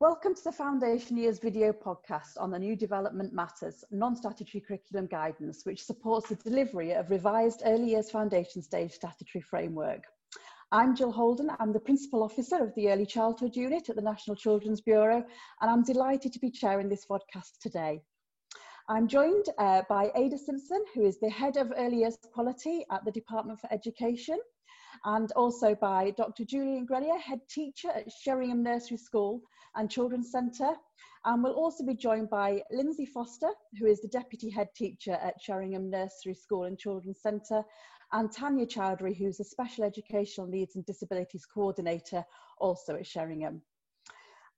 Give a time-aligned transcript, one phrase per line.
[0.00, 5.62] Welcome to the Foundation Years video podcast on the New Development Matters non-statutory curriculum guidance,
[5.64, 10.04] which supports the delivery of revised early years foundation stage statutory framework.
[10.70, 14.36] I'm Jill Holden, I'm the Principal Officer of the Early Childhood Unit at the National
[14.36, 15.24] Children's Bureau,
[15.60, 18.00] and I'm delighted to be chairing this podcast today.
[18.88, 23.04] I'm joined uh, by Ada Simpson, who is the Head of Early Years Quality at
[23.04, 24.38] the Department for Education,
[25.04, 26.44] and also by Dr.
[26.44, 29.42] Julian Grenier, Head Teacher at Sheringham Nursery School
[29.76, 30.72] and Children's Centre.
[31.24, 35.40] And we'll also be joined by Lindsay Foster, who is the Deputy Head Teacher at
[35.40, 37.62] Sheringham Nursery School and Children's Centre,
[38.12, 42.24] and Tanya Chowdhury, who's a Special Educational Needs and Disabilities Coordinator,
[42.58, 43.60] also at Sheringham.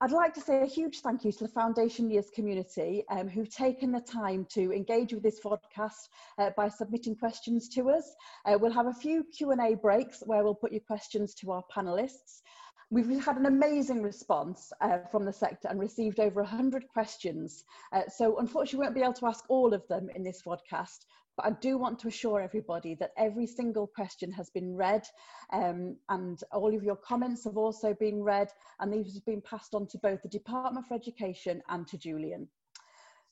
[0.03, 3.55] I'd like to say a huge thank you to the Foundation Years community um, who've
[3.55, 8.15] taken the time to engage with this podcast uh, by submitting questions to us.
[8.47, 12.41] Uh, we'll have a few Q&A breaks where we'll put your questions to our panellists.
[12.89, 17.65] We've had an amazing response uh, from the sector and received over 100 questions.
[17.93, 21.05] Uh, so unfortunately, we won't be able to ask all of them in this podcast,
[21.36, 25.06] but I do want to assure everybody that every single question has been read
[25.53, 29.75] um, and all of your comments have also been read and these have been passed
[29.75, 32.48] on to both the Department for Education and to Julian.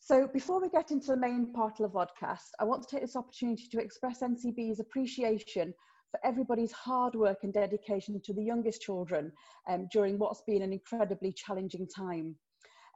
[0.00, 3.02] So before we get into the main part of the podcast, I want to take
[3.02, 5.74] this opportunity to express NCB's appreciation
[6.10, 9.32] for everybody's hard work and dedication to the youngest children
[9.68, 12.36] um, during what's been an incredibly challenging time.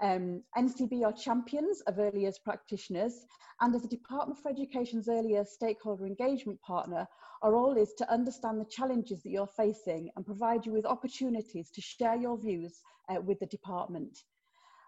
[0.01, 3.27] Um, NCB are champions of early years practitioners
[3.63, 7.07] and as the Department for Education's early years stakeholder engagement partner,
[7.43, 11.71] our role is to understand the challenges that you're facing and provide you with opportunities
[11.71, 14.19] to share your views uh, with the department.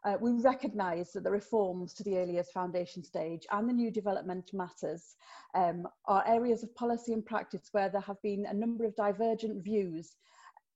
[0.05, 3.93] Uh, we recognise that the reforms to the early years foundation stage and the new
[3.93, 5.15] development matters
[5.55, 9.63] um, are areas of policy and practice where there have been a number of divergent
[9.63, 10.17] views.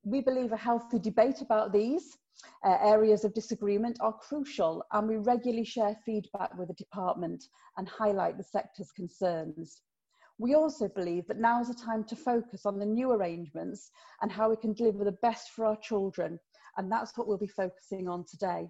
[0.04, 2.16] We believe a healthy debate about these
[2.64, 7.44] uh, areas of disagreement are crucial and we regularly share feedback with the department
[7.76, 9.82] and highlight the sector's concerns.
[10.38, 13.90] We also believe that now is the time to focus on the new arrangements
[14.22, 16.38] and how we can deliver the best for our children
[16.76, 18.68] and that's what we'll be focusing on today.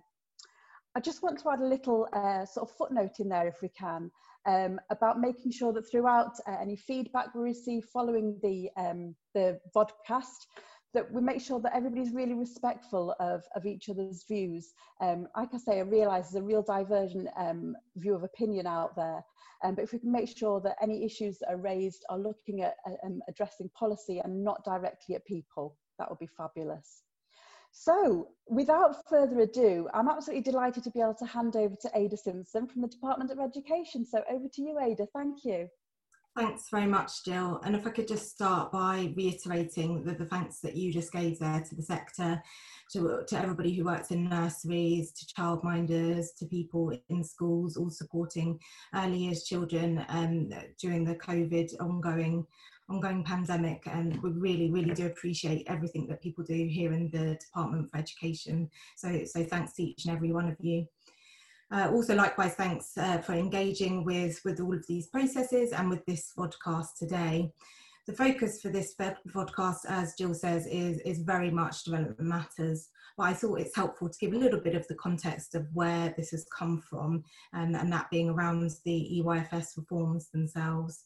[0.94, 3.68] I just want to add a little uh, sort of footnote in there if we
[3.68, 4.10] can
[4.46, 9.60] um, about making sure that throughout uh, any feedback we receive following the, um, the
[9.76, 10.46] vodcast
[10.94, 14.72] that we make sure that everybody's really respectful of, of each other's views.
[15.00, 18.96] Um, like I say, I realise there's a real divergent um, view of opinion out
[18.96, 19.22] there.
[19.64, 22.62] Um, but if we can make sure that any issues that are raised are looking
[22.62, 27.02] at um, addressing policy and not directly at people, that would be fabulous.
[27.70, 32.16] So, without further ado, I'm absolutely delighted to be able to hand over to Ada
[32.16, 34.06] Simpson from the Department of Education.
[34.06, 35.06] So, over to you, Ada.
[35.14, 35.68] Thank you.
[36.38, 37.60] Thanks very much, Jill.
[37.64, 41.40] And if I could just start by reiterating the, the thanks that you just gave
[41.40, 42.40] there to the sector,
[42.92, 48.56] to, to everybody who works in nurseries, to childminders, to people in schools, all supporting
[48.94, 50.48] early years children um,
[50.80, 52.46] during the COVID ongoing
[52.88, 53.82] ongoing pandemic.
[53.86, 57.98] And we really really do appreciate everything that people do here in the department for
[57.98, 58.70] education.
[58.94, 60.86] So so thanks to each and every one of you
[61.70, 66.04] uh, also, likewise, thanks uh, for engaging with, with all of these processes and with
[66.06, 67.52] this podcast today.
[68.06, 73.24] The focus for this podcast, as Jill says, is, is very much development matters, but
[73.24, 76.30] I thought it's helpful to give a little bit of the context of where this
[76.30, 81.04] has come from, and, and that being around the EYFS reforms themselves.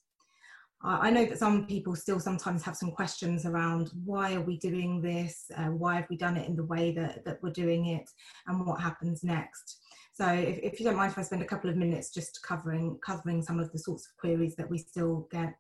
[0.84, 5.00] I know that some people still sometimes have some questions around why are we doing
[5.00, 8.10] this, uh, why have we done it in the way that, that we're doing it,
[8.48, 9.78] and what happens next.
[10.12, 12.98] So if, if you don't mind if I spend a couple of minutes just covering,
[13.04, 15.54] covering some of the sorts of queries that we still get.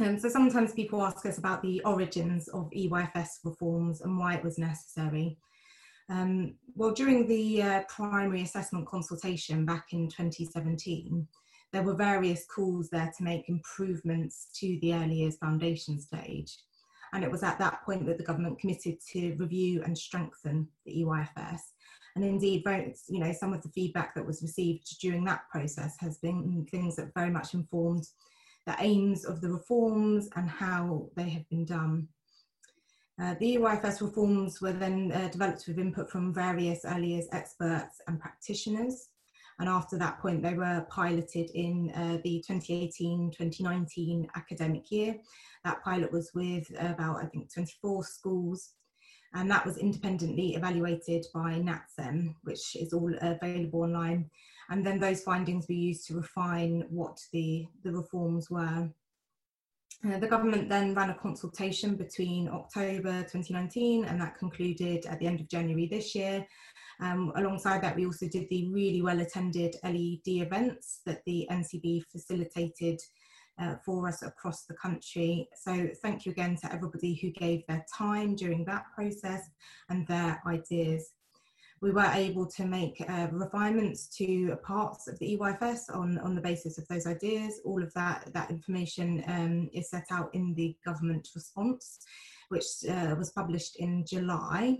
[0.00, 4.44] Um, so sometimes people ask us about the origins of EYFS reforms and why it
[4.44, 5.36] was necessary.
[6.08, 11.26] Um, well, during the uh, primary assessment consultation back in 2017,
[11.72, 16.56] there were various calls there to make improvements to the early years foundation stage.
[17.12, 21.02] And it was at that point that the government committed to review and strengthen the
[21.02, 21.60] EYFS
[22.14, 22.62] and indeed
[23.08, 26.96] you know some of the feedback that was received during that process has been things
[26.96, 28.06] that very much informed
[28.66, 32.08] the aims of the reforms and how they have been done
[33.20, 38.00] uh, the EYFS reforms were then uh, developed with input from various early years experts
[38.08, 39.10] and practitioners.
[39.58, 45.16] And after that point, they were piloted in uh, the 2018-2019 academic year.
[45.64, 48.70] That pilot was with about, I think, 24 schools
[49.34, 54.30] and that was independently evaluated by NatCen, which is all available online.
[54.70, 58.90] And then those findings were used to refine what the, the reforms were.
[60.04, 65.26] Uh, the government then ran a consultation between October 2019 and that concluded at the
[65.26, 66.44] end of January this year.
[67.00, 72.02] Um, alongside that, we also did the really well attended LED events that the NCB
[72.10, 73.00] facilitated
[73.58, 75.48] uh, for us across the country.
[75.56, 79.48] So thank you again to everybody who gave their time during that process
[79.88, 81.10] and their ideas.
[81.80, 86.40] We were able to make uh, refinements to parts of the EYFS on, on the
[86.40, 87.60] basis of those ideas.
[87.64, 91.98] All of that, that information um, is set out in the government response,
[92.50, 94.78] which uh, was published in July.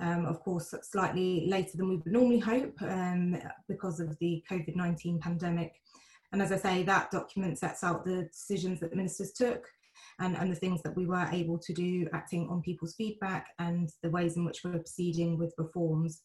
[0.00, 3.36] Um, of course, slightly later than we would normally hope um,
[3.68, 5.72] because of the COVID 19 pandemic.
[6.32, 9.66] And as I say, that document sets out the decisions that the ministers took
[10.20, 13.90] and, and the things that we were able to do acting on people's feedback and
[14.02, 16.22] the ways in which we're proceeding with reforms.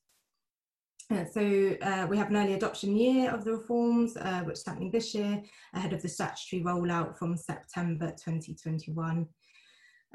[1.11, 4.65] Uh, so uh, we have an early adoption year of the reforms, uh, which is
[4.65, 5.41] happening this year,
[5.73, 9.27] ahead of the statutory rollout from September 2021.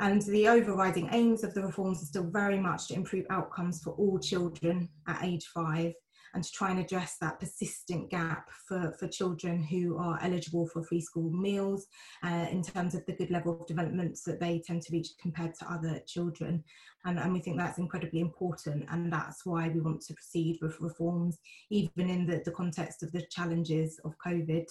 [0.00, 3.92] And the overriding aims of the reforms are still very much to improve outcomes for
[3.94, 5.92] all children at age five
[6.38, 10.84] and to try and address that persistent gap for, for children who are eligible for
[10.84, 11.88] free school meals
[12.22, 15.52] uh, in terms of the good level of development that they tend to reach compared
[15.56, 16.62] to other children.
[17.04, 20.80] And, and we think that's incredibly important and that's why we want to proceed with
[20.80, 21.38] reforms,
[21.70, 24.68] even in the, the context of the challenges of COVID.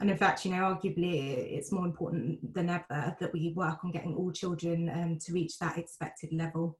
[0.00, 3.92] And in fact, you know, arguably it's more important than ever that we work on
[3.92, 6.76] getting all children um, to reach that expected level.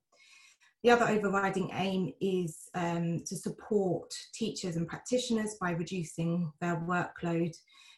[0.83, 7.55] The other overriding aim is um, to support teachers and practitioners by reducing their workload,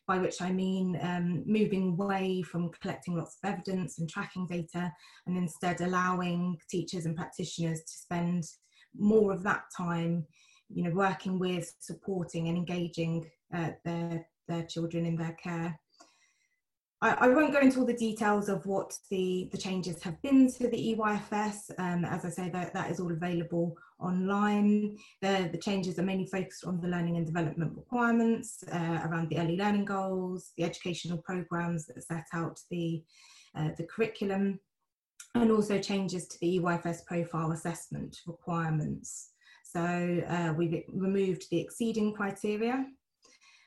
[0.06, 4.92] by which I mean um, moving away from collecting lots of evidence and tracking data
[5.26, 8.44] and instead allowing teachers and practitioners to spend
[8.94, 10.26] more of that time
[10.68, 15.78] you know, working with, supporting and engaging uh, their, their children in their care.
[17.10, 20.68] I, won't go into all the details of what the, the changes have been to
[20.68, 21.78] the EYFS.
[21.78, 24.96] Um, as I say, that, that is all available online.
[25.20, 29.38] The, the changes are mainly focused on the learning and development requirements uh, around the
[29.38, 33.02] early learning goals, the educational programs that set out the,
[33.54, 34.58] uh, the curriculum,
[35.34, 39.32] and also changes to the EYFS profile assessment requirements.
[39.62, 42.86] So uh, we've removed the exceeding criteria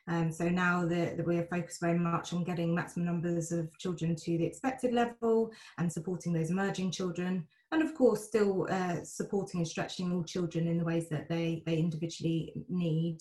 [0.07, 4.37] um, so now that we're focused very much on getting maximum numbers of children to
[4.37, 9.67] the expected level and supporting those emerging children, and of course still uh, supporting and
[9.67, 13.17] stretching all children in the ways that they, they individually need,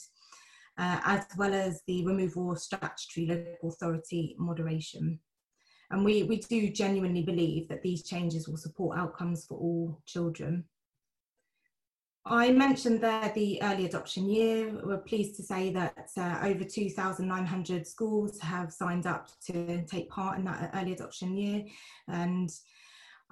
[0.78, 5.18] uh, as well as the removal of statutory local authority moderation.
[5.90, 10.64] And we, we do genuinely believe that these changes will support outcomes for all children.
[12.28, 14.80] I mentioned there the early adoption year.
[14.82, 20.36] We're pleased to say that uh, over 2,900 schools have signed up to take part
[20.36, 21.64] in that early adoption year.
[22.08, 22.50] And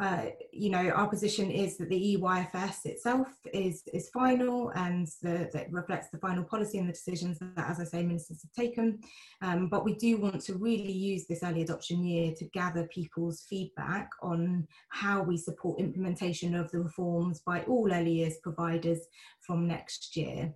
[0.00, 5.49] uh, you know, our position is that the EYFS itself is, is final and the,
[5.52, 8.99] that reflects the final policy and the decisions that, as I say, ministers have taken.
[9.41, 13.46] Um, but we do want to really use this early adoption year to gather people's
[13.49, 18.99] feedback on how we support implementation of the reforms by all early years providers
[19.47, 20.52] from next year,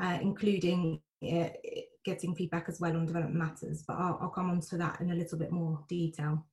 [0.00, 0.98] uh, including
[1.30, 1.50] uh,
[2.06, 3.84] getting feedback as well on development matters.
[3.86, 6.46] But I'll, I'll come on to that in a little bit more detail.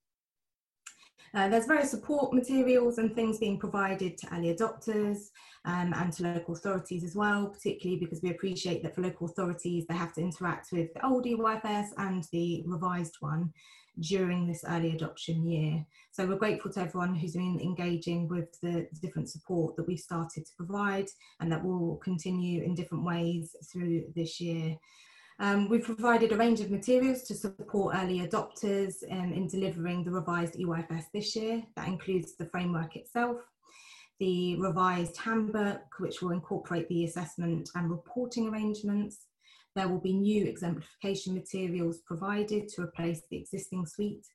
[1.33, 5.29] Uh, there's various support materials and things being provided to early adopters
[5.65, 9.85] um, and to local authorities as well, particularly because we appreciate that for local authorities
[9.87, 13.51] they have to interact with the old EYFS and the revised one
[13.99, 15.85] during this early adoption year.
[16.11, 20.45] So we're grateful to everyone who's been engaging with the different support that we've started
[20.45, 21.07] to provide
[21.39, 24.77] and that will continue in different ways through this year.
[25.41, 30.11] Um, we've provided a range of materials to support early adopters um, in delivering the
[30.11, 31.63] revised EYFS this year.
[31.77, 33.37] That includes the framework itself,
[34.19, 39.27] the revised handbook, which will incorporate the assessment and reporting arrangements.
[39.77, 44.25] There will be new exemplification materials provided to replace the existing suite,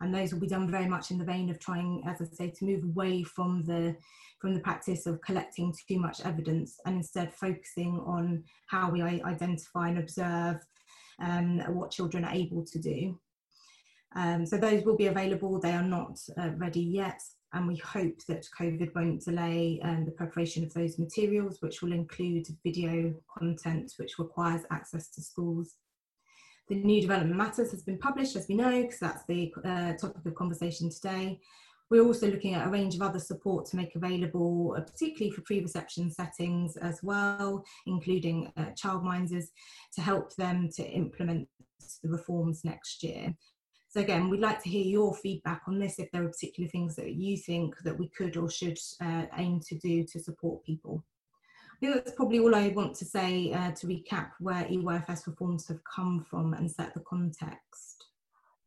[0.00, 2.50] and those will be done very much in the vein of trying, as I say,
[2.50, 3.96] to move away from the
[4.44, 9.88] from the practice of collecting too much evidence and instead focusing on how we identify
[9.88, 10.56] and observe
[11.18, 13.18] um, what children are able to do.
[14.14, 17.22] Um, so those will be available, they are not uh, ready yet
[17.54, 21.92] and we hope that COVID won't delay um, the preparation of those materials which will
[21.92, 25.76] include video content which requires access to schools.
[26.68, 30.26] The new development matters has been published as we know because that's the uh, topic
[30.26, 31.40] of conversation today
[31.90, 35.42] we're also looking at a range of other support to make available, uh, particularly for
[35.42, 39.46] pre-reception settings as well, including uh, childminders,
[39.94, 41.48] to help them to implement
[42.02, 43.34] the reforms next year.
[43.88, 46.96] So again, we'd like to hear your feedback on this, if there are particular things
[46.96, 51.04] that you think that we could or should uh, aim to do to support people.
[51.70, 55.68] I think that's probably all I want to say uh, to recap where EYFS reforms
[55.68, 58.03] have come from and set the context.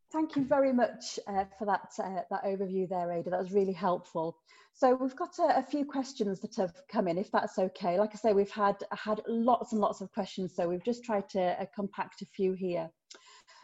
[0.10, 3.30] Thank you very much uh, for that, uh, that overview there, Ada.
[3.30, 4.38] That was really helpful.
[4.74, 8.00] So we've got a, a, few questions that have come in, if that's okay.
[8.00, 11.28] Like I say, we've had, had lots and lots of questions, so we've just tried
[11.32, 12.90] to uh, compact a few here.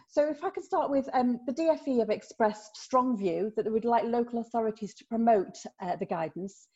[0.09, 3.71] So if I can start with um, the DFE have expressed strong view that they
[3.71, 6.67] would like local authorities to promote uh, the guidance.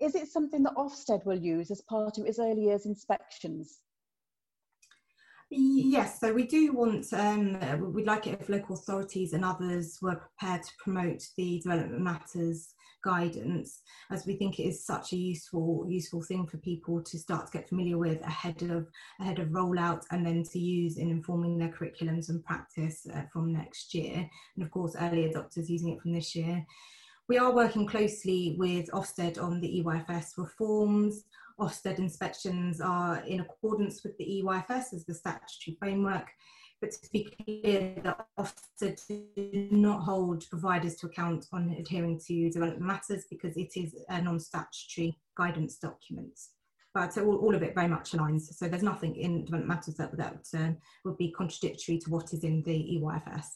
[0.00, 3.80] Is it something that Ofsted will use as part of its early years inspections?
[5.50, 10.16] Yes, so we do want, um, we'd like it if local authorities and others were
[10.16, 12.74] prepared to promote the development matters
[13.04, 17.46] guidance as we think it is such a useful useful thing for people to start
[17.46, 18.88] to get familiar with ahead of
[19.20, 23.52] ahead of rollout and then to use in informing their curriculums and practice uh, from
[23.52, 26.64] next year and of course early adopters using it from this year
[27.26, 31.24] we are working closely with Ofsted on the EYFS reforms.
[31.60, 36.28] Ofsted inspections are in accordance with the EYFS as the statutory framework,
[36.80, 42.50] but to be clear, that Ofsted do not hold providers to account on adhering to
[42.50, 46.38] development matters because it is a non-statutory guidance document.
[46.92, 48.42] But all, all, of it very much aligns.
[48.54, 50.72] So there's nothing in development matters that, that uh,
[51.04, 53.46] would be contradictory to what is in the EYFS.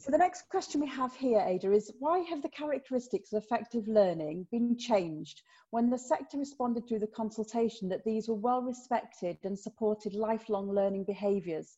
[0.00, 3.86] So the next question we have here, Ada, is why have the characteristics of effective
[3.86, 5.42] learning been changed
[5.72, 10.70] when the sector responded through the consultation that these were well respected and supported lifelong
[10.70, 11.76] learning behaviours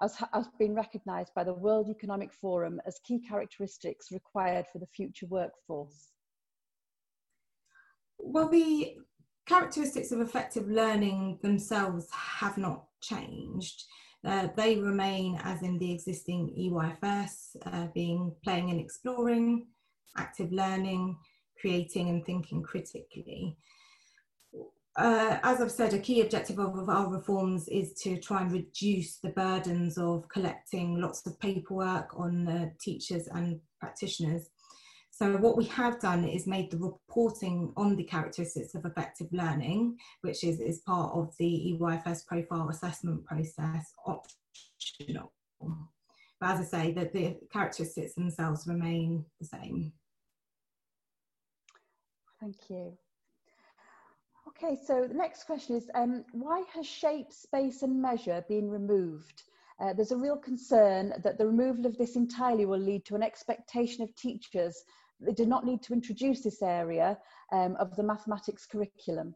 [0.00, 4.86] as has been recognised by the World Economic Forum as key characteristics required for the
[4.86, 6.12] future workforce?
[8.18, 8.98] Well, the
[9.46, 13.82] characteristics of effective learning themselves have not changed.
[14.24, 19.66] Uh, they remain as in the existing EYFS, uh, being playing and exploring,
[20.16, 21.16] active learning,
[21.60, 23.56] creating and thinking critically.
[24.96, 28.52] Uh, as I've said, a key objective of, of, our reforms is to try and
[28.52, 34.50] reduce the burdens of collecting lots of paperwork on the teachers and practitioners
[35.16, 39.96] so what we have done is made the reporting on the characteristics of effective learning,
[40.22, 45.32] which is, is part of the EYFS profile assessment process, optional.
[46.40, 49.92] But as I say, that the characteristics themselves remain the same.
[52.40, 52.98] Thank you.
[54.48, 59.44] Okay, so the next question is, um, why has shape, space and measure been removed?
[59.80, 63.22] Uh, there's a real concern that the removal of this entirely will lead to an
[63.22, 64.82] expectation of teachers
[65.24, 67.18] they did not need to introduce this area
[67.52, 69.34] um, of the mathematics curriculum?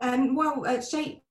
[0.00, 1.22] Um, well, uh, shape,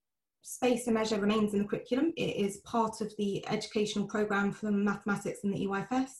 [0.42, 2.12] space and measure remains in the curriculum.
[2.16, 6.10] It is part of the educational programme for mathematics in the EYFS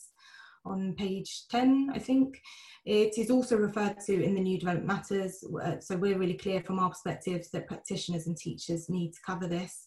[0.64, 2.40] on page 10, I think.
[2.84, 5.44] It is also referred to in the new development matters.
[5.62, 9.48] Uh, so we're really clear from our perspectives that practitioners and teachers need to cover
[9.48, 9.85] this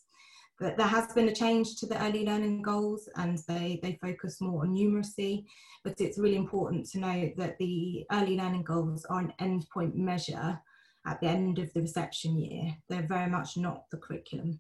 [0.60, 4.64] there has been a change to the early learning goals and they, they focus more
[4.64, 5.46] on numeracy,
[5.84, 10.60] but it's really important to note that the early learning goals are an endpoint measure
[11.06, 12.76] at the end of the reception year.
[12.90, 14.60] They're very much not the curriculum.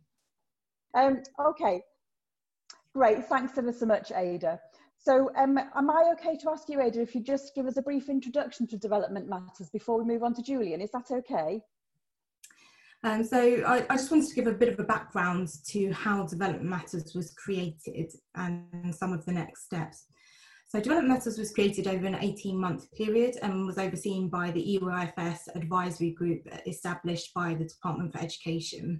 [0.95, 1.81] Um, okay,
[2.93, 3.25] great.
[3.25, 4.59] Thanks ever so much, Ada.
[4.97, 7.81] So um, am I okay to ask you, Ada, if you just give us a
[7.81, 10.81] brief introduction to development matters before we move on to Julian?
[10.81, 11.61] Is that okay?
[13.03, 16.25] Um, so I, I, just wanted to give a bit of a background to how
[16.25, 20.07] Development Matters was created and some of the next steps.
[20.67, 24.79] So Development Matters was created over an 18 month period and was overseen by the
[24.81, 28.99] EYFS advisory group established by the Department for Education.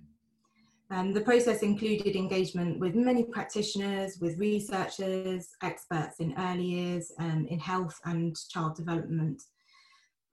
[0.91, 7.46] Um, the process included engagement with many practitioners, with researchers, experts in early years, um,
[7.50, 9.44] in health and child development,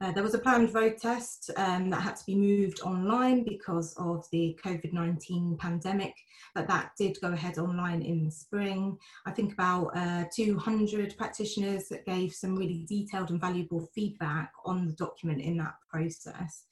[0.00, 3.95] uh, there was a planned road test um, that had to be moved online because
[3.97, 6.15] of the COVID 19 pandemic,
[6.55, 8.99] but that did go ahead online in the spring.
[9.25, 14.87] I think about uh, 200 practitioners that gave some really detailed and valuable feedback on
[14.87, 16.65] the document in that process.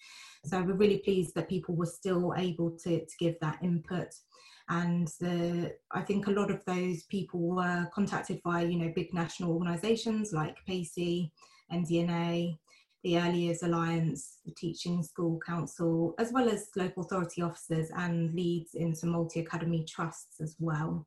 [0.45, 4.09] So we're really pleased that people were still able to, to give that input
[4.69, 9.13] and the, I think a lot of those people were contacted by you know big
[9.13, 11.31] national organisations like PACEY,
[11.71, 12.59] NDNA,
[13.05, 18.35] the Early Years Alliance, the Teaching School Council, as well as local authority officers and
[18.35, 21.07] leads in some multi-academy trusts as well.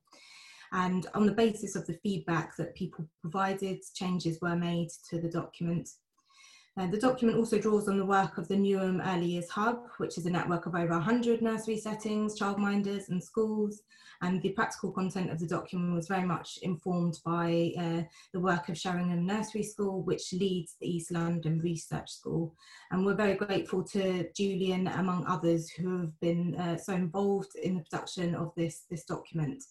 [0.71, 5.29] And on the basis of the feedback that people provided, changes were made to the
[5.29, 5.89] document.
[6.77, 10.19] Uh, the document also draws on the work of the Newham Early Years Hub, which
[10.19, 13.81] is a network of over 100 nursery settings, childminders and schools.
[14.21, 18.69] And the practical content of the document was very much informed by uh, the work
[18.69, 22.55] of Sheringham Nursery School, which leads the East London Research School.
[22.91, 27.75] And we're very grateful to Julian, among others, who have been uh, so involved in
[27.75, 29.63] the production of this, this document.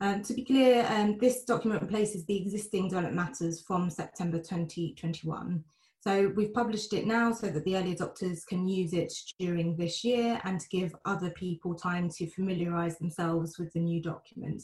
[0.00, 5.64] Um, to be clear, um, this document replaces the existing development matters from September 2021.
[6.00, 10.04] So we've published it now so that the early adopters can use it during this
[10.04, 14.62] year and to give other people time to familiarise themselves with the new document.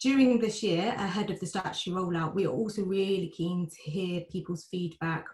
[0.00, 4.22] During this year, ahead of the statutory rollout, we are also really keen to hear
[4.30, 5.24] people's feedback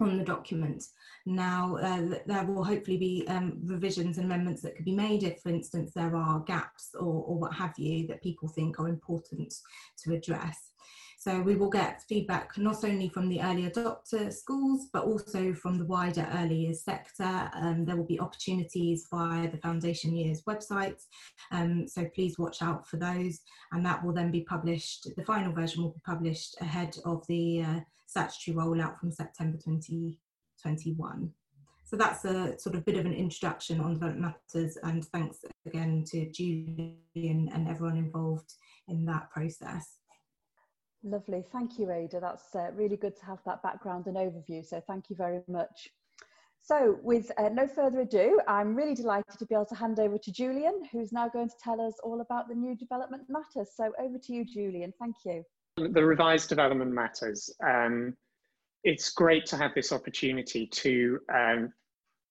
[0.00, 0.84] on the document.
[1.26, 5.40] Now, uh, there will hopefully be um, revisions and amendments that could be made if,
[5.40, 9.54] for instance, there are gaps or, or what have you that people think are important
[10.02, 10.72] to address.
[11.22, 15.78] So we will get feedback not only from the early adopter schools, but also from
[15.78, 17.48] the wider early years sector.
[17.54, 21.00] Um, there will be opportunities via the Foundation Years website.
[21.52, 23.38] Um, so please watch out for those.
[23.70, 27.62] And that will then be published, the final version will be published ahead of the
[27.62, 29.58] uh, statutory rollout from September
[30.62, 31.30] 2021.
[31.84, 36.04] So that's a sort of bit of an introduction on development matters and thanks again
[36.06, 36.98] to Julian
[37.52, 38.54] and everyone involved
[38.88, 39.98] in that process.
[41.04, 42.20] Lovely, thank you Ada.
[42.20, 45.90] That's uh, really good to have that background and overview, so thank you very much.
[46.64, 50.16] So with uh, no further ado, I'm really delighted to be able to hand over
[50.16, 53.70] to Julian, who's now going to tell us all about the new development matters.
[53.74, 55.42] So over to you, Julian, thank you.
[55.76, 57.50] The revised development matters.
[57.66, 58.16] Um,
[58.84, 61.72] it's great to have this opportunity to um,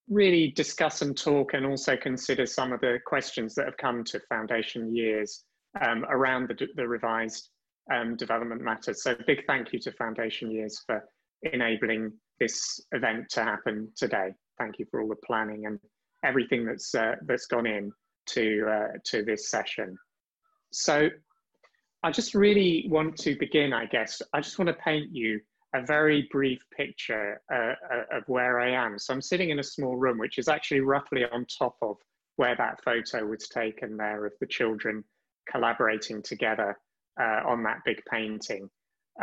[0.09, 4.19] really discuss and talk and also consider some of the questions that have come to
[4.27, 5.45] foundation years
[5.79, 7.49] um, around the, the revised
[7.93, 9.03] um, development matters.
[9.03, 11.03] So big thank you to Foundation Years for
[11.43, 14.33] enabling this event to happen today.
[14.59, 15.79] Thank you for all the planning and
[16.23, 17.91] everything that's uh, that's gone in
[18.27, 19.97] to uh, to this session.
[20.71, 21.09] So
[22.03, 24.21] I just really want to begin, I guess.
[24.33, 25.39] I just want to paint you
[25.73, 28.99] a very brief picture uh, uh of where I am.
[28.99, 31.97] So I'm sitting in a small room, which is actually roughly on top of
[32.35, 35.03] where that photo was taken there of the children
[35.49, 36.77] collaborating together
[37.19, 38.69] uh, on that big painting.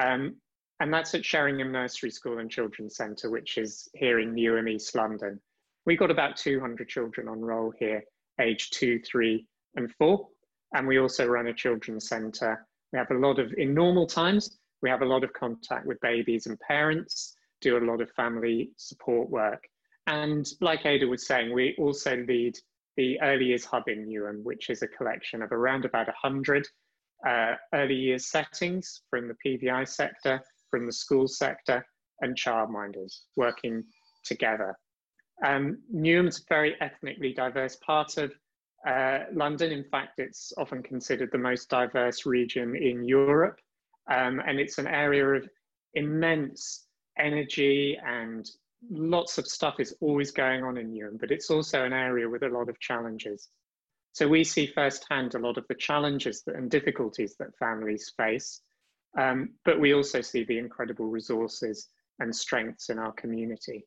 [0.01, 0.37] Um,
[0.81, 4.95] and that's at Sheringham Nursery School and Children's Centre, which is here in Newham, East
[4.95, 5.41] London.
[5.87, 8.03] We've got about 200 children on roll here,
[8.41, 10.29] aged two, three, and four.
[10.75, 12.67] And we also run a children's centre.
[12.93, 16.01] We have a lot of, in normal times, we have a lot of contact with
[16.01, 19.65] babies and parents, do a lot of family support work.
[20.07, 22.57] And like Ada was saying, we also lead
[22.97, 26.67] the Early Years Hub in Newham, which is a collection of around about 100
[27.27, 31.85] uh, early years settings from the PVI sector, from the school sector,
[32.21, 33.85] and childminders working
[34.25, 34.77] together.
[35.45, 38.33] Um, Newham's a very ethnically diverse part of
[38.87, 39.73] uh, London.
[39.73, 43.59] In fact, it's often considered the most diverse region in Europe.
[44.11, 45.49] Um, and it's an area of
[45.95, 46.87] immense
[47.19, 48.49] energy and
[48.91, 52.43] lots of stuff is always going on in Newham, but it's also an area with
[52.43, 53.49] a lot of challenges.
[54.13, 58.63] So we see firsthand a lot of the challenges that, and difficulties that families face,
[59.19, 61.89] um, but we also see the incredible resources
[62.21, 63.87] and strengths in our community.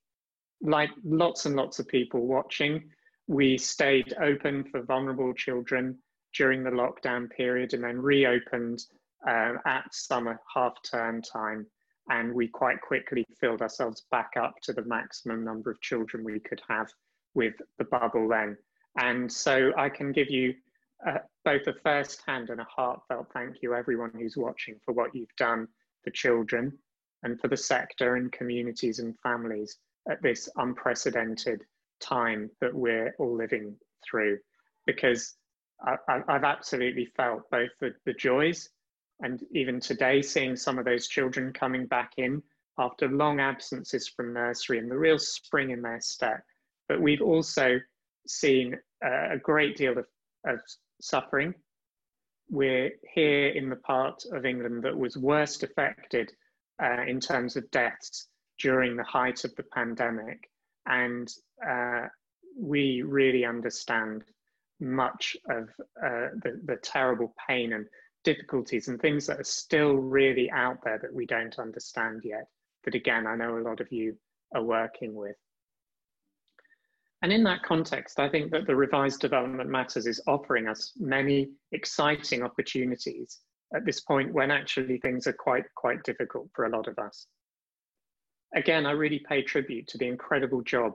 [0.62, 2.90] Like lots and lots of people watching,
[3.28, 5.98] we stayed open for vulnerable children
[6.36, 8.84] during the lockdown period and then reopened
[9.28, 11.66] uh, at summer half term time.
[12.10, 16.40] And we quite quickly filled ourselves back up to the maximum number of children we
[16.40, 16.88] could have
[17.36, 18.58] with the bubble then.
[18.98, 20.54] And so I can give you
[21.08, 25.16] uh, both a first hand and a heartfelt thank you, everyone who's watching, for what
[25.16, 25.68] you've done
[26.04, 26.78] for children
[27.24, 29.78] and for the sector and communities and families
[30.10, 31.64] at this unprecedented
[32.00, 34.38] time that we're all living through.
[34.86, 35.36] Because
[35.84, 38.70] I, have absolutely felt both the, the joys
[39.22, 42.42] and even today seeing some of those children coming back in
[42.78, 46.44] after long absences from nursery and the real spring in their step.
[46.88, 47.80] But we've also
[48.28, 50.06] seen a great deal of,
[50.46, 50.60] of
[51.02, 51.54] suffering.
[52.50, 56.32] We're here in the part of England that was worst affected
[56.82, 58.28] uh, in terms of deaths
[58.60, 60.50] during the height of the pandemic.
[60.86, 61.32] And
[61.68, 62.08] uh,
[62.58, 64.24] we really understand
[64.80, 65.70] much of
[66.04, 67.86] uh, the, the terrible pain and
[68.24, 72.46] difficulties and things that are still really out there that we don't understand yet.
[72.84, 74.18] That again, I know a lot of you
[74.54, 75.36] are working with.
[77.22, 81.52] And in that context, I think that the revised development matters is offering us many
[81.72, 83.40] exciting opportunities
[83.76, 87.28] at this point when actually things are quite, quite difficult for a lot of us.
[88.56, 90.94] again, I really pay tribute to the incredible job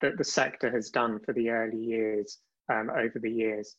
[0.00, 2.38] that the sector has done for the early years
[2.70, 3.76] um, over the years.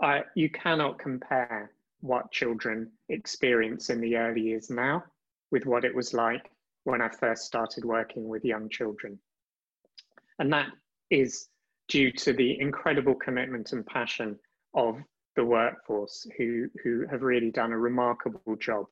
[0.00, 1.70] I, you cannot compare
[2.06, 5.02] what children experience in the early years now
[5.50, 6.50] with what it was like
[6.84, 9.18] when I first started working with young children.
[10.38, 10.68] And that
[11.10, 11.48] is
[11.88, 14.38] due to the incredible commitment and passion
[14.74, 14.98] of
[15.34, 18.86] the workforce who, who have really done a remarkable job.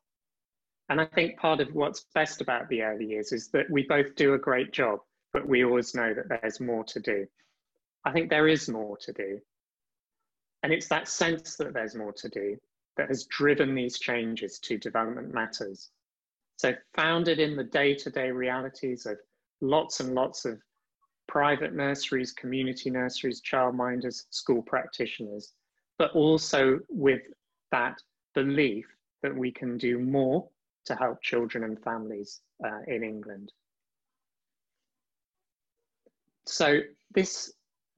[0.88, 4.14] And I think part of what's best about the early years is that we both
[4.16, 5.00] do a great job,
[5.33, 7.27] but we always know that there's more to do.
[8.05, 9.40] I think there is more to do.
[10.62, 12.59] And it's that sense that there's more to do
[12.97, 15.91] that has driven these changes to development matters.
[16.57, 19.19] So, founded in the day to day realities of
[19.61, 20.61] lots and lots of
[21.27, 25.53] private nurseries, community nurseries, childminders, school practitioners,
[25.99, 27.23] but also with
[27.71, 28.01] that
[28.35, 28.87] belief
[29.23, 30.49] that we can do more
[30.85, 33.53] to help children and families uh, in England.
[36.47, 36.81] So
[37.15, 37.55] this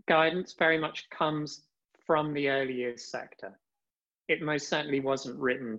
[0.06, 1.62] guidance very much comes
[2.06, 3.58] from the early years sector.
[4.28, 5.78] It most certainly wasn't written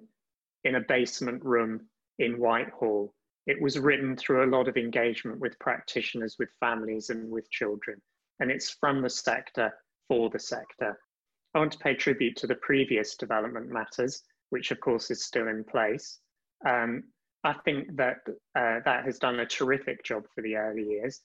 [0.64, 1.88] in a basement room
[2.20, 3.14] in Whitehall.
[3.46, 8.02] It was written through a lot of engagement with practitioners, with families, and with children.
[8.40, 9.74] And it's from the sector
[10.08, 10.98] for the sector.
[11.54, 15.48] I want to pay tribute to the previous development matters, which of course is still
[15.48, 16.20] in place.
[16.66, 17.04] Um,
[17.44, 18.18] I think that
[18.56, 21.22] uh, that has done a terrific job for the early years.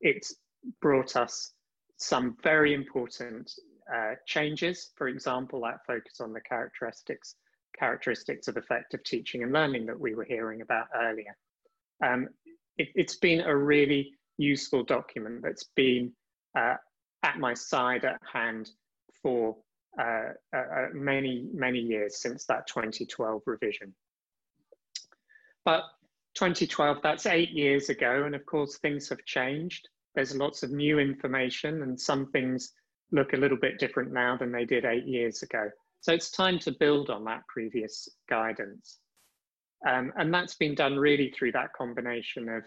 [0.00, 0.34] It's
[0.80, 1.52] brought us
[1.96, 3.52] some very important
[3.92, 4.90] uh, changes.
[4.96, 7.36] For example, that focus on the characteristics
[7.78, 11.34] characteristics of effective teaching and learning that we were hearing about earlier.
[12.04, 12.28] Um,
[12.76, 16.12] it, has been a really useful document that's been
[16.56, 16.74] uh,
[17.22, 18.70] at my side at hand
[19.22, 19.56] for
[20.00, 23.94] uh, uh, many, many years since that 2012 revision.
[25.64, 25.84] But
[26.34, 29.88] 2012, that's eight years ago, and of course things have changed.
[30.14, 32.72] There's lots of new information and some things
[33.12, 35.70] look a little bit different now than they did eight years ago.
[36.00, 38.98] So it's time to build on that previous guidance.
[39.86, 42.64] Um, and that's been done really through that combination of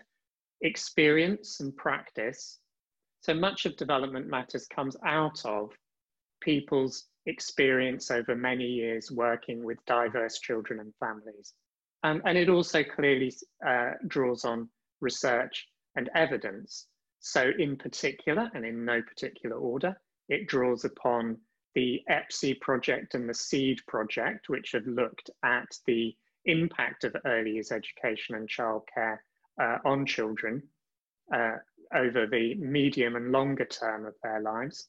[0.62, 2.60] experience and practice.
[3.21, 5.71] So much of development matters comes out of
[6.41, 11.53] people's experience over many years working with diverse children and families.
[12.03, 13.34] Um, and it also clearly
[13.65, 14.69] uh, draws on
[15.01, 16.88] research and evidence.
[17.19, 21.38] So in particular, and in no particular order, it draws upon
[21.75, 27.51] the EPPSE project and the SEED project, which have looked at the impact of early
[27.53, 29.17] years education and childcare
[29.61, 30.61] uh, on children
[31.33, 31.55] uh,
[31.93, 34.88] over the medium and longer term of their lives.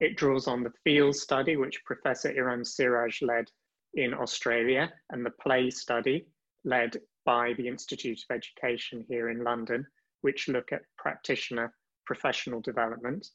[0.00, 3.46] It draws on the FEEL study, which Professor Iram Siraj led
[3.94, 6.26] in Australia, and the play study,
[6.64, 9.86] led by the Institute of Education here in London,
[10.22, 11.74] which look at practitioner
[12.06, 13.28] professional development.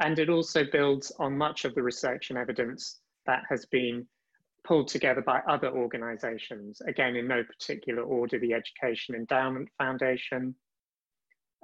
[0.00, 4.06] And it also builds on much of the research and evidence that has been
[4.64, 10.54] pulled together by other organizations, again, in no particular order, the Education Endowment Foundation,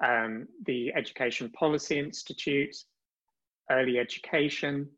[0.05, 2.77] um, the Education Policy Institute,
[3.71, 4.89] Early Education,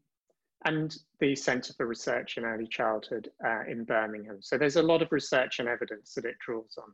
[0.65, 4.39] and the Centre for Research in Early Childhood uh, in Birmingham.
[4.41, 6.93] So there's a lot of research and evidence that it draws on.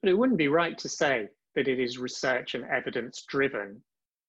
[0.00, 3.82] But it wouldn't be right to say that it is research and evidence driven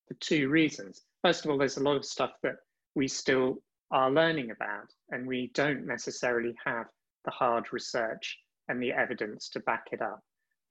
[0.08, 1.02] for two reasons.
[1.24, 2.56] First of all, there's a lot of stuff that
[2.96, 3.58] we still
[3.92, 6.88] are learning about, and we don't necessarily have
[7.26, 10.20] the hard research and the evidence to back it up.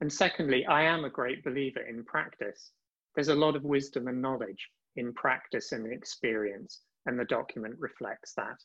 [0.01, 2.73] And secondly, I am a great believer in practice.
[3.15, 8.35] There's a lot of wisdom and knowledge in practice and experience and the document reflects
[8.35, 8.57] that.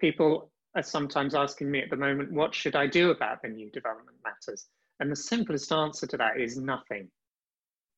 [0.00, 3.70] People are sometimes asking me at the moment, what should I do about the new
[3.70, 4.66] development matters?
[5.00, 7.08] And the simplest answer to that is nothing.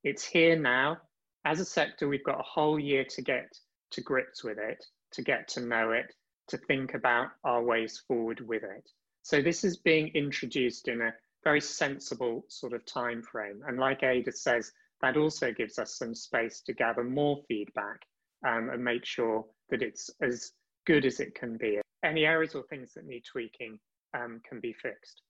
[0.05, 0.99] It's here now.
[1.49, 3.59] As a sector, we've got a whole year to get
[3.93, 6.15] to grips with it, to get to know it,
[6.49, 8.91] to think about our ways forward with it.
[9.23, 13.63] So this is being introduced in a very sensible sort of time frame.
[13.67, 18.03] And like Ada says, that also gives us some space to gather more feedback
[18.47, 20.53] um, and make sure that it's as
[20.87, 21.81] good as it can be.
[22.05, 23.79] Any errors or things that need tweaking
[24.13, 25.23] um, can be fixed.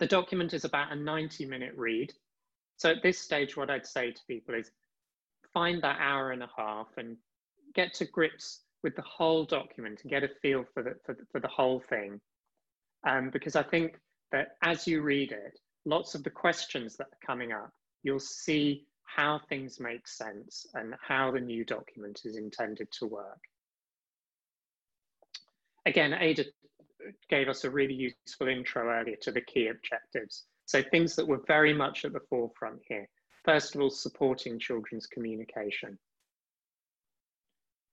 [0.00, 2.12] The document is about a 90 minute read.
[2.76, 4.70] So at this stage, what I'd say to people is
[5.54, 7.16] find that hour and a half and
[7.74, 11.22] get to grips with the whole document and get a feel for the, for the,
[11.32, 12.20] for the whole thing.
[13.06, 13.94] Um, because I think
[14.32, 17.70] that as you read it, lots of the questions that are coming up,
[18.02, 23.40] you'll see how things make sense and how the new document is intended to work.
[25.86, 26.44] Again, Ada
[27.28, 27.94] gave us a really
[28.26, 30.44] useful intro earlier to the key objectives.
[30.66, 33.06] So things that were very much at the forefront here.
[33.44, 35.98] First of all, supporting children's communication.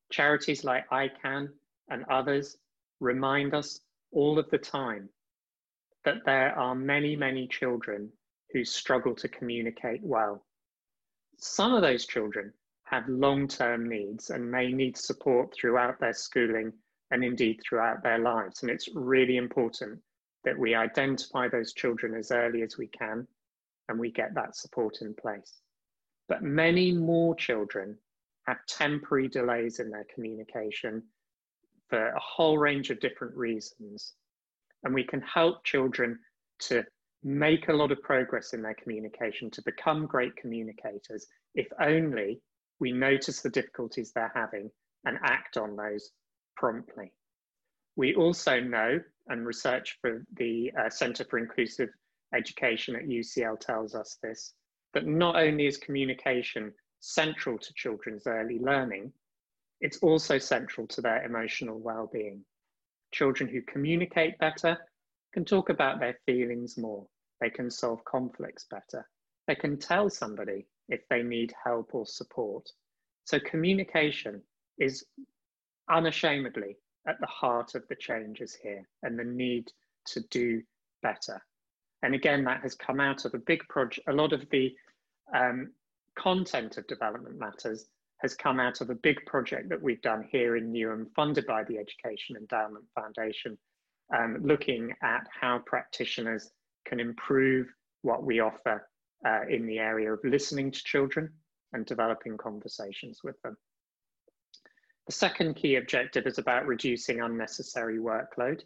[0.09, 1.49] Charities like ICAN
[1.89, 2.57] and others
[3.01, 5.09] remind us all of the time
[6.05, 8.11] that there are many, many children
[8.53, 10.45] who struggle to communicate well.
[11.37, 12.53] Some of those children
[12.85, 16.73] have long-term needs and may need support throughout their schooling
[17.11, 18.61] and indeed throughout their lives.
[18.61, 19.99] And it's really important
[20.43, 23.27] that we identify those children as early as we can
[23.91, 25.59] and we get that support in place.
[26.29, 27.97] But many more children
[28.47, 31.03] have temporary delays in their communication
[31.89, 34.13] for a whole range of different reasons.
[34.83, 36.17] And we can help children
[36.61, 36.85] to
[37.21, 42.41] make a lot of progress in their communication, to become great communicators, if only
[42.79, 44.71] we notice the difficulties they're having
[45.03, 46.11] and act on those
[46.55, 47.11] promptly.
[47.97, 51.89] We also know, and research for the uh, Centre for Inclusive
[52.33, 54.53] Education at UCL tells us this,
[54.93, 59.11] that not only is communication central to children's early learning,
[59.81, 62.43] it's also central to their emotional well-being.
[63.11, 64.77] Children who communicate better
[65.33, 67.05] can talk about their feelings more.
[67.39, 69.07] They can solve conflicts better.
[69.47, 72.69] They can tell somebody if they need help or support.
[73.25, 74.41] So communication
[74.77, 75.05] is
[75.89, 79.71] unashamedly at the heart of the changes here and the need
[80.07, 80.61] to do
[81.01, 81.41] better.
[82.03, 84.07] And again, that has come out of a big project.
[84.07, 84.75] A lot of the
[85.33, 85.71] um,
[86.17, 87.85] content of Development Matters
[88.21, 91.63] has come out of a big project that we've done here in Newham, funded by
[91.63, 93.57] the Education Endowment Foundation,
[94.15, 96.51] um, looking at how practitioners
[96.85, 97.67] can improve
[98.03, 98.87] what we offer
[99.25, 101.29] uh, in the area of listening to children
[101.73, 103.55] and developing conversations with them.
[105.07, 108.61] The second key objective is about reducing unnecessary workload.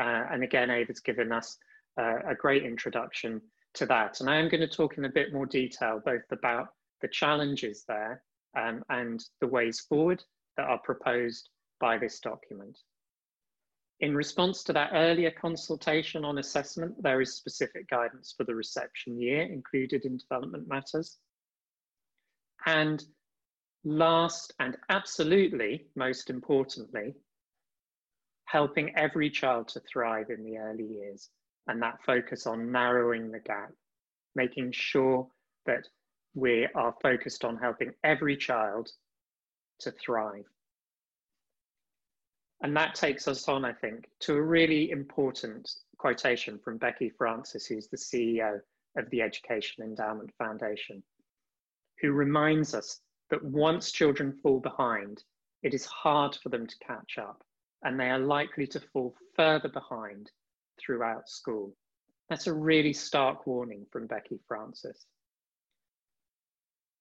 [0.00, 1.58] Uh, and again, Ada's given us
[2.00, 3.40] uh, a great introduction
[3.74, 4.20] to that.
[4.20, 6.68] And I am going to talk in a bit more detail both about
[7.00, 8.22] the challenges there
[8.56, 10.22] um, and the ways forward
[10.56, 11.48] that are proposed
[11.80, 12.78] by this document.
[14.00, 19.20] In response to that earlier consultation on assessment, there is specific guidance for the reception
[19.20, 21.18] year included in development matters.
[22.66, 23.02] And
[23.84, 27.14] last and absolutely most importantly,
[28.44, 31.30] helping every child to thrive in the early years
[31.68, 33.72] and that focus on narrowing the gap,
[34.34, 35.26] making sure
[35.66, 35.86] that
[36.34, 38.90] we are focused on helping every child
[39.80, 40.44] to thrive.
[42.62, 47.66] And that takes us on, I think, to a really important quotation from Becky Francis,
[47.66, 48.60] who's the CEO
[48.96, 51.02] of the Education Endowment Foundation,
[52.00, 55.22] who reminds us that once children fall behind,
[55.62, 57.42] it is hard for them to catch up,
[57.82, 60.30] and they are likely to fall further behind
[60.78, 61.74] throughout school.
[62.28, 65.06] That's a really stark warning from Becky Francis.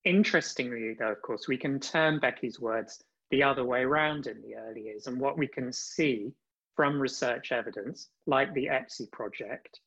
[0.03, 4.55] Interestingly, though, of course, we can turn Becky's words the other way around in the
[4.55, 5.07] early years.
[5.07, 6.33] And what we can see
[6.75, 9.79] from research evidence, like the EPPSE project,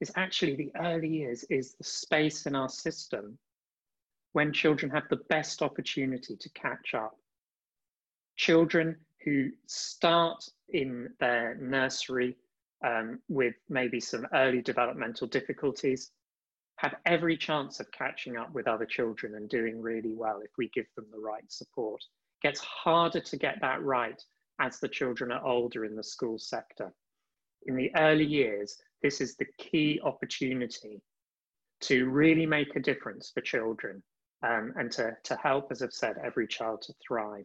[0.00, 3.38] is actually the early years is the space in our system
[4.32, 7.16] when children have the best opportunity to catch up.
[8.36, 12.36] Children who start in their nursery
[12.86, 16.12] um, with maybe some early developmental difficulties
[16.76, 20.68] have every chance of catching up with other children and doing really well if we
[20.68, 24.22] give them the right support It gets harder to get that right
[24.60, 26.92] as the children are older in the school sector.
[27.66, 31.02] In the early years, this is the key opportunity
[31.80, 34.02] to really make a difference for children
[34.42, 37.44] um, and to, to help, as I've said, every child to thrive.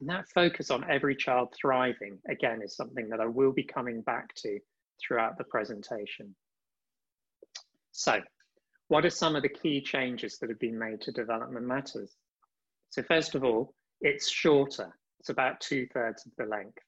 [0.00, 4.02] And that focus on every child thriving, again, is something that I will be coming
[4.02, 4.58] back to
[5.06, 6.34] throughout the presentation.
[7.92, 8.20] So,
[8.88, 12.14] what are some of the key changes that have been made to Development Matters?
[12.90, 14.94] So first of all, it's shorter.
[15.20, 16.78] It's about two thirds of the length.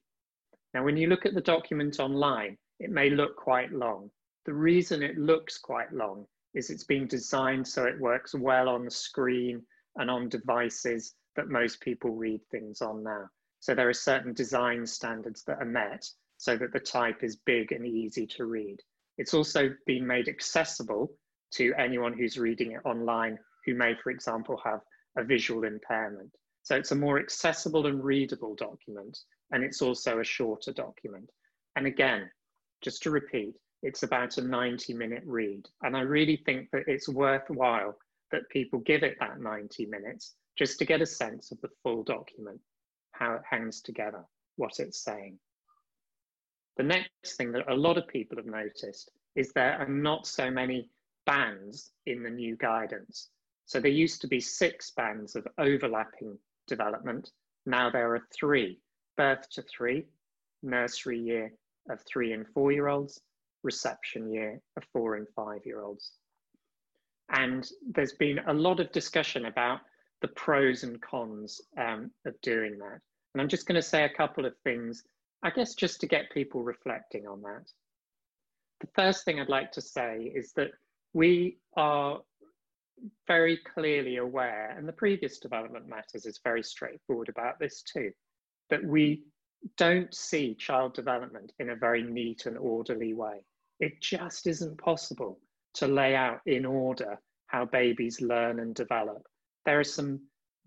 [0.73, 4.11] Now, when you look at the document online, it may look quite long.
[4.45, 8.85] The reason it looks quite long is it's been designed so it works well on
[8.85, 9.63] the screen
[9.95, 13.29] and on devices that most people read things on now.
[13.61, 16.05] So there are certain design standards that are met
[16.45, 18.77] so that the type is big and easy to read.
[19.17, 21.11] It's also been made accessible
[21.53, 24.81] to anyone who's reading it online who may, for example, have
[25.17, 26.29] a visual impairment.
[26.61, 29.17] So it's a more accessible and readable document,
[29.51, 31.31] and it's also a shorter document.
[31.77, 32.29] And again,
[32.83, 35.65] just to repeat, it's about a 90 minute read.
[35.81, 37.97] And I really think that it's worthwhile
[38.31, 42.03] that people give it that 90 minutes just to get a sense of the full
[42.03, 42.59] document,
[43.13, 44.23] how it hangs together,
[44.57, 45.39] what it's saying.
[46.77, 50.49] The next thing that a lot of people have noticed is there are not so
[50.49, 50.89] many
[51.25, 53.29] bands in the new guidance.
[53.65, 57.31] So there used to be six bands of overlapping development.
[57.65, 58.79] Now there are three,
[59.17, 60.05] birth to three,
[60.61, 61.51] nursery year
[61.89, 63.21] of three and four year olds,
[63.63, 66.11] reception year of four and five year olds.
[67.29, 69.79] And there's been a lot of discussion about
[70.21, 72.99] the pros and cons um, of doing that.
[73.33, 75.03] And I'm just going to say a couple of things,
[75.45, 77.69] I guess, just to get people reflecting on that.
[78.79, 80.71] The first thing I'd like to say is that
[81.13, 82.21] we are
[83.27, 88.11] very clearly aware, and the previous development matters is very straightforward about this too,
[88.71, 89.21] that we
[89.77, 93.45] don't see child development in a very neat and orderly way.
[93.79, 95.39] It just isn't possible
[95.75, 99.21] to lay out in order how babies learn and develop.
[99.67, 100.21] There are some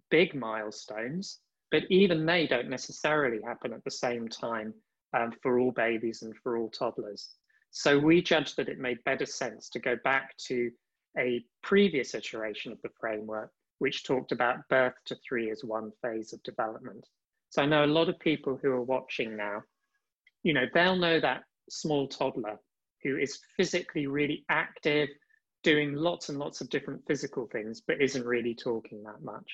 [0.08, 4.74] big milestones, but even they don't necessarily happen at the same time
[5.16, 7.35] um, for all babies and for all toddlers.
[7.70, 10.70] So we judged that it made better sense to go back to
[11.18, 16.33] a previous iteration of the framework, which talked about birth to three as one phase
[16.33, 17.07] of development.
[17.50, 19.62] So I know a lot of people who are watching now,
[20.42, 22.59] you know, they'll know that small toddler
[23.02, 25.09] who is physically really active,
[25.62, 29.50] doing lots and lots of different physical things, but isn't really talking that much.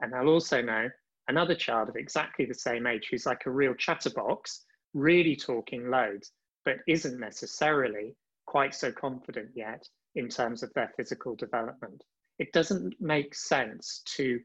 [0.00, 0.88] And they'll also know
[1.30, 4.64] another child of exactly the same age who's like a real chatterbox,
[4.94, 6.32] really talking loads,
[6.64, 8.16] but isn't necessarily
[8.46, 12.02] quite so confident yet in terms of their physical development.
[12.40, 14.40] It doesn't make sense to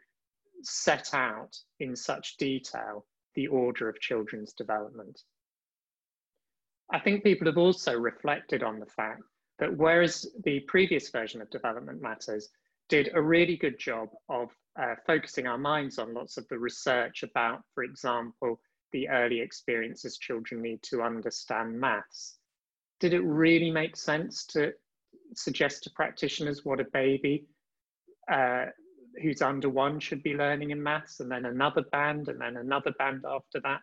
[0.61, 5.19] set out in such detail the order of children's development.
[6.93, 9.23] I think people have also reflected on the fact
[9.57, 12.49] that whereas the previous version of Development Matters
[12.89, 17.23] did a really good job of uh, focusing our minds on lots of the research
[17.23, 18.59] about, for example,
[18.91, 22.37] the early experiences children need to understand maths.
[22.99, 24.73] Did it really make sense to
[25.35, 27.45] suggest to practitioners what a baby
[28.31, 28.65] uh,
[29.21, 32.91] who's under one should be learning in maths and then another band and then another
[32.97, 33.81] band after that?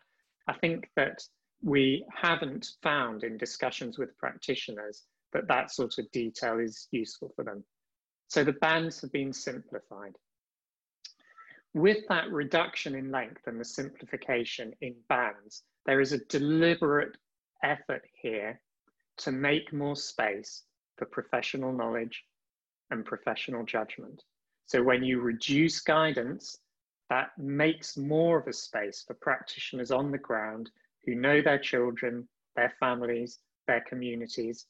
[0.49, 1.23] I think that
[1.63, 7.45] we haven't found in discussions with practitioners that that sort of detail is useful for
[7.45, 7.65] them.
[8.29, 10.17] So the bands have been simplified.
[11.75, 17.17] With that reduction in length and the simplification in bands, there is a deliberate
[17.63, 18.61] effort here
[19.19, 20.65] to make more space
[20.97, 22.25] for professional knowledge
[22.91, 24.23] and professional judgment.
[24.67, 26.59] So when you reduce guidance,
[27.09, 30.71] that makes more of a space for practitioners on the ground
[31.05, 34.67] who know their children, their families, their communities,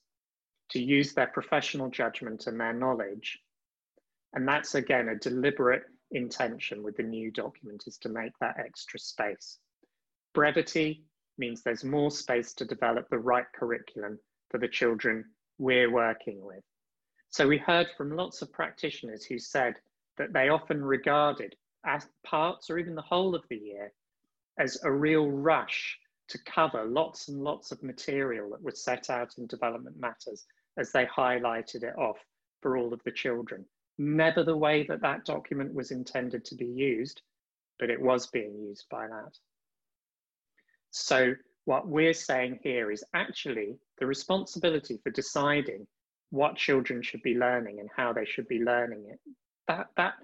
[0.70, 3.38] to use their professional judgment and their knowledge.
[4.34, 8.98] And that's again a deliberate intention with the new document is to make that extra
[8.98, 9.59] space.
[10.35, 11.05] Brevity
[11.38, 14.18] means there's more space to develop the right curriculum
[14.51, 15.25] for the children
[15.59, 16.62] we're working with.
[17.31, 19.75] So we heard from lots of practitioners who said
[20.18, 23.92] that they often regarded as parts or even the whole of the year
[24.59, 25.98] as a real rush
[26.29, 30.44] to cover lots and lots of material that was set out in development matters
[30.77, 32.18] as they highlighted it off
[32.61, 33.64] for all of the children.
[33.98, 37.22] Never the way that that document was intended to be used,
[37.78, 39.37] but it was being used by that.
[40.90, 45.87] So what we're saying here is actually the responsibility for deciding
[46.31, 49.20] what children should be learning and how they should be learning it.
[49.68, 50.14] That, that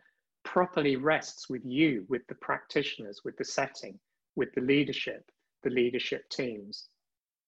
[0.44, 3.98] properly rests with you, with the practitioners, with the setting,
[4.34, 5.30] with the leadership,
[5.62, 6.88] the leadership teams.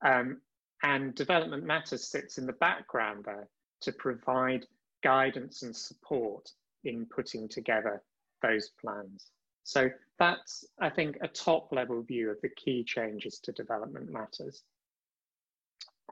[0.05, 0.41] Um,
[0.83, 3.49] and Development Matters sits in the background there
[3.83, 4.67] to provide
[5.03, 6.51] guidance and support
[6.85, 8.03] in putting together
[8.43, 9.31] those plans.
[9.65, 14.63] So that's, I think, a top level view of the key changes to Development Matters.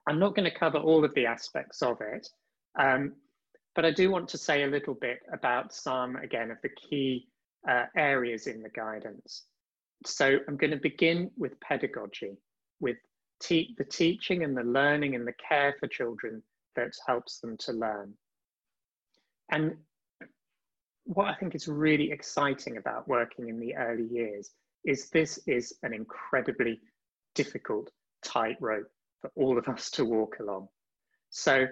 [0.06, 2.28] I'm not going to cover all of the aspects of it,
[2.78, 3.14] um,
[3.74, 7.28] but I do want to say a little bit about some, again, of the key
[7.68, 9.44] uh, areas in the guidance.
[10.06, 12.38] So I'm going to begin with pedagogy,
[12.80, 12.96] with
[13.40, 16.42] te the teaching and the learning and the care for children
[16.76, 18.14] that helps them to learn.
[19.50, 19.76] And
[21.04, 24.50] what I think is really exciting about working in the early years
[24.84, 26.80] is this is an incredibly
[27.34, 27.90] difficult
[28.22, 30.68] tightrope for all of us to walk along.
[31.30, 31.66] So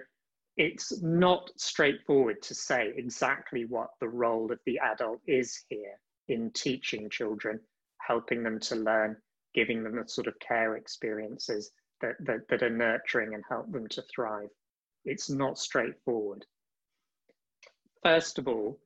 [0.57, 6.51] it's not straightforward to say exactly what the role of the adult is here in
[6.51, 7.59] teaching children,
[7.99, 9.15] helping them to learn,
[9.53, 11.71] giving them the sort of care experiences
[12.01, 14.49] that, that, that are nurturing and help them to thrive.
[15.05, 16.45] It's not straightforward.
[18.07, 18.79] First of all,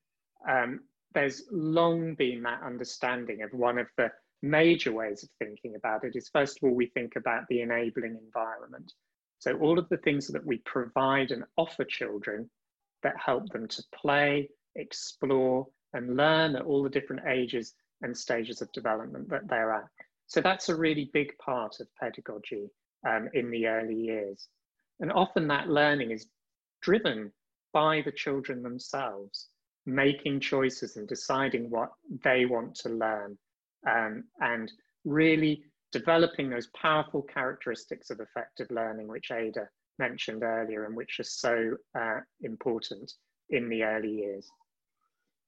[0.50, 0.80] um,
[1.14, 4.10] there's long been that understanding of one of the
[4.42, 8.18] major ways of thinking about it is first of all, we think about the enabling
[8.20, 8.92] environment.
[9.38, 12.50] So all of the things that we provide and offer children
[13.04, 18.64] that help them to play, explore, and learn at all the different ages and stages
[18.64, 19.86] of development that they're at.
[20.26, 22.72] So that's a really big part of pedagogy
[23.08, 24.48] um, in the early years.
[25.00, 26.26] And often that learning is
[26.82, 27.32] driven
[27.74, 29.48] by the children themselves,
[29.86, 31.92] making choices and deciding what
[32.24, 33.38] they want to learn
[33.90, 34.72] um, and
[35.06, 39.68] really developing those powerful characteristics of effective learning, which Ada
[40.00, 43.12] mentioned earlier and which are so uh, important
[43.50, 44.48] in the early years.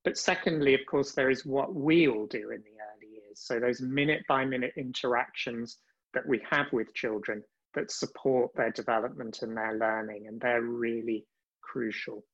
[0.04, 3.40] But secondly, of course, there is what we all do in the early years.
[3.40, 5.78] So those minute by minute interactions
[6.12, 7.42] that we have with children
[7.74, 11.26] that support their development and their learning, and they're really
[11.70, 12.24] crucial.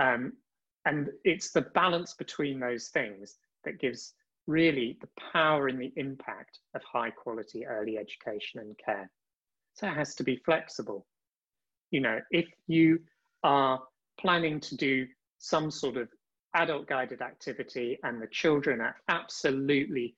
[0.00, 0.32] Um,
[0.86, 4.14] and it's the balance between those things that gives
[4.46, 9.10] really the power and the impact of high quality early education and care.
[9.74, 11.06] So it has to be flexible.
[11.90, 13.00] You know, if you
[13.42, 13.80] are
[14.18, 15.06] planning to do
[15.38, 16.08] some sort of
[16.54, 20.16] adult guided activity and the children are absolutely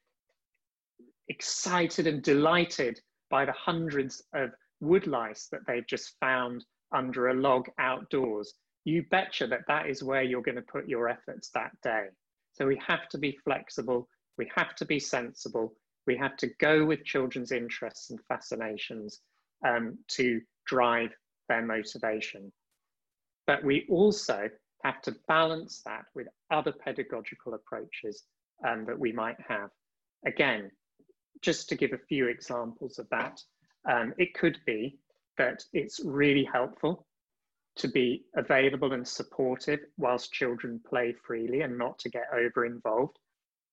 [1.28, 7.68] excited and delighted by the hundreds of woodlice that they've just found under a log
[7.78, 12.06] outdoors, you betcha that that is where you're going to put your efforts that day.
[12.52, 15.74] So we have to be flexible, we have to be sensible,
[16.06, 19.20] we have to go with children's interests and fascinations
[19.66, 21.10] um, to drive
[21.48, 22.52] their motivation.
[23.46, 24.48] But we also
[24.84, 28.24] have to balance that with other pedagogical approaches
[28.66, 29.70] um, that we might have.
[30.26, 30.70] Again,
[31.40, 33.40] just to give a few examples of that,
[33.90, 34.98] um, it could be
[35.38, 37.06] that it's really helpful
[37.76, 43.18] to be available and supportive whilst children play freely and not to get over involved,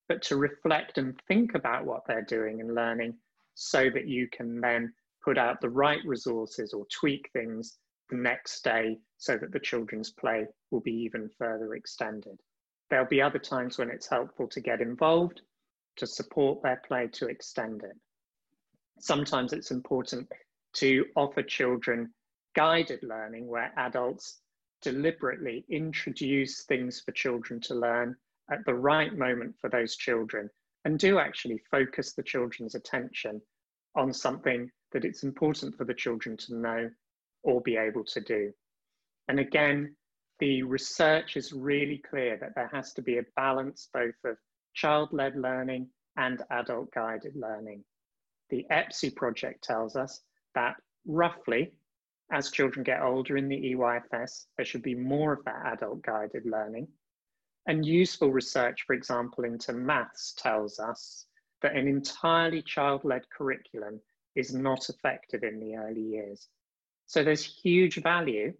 [0.08, 3.14] but to reflect and think about what they're doing and learning
[3.54, 4.92] so that you can then
[5.22, 10.10] put out the right resources or tweak things the next day so that the children's
[10.12, 12.40] play will be even further extended.
[12.88, 15.42] There'll be other times when it's helpful to get involved,
[15.96, 17.96] to support their play, to extend it.
[18.98, 20.28] Sometimes it's important
[20.74, 22.12] to offer children
[22.54, 24.40] guided learning where adults
[24.82, 28.16] deliberately introduce things for children to learn
[28.50, 30.48] at the right moment for those children
[30.84, 33.40] and do actually focus the children's attention
[33.94, 36.90] on something that it's important for the children to know
[37.42, 38.52] or be able to do.
[39.28, 39.94] And again,
[40.38, 44.36] the research is really clear that there has to be a balance both of
[44.74, 47.84] child-led learning and adult-guided learning.
[48.48, 50.20] The EPPSE project tells us
[50.54, 50.76] that
[51.06, 51.72] roughly,
[52.32, 56.88] as children get older in the EYFS, there should be more of that adult-guided learning.
[57.66, 61.26] And useful research, for example, into maths tells us
[61.62, 64.00] that an entirely child-led curriculum
[64.34, 66.48] is not effective in the early years.
[67.06, 68.54] So there's huge value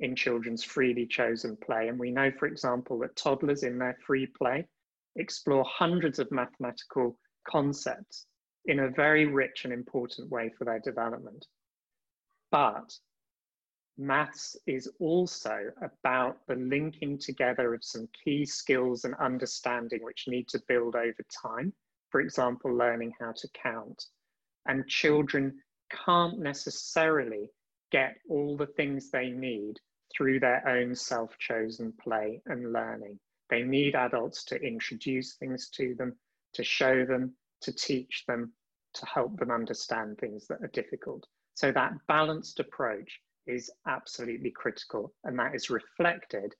[0.00, 1.88] in children's freely chosen play.
[1.88, 4.66] And we know, for example, that toddlers in their free play
[5.14, 7.18] explore hundreds of mathematical
[7.48, 8.26] concepts
[8.66, 11.46] in a very rich and important way for their development.
[12.50, 12.92] But
[13.98, 20.48] maths is also about the linking together of some key skills and understanding which need
[20.48, 21.72] to build over time.
[22.10, 24.04] For example, learning how to count.
[24.66, 25.58] And children
[26.04, 27.50] can't necessarily
[27.92, 29.74] get all the things they need
[30.16, 33.18] through their own self-chosen play and learning.
[33.48, 36.16] They need adults to introduce things to them,
[36.54, 38.52] to show them, to teach them,
[38.96, 41.26] to help them understand things that are difficult.
[41.54, 46.54] So that balanced approach is absolutely critical and that is reflected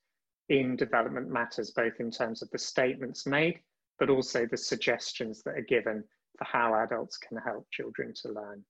[0.49, 3.59] in development matters, both in terms of the statements made,
[3.99, 6.05] but also the suggestions that are given
[6.39, 8.65] for how adults can help children to learn.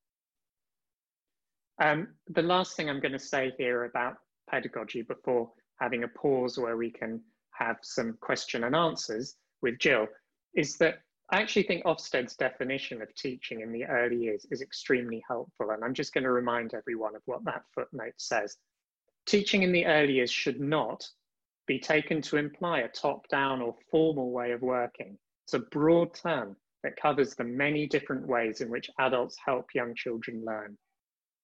[1.82, 4.16] Um, the last thing I'm going to say here about
[4.48, 10.06] pedagogy before having a pause where we can have some question and answers with Jill
[10.54, 11.00] is that
[11.30, 15.70] I actually think Ofsted's definition of teaching in the early years is extremely helpful.
[15.70, 18.56] And I'm just going to remind everyone of what that footnote says.
[19.26, 21.04] Teaching in the early years should not
[21.66, 25.18] be taken to imply a top down or formal way of working.
[25.44, 29.96] It's a broad term that covers the many different ways in which adults help young
[29.96, 30.78] children learn.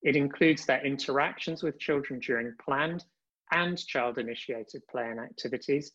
[0.03, 3.05] It includes their interactions with children during planned
[3.51, 5.91] and child-initiated play and activities,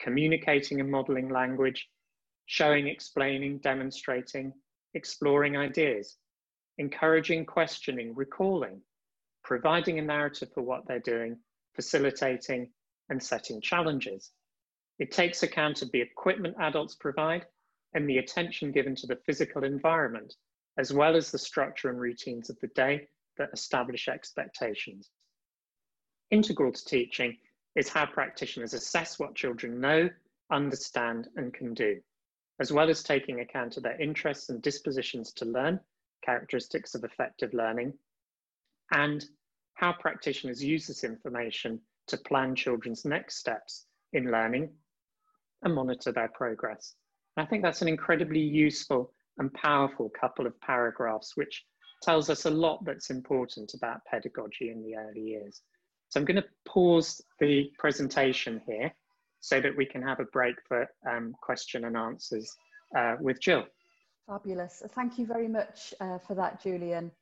[0.00, 1.86] communicating and modeling language,
[2.46, 4.52] showing, explaining, demonstrating,
[4.94, 6.16] exploring ideas,
[6.78, 8.80] encouraging questioning, recalling,
[9.44, 11.36] providing a narrative for what they're doing,
[11.74, 12.70] facilitating,
[13.08, 14.32] and setting challenges.
[14.98, 17.46] It takes account of the equipment adults provide
[17.94, 20.34] and the attention given to the physical environment,
[20.78, 25.10] as well as the structure and routines of the day that establish expectations.
[26.30, 27.36] Integral to teaching
[27.76, 30.08] is how practitioners assess what children know,
[30.50, 32.00] understand, and can do,
[32.60, 35.78] as well as taking account of their interests and dispositions to learn,
[36.24, 37.92] characteristics of effective learning,
[38.92, 39.24] and
[39.74, 44.70] how practitioners use this information to plan children's next steps in learning
[45.62, 46.94] and monitor their progress.
[47.36, 51.64] And I think that's an incredibly useful and powerful couple of paragraphs, which
[52.02, 55.60] tells us a lot that's important about pedagogy in the early years.
[56.08, 58.92] So I'm going to pause the presentation here
[59.46, 62.52] so that we can have a break for um, question and answers
[62.96, 63.64] uh, with Jill.
[64.26, 64.82] Fabulous.
[64.88, 67.12] Thank you very much uh, for that, Julian.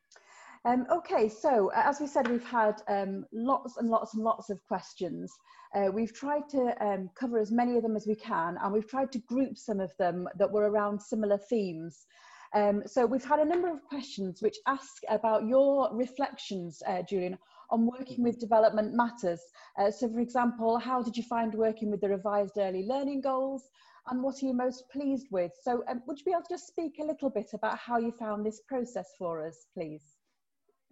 [0.64, 4.48] Um, okay, so uh, as we said, we've had um, lots and lots and lots
[4.48, 5.30] of questions.
[5.74, 8.88] Uh, we've tried to um, cover as many of them as we can, and we've
[8.88, 12.06] tried to group some of them that were around similar themes.
[12.54, 17.36] Um, so we've had a number of questions which ask about your reflections, uh, Julian,
[17.70, 19.40] on working with development matters.
[19.78, 23.70] Uh, so for example, how did you find working with the revised early learning goals?
[24.10, 25.52] And what are you most pleased with?
[25.62, 28.12] So um, would you be able to just speak a little bit about how you
[28.12, 30.02] found this process for us, please?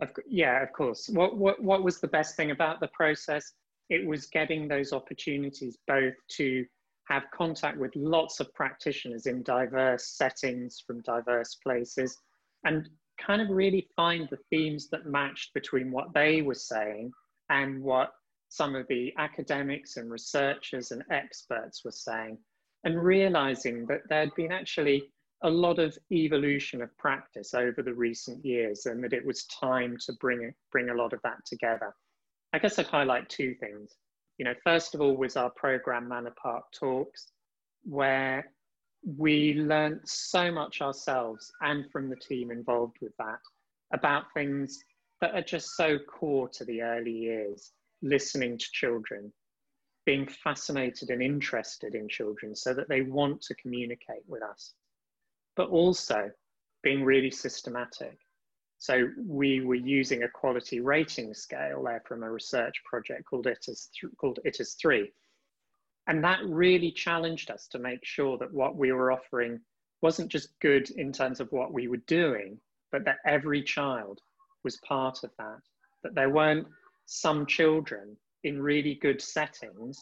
[0.00, 1.08] Of, yeah, of course.
[1.12, 3.52] What, what, what was the best thing about the process?
[3.90, 6.64] It was getting those opportunities both to
[7.08, 12.16] have contact with lots of practitioners in diverse settings from diverse places
[12.64, 12.88] and
[13.24, 17.12] kind of really find the themes that matched between what they were saying
[17.50, 18.12] and what
[18.48, 22.36] some of the academics and researchers and experts were saying
[22.84, 25.04] and realizing that there'd been actually
[25.44, 29.96] a lot of evolution of practice over the recent years and that it was time
[30.04, 31.94] to bring, bring a lot of that together.
[32.52, 33.92] I guess I'd highlight two things.
[34.38, 37.28] You know, first of all was our program Manor Park Talks,
[37.84, 38.52] where
[39.04, 43.40] we learned so much ourselves and from the team involved with that
[43.92, 44.82] about things
[45.20, 47.72] that are just so core to the early years,
[48.02, 49.32] listening to children,
[50.06, 54.74] being fascinated and interested in children so that they want to communicate with us
[55.56, 56.30] but also
[56.82, 58.18] being really systematic.
[58.78, 63.88] So we were using a quality rating scale there from a research project called ITERS,
[64.18, 65.12] called ITERS 3.
[66.06, 69.60] And that really challenged us to make sure that what we were offering
[70.00, 72.58] wasn't just good in terms of what we were doing,
[72.90, 74.20] but that every child
[74.64, 75.60] was part of that.
[76.02, 76.66] That there weren't
[77.06, 80.00] some children in really good settings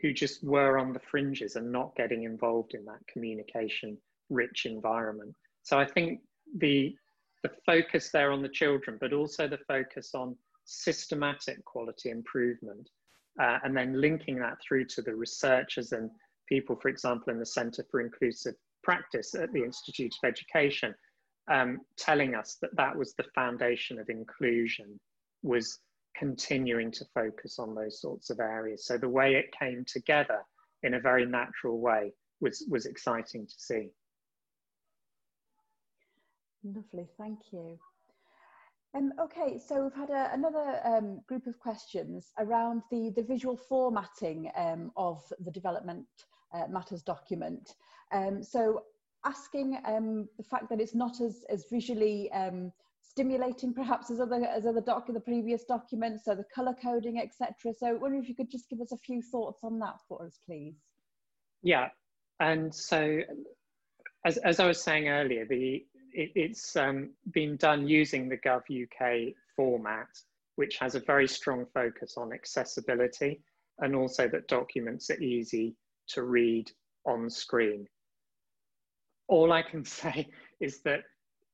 [0.00, 3.96] who just were on the fringes and not getting involved in that communication
[4.28, 5.34] rich environment.
[5.62, 6.20] So I think
[6.58, 6.94] the
[7.42, 12.88] the focus there on the children, but also the focus on systematic quality improvement,
[13.40, 16.10] uh, and then linking that through to the researchers and
[16.48, 20.94] people, for example, in the Centre for Inclusive Practice at the Institute of Education,
[21.50, 24.98] um, telling us that that was the foundation of inclusion,
[25.42, 25.78] was
[26.16, 28.84] continuing to focus on those sorts of areas.
[28.86, 30.40] So the way it came together
[30.82, 33.90] in a very natural way was, was exciting to see.
[36.64, 37.78] Lovely, thank you.
[38.94, 43.56] Um, okay, so we've had a, another um, group of questions around the, the visual
[43.56, 46.06] formatting um, of the development
[46.52, 47.74] uh, matters document.
[48.12, 48.82] Um, so
[49.24, 52.70] asking um, the fact that it's not as, as visually um,
[53.00, 57.72] stimulating perhaps as other as other doc the previous documents, so the color coding, etc.
[57.78, 60.24] So I wonder if you could just give us a few thoughts on that for
[60.26, 60.74] us, please.
[61.62, 61.88] Yeah,
[62.40, 63.20] and so
[64.24, 68.62] as, as I was saying earlier, the it, it's um, been done using the Gov
[68.70, 70.08] UK format,
[70.56, 73.40] which has a very strong focus on accessibility
[73.78, 75.74] and also that documents are easy
[76.08, 76.70] to read
[77.06, 77.86] on screen.
[79.28, 80.28] All I can say
[80.60, 81.00] is that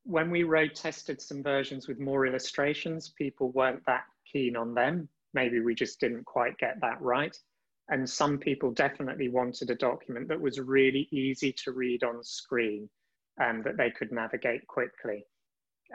[0.04, 5.08] when we road tested some versions with more illustrations, people weren't that keen on them.
[5.34, 7.36] Maybe we just didn't quite get that right.
[7.90, 12.88] And some people definitely wanted a document that was really easy to read on screen
[13.40, 15.24] um, that they could navigate quickly.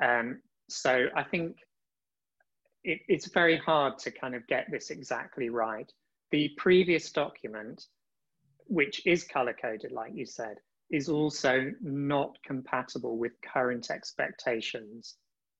[0.02, 1.58] Um, so I think
[2.84, 5.92] it, it's very hard to kind of get this exactly right.
[6.32, 7.86] The previous document,
[8.68, 10.58] which is color coded, like you said,
[10.92, 15.16] is also not compatible with current expectations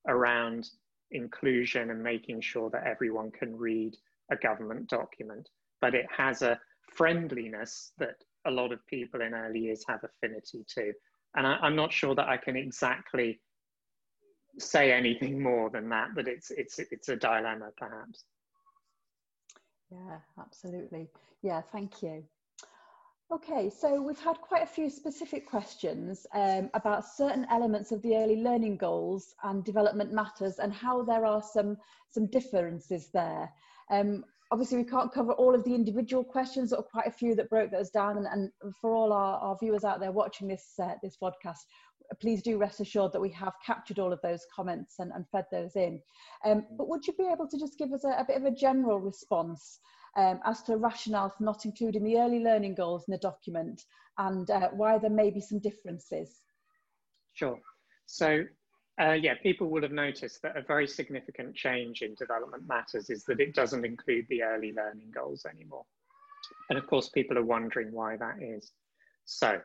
[0.08, 0.70] around
[1.12, 3.96] inclusion and making sure that everyone can read
[4.32, 5.48] a government document.
[5.82, 6.60] But it has a
[6.96, 8.16] friendliness that
[8.46, 10.94] a lot of people in early years have affinity to.
[11.36, 13.40] And I, am not sure that I can exactly
[14.60, 18.26] say anything more than that, but it's, it's, it's a dilemma perhaps.
[19.92, 21.10] Yeah, absolutely.
[21.42, 22.24] Yeah, thank you.
[23.32, 28.16] Okay, so we've had quite a few specific questions um, about certain elements of the
[28.16, 31.78] early learning goals and development matters and how there are some,
[32.10, 33.50] some differences there.
[33.90, 34.24] Um,
[34.54, 37.50] obviously we can't cover all of the individual questions, there are quite a few that
[37.50, 40.94] broke those down and, and for all our, our, viewers out there watching this, uh,
[41.02, 41.58] this podcast,
[42.22, 45.46] please do rest assured that we have captured all of those comments and, and fed
[45.52, 46.00] those in.
[46.46, 48.52] Um, but would you be able to just give us a, a bit of a
[48.52, 49.80] general response
[50.18, 53.82] um, as to rationale for not including the early learning goals in the document
[54.20, 56.42] and uh, why there may be some differences.
[57.34, 57.58] Sure.
[58.06, 58.44] So,
[59.02, 63.24] uh, yeah, people will have noticed that a very significant change in development matters is
[63.24, 65.86] that it doesn't include the early learning goals anymore.
[66.70, 68.72] And of course, people are wondering why that is.
[69.26, 69.60] So,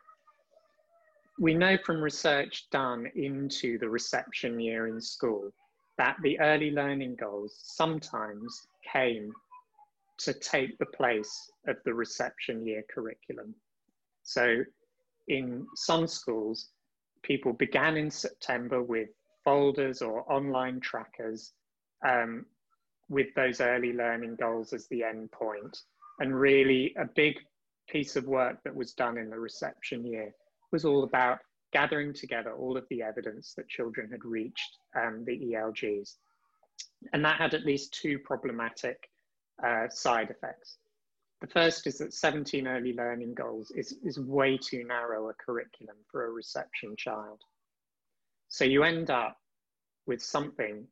[1.39, 5.53] we know from research done into the reception year in school
[5.97, 9.33] that the early learning goals sometimes came
[10.19, 13.55] to take the place of the reception year curriculum.
[14.23, 14.65] So
[15.29, 16.71] in some schools,
[17.23, 19.11] people began in September with
[19.49, 21.53] folders or online trackers
[22.07, 22.45] um,
[23.09, 25.75] with those early learning goals as the end point.
[26.21, 27.37] And really a big
[27.89, 30.35] piece of work that was done in the reception year
[30.71, 31.39] was all about
[31.73, 36.17] gathering together all of the evidence that children had reached um, the ELGs.
[37.15, 38.99] And that had at least two problematic
[39.67, 40.77] uh, side effects.
[41.41, 45.97] The first is that 17 early learning goals is, is way too narrow a curriculum
[46.11, 47.41] for a reception child.
[48.49, 49.39] So you end up
[50.07, 50.87] with something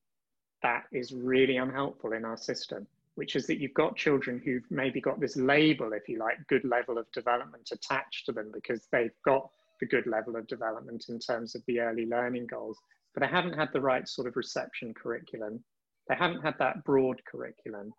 [0.62, 5.00] that is really unhelpful in our system, which is that you've got children who've maybe
[5.00, 9.14] got this label, if you like, good level of development attached to them because they've
[9.24, 9.50] got
[9.80, 12.78] the good level of development in terms of the early learning goals,
[13.14, 15.62] but they haven't had the right sort of reception curriculum.
[16.08, 17.92] They haven't had that broad curriculum.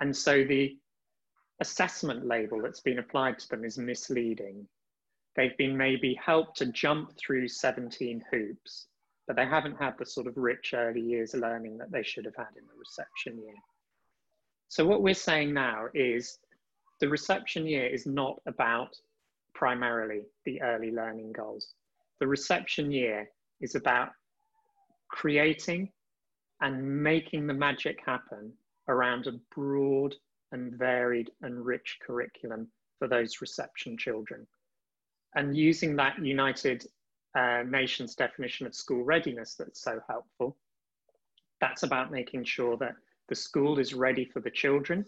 [0.00, 0.76] And so the
[1.60, 4.66] assessment label that's been applied to them is misleading.
[5.36, 8.86] They've been maybe helped to jump through 17 hoops,
[9.26, 12.36] but they haven't had the sort of rich early years learning that they should have
[12.36, 13.54] had in the reception year.
[14.68, 16.38] So what we're saying now is
[17.00, 18.96] the reception year is not about
[19.54, 21.74] primarily the early learning goals.
[22.18, 23.28] The reception year
[23.60, 24.10] is about
[25.08, 25.90] creating
[26.62, 28.52] and making the magic happen
[28.88, 30.14] around a broad
[30.52, 32.68] and varied and rich curriculum
[32.98, 34.46] for those reception children.
[35.36, 36.86] And using that United
[37.34, 40.56] uh, Nations definition of school readiness that's so helpful,
[41.60, 42.96] that's about making sure that
[43.28, 45.04] the school is ready for the children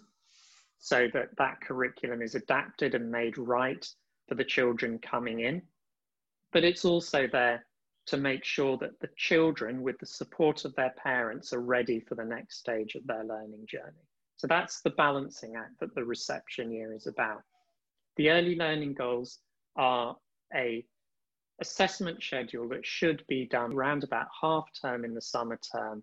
[0.78, 3.88] so that that curriculum is adapted and made right
[4.28, 5.62] for the children coming in.
[6.52, 7.64] But it's also there
[8.06, 12.14] to make sure that the children, with the support of their parents, are ready for
[12.14, 14.06] the next stage of their learning journey.
[14.36, 17.42] So that's the balancing act that the reception year is about.
[18.16, 19.40] The early learning goals
[19.78, 20.16] are
[20.54, 20.84] a
[21.60, 26.02] assessment schedule that should be done around about half term in the summer term,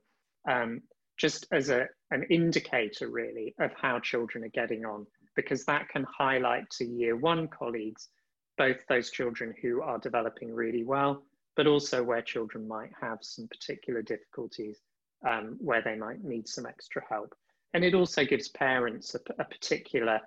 [0.50, 0.82] um,
[1.18, 5.06] just as a, an indicator really of how children are getting on,
[5.36, 8.10] because that can highlight to year one colleagues,
[8.58, 11.24] both those children who are developing really well
[11.56, 14.80] but also where children might have some particular difficulties
[15.28, 17.34] um, where they might need some extra help.
[17.74, 20.20] And it also gives parents a, a particular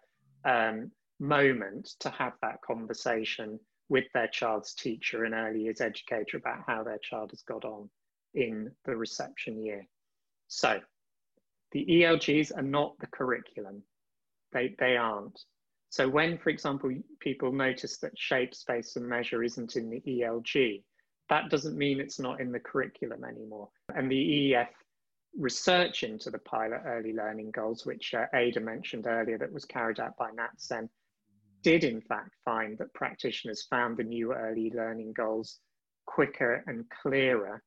[0.44, 0.90] um,
[1.20, 3.58] moment to have that conversation
[3.88, 7.88] with their child's teacher and early years educator about how their child has got on
[8.34, 9.86] in the reception year.
[10.48, 10.80] So
[11.72, 13.82] the ELGs are not the curriculum.
[14.52, 15.38] They, they aren't.
[15.90, 20.82] So when, for example, people notice that shape, space and measure isn't in the ELG,
[21.30, 23.68] that doesn't mean it's not in the curriculum anymore.
[23.94, 24.68] And the EEF
[25.36, 30.00] research into the pilot early learning goals, which uh, Ada mentioned earlier, that was carried
[30.00, 30.88] out by NatCen,
[31.62, 35.60] did in fact find that practitioners found the new early learning goals
[36.06, 37.62] quicker and clearer,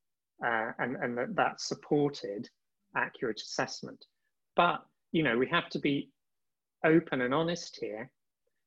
[0.46, 2.50] uh, and, and that that supported
[2.96, 4.06] accurate assessment.
[4.56, 6.10] But, you know, we have to be
[6.84, 8.10] open and honest here.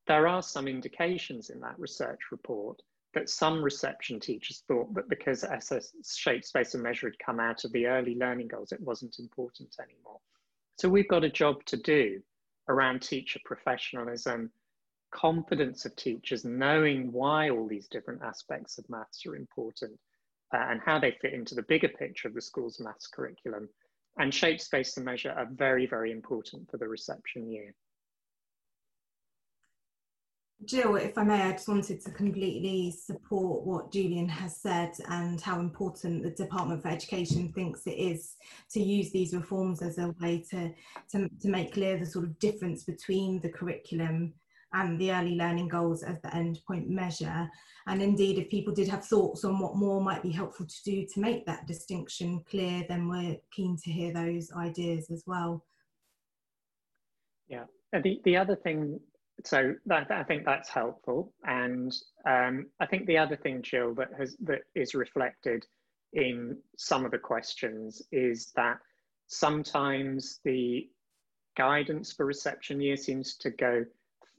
[0.06, 2.80] There are some indications in that research report
[3.14, 7.64] that some reception teachers thought that because SS shape, space and measure had come out
[7.64, 10.20] of the early learning goals, it wasn't important anymore.
[10.78, 12.20] So we've got a job to do
[12.68, 14.50] around teacher professionalism,
[15.14, 19.92] confidence of teachers, knowing why all these different aspects of maths are important
[20.52, 23.68] uh, and how they fit into the bigger picture of the school's maths curriculum.
[24.18, 27.74] And shape, space and measure are very, very important for the reception year.
[30.64, 35.40] Jill, if I may, I just wanted to completely support what Julian has said and
[35.40, 38.36] how important the Department for Education thinks it is
[38.70, 40.72] to use these reforms as a way to,
[41.10, 44.32] to, to make clear the sort of difference between the curriculum
[44.74, 47.48] and the early learning goals as the endpoint measure.
[47.86, 51.06] And indeed, if people did have thoughts on what more might be helpful to do
[51.14, 55.64] to make that distinction clear, then we're keen to hear those ideas as well.
[57.48, 58.98] Yeah, the, the other thing,
[59.44, 61.32] so that, I think that's helpful.
[61.44, 61.94] And
[62.28, 65.66] um, I think the other thing, Jill, that has that is reflected
[66.14, 68.78] in some of the questions is that
[69.26, 70.88] sometimes the
[71.56, 73.84] guidance for reception year seems to go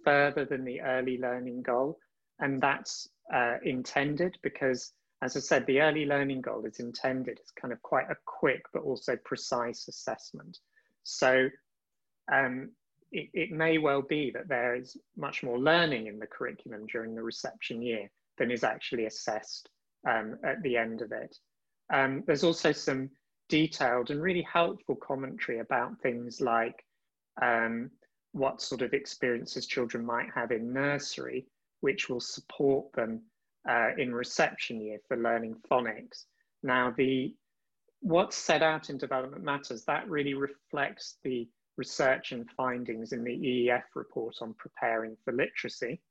[0.06, 1.98] further than the early learning goal.
[2.40, 7.52] And that's uh, intended because, as I said, the early learning goal is intended as
[7.60, 10.60] kind of quite a quick but also precise assessment.
[11.04, 11.50] So
[12.32, 12.72] um,
[13.12, 17.16] it, it may well be that there is much more learning in the curriculum during
[17.16, 19.70] the reception year than is actually assessed
[20.10, 21.36] um, at the end of it.
[21.94, 23.10] Um, there's also some
[23.50, 26.84] detailed and really helpful commentary about things like
[27.42, 27.92] um,
[28.36, 31.48] what sort of experiences children might have in nursery,
[31.80, 33.22] which will support them
[33.70, 36.26] uh, in reception year for learning phonics.
[36.62, 37.34] Now, the
[38.02, 43.32] what's set out in Development Matters, that really reflects the research and findings in the
[43.32, 46.02] EEF report on preparing for literacy.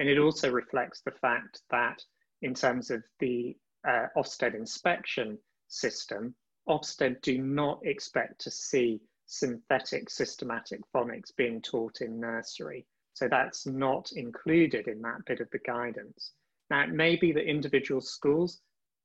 [0.00, 2.02] And it also reflects the fact that
[2.42, 3.56] in terms of the
[3.88, 5.38] uh, Ofsted inspection
[5.68, 6.34] system,
[6.68, 9.00] Ofsted do not expect to see
[9.32, 12.86] synthetic systematic phonics being taught in nursery.
[13.14, 16.32] So that's not included in that bit of the guidance.
[16.70, 18.60] Now, it may be that individual schools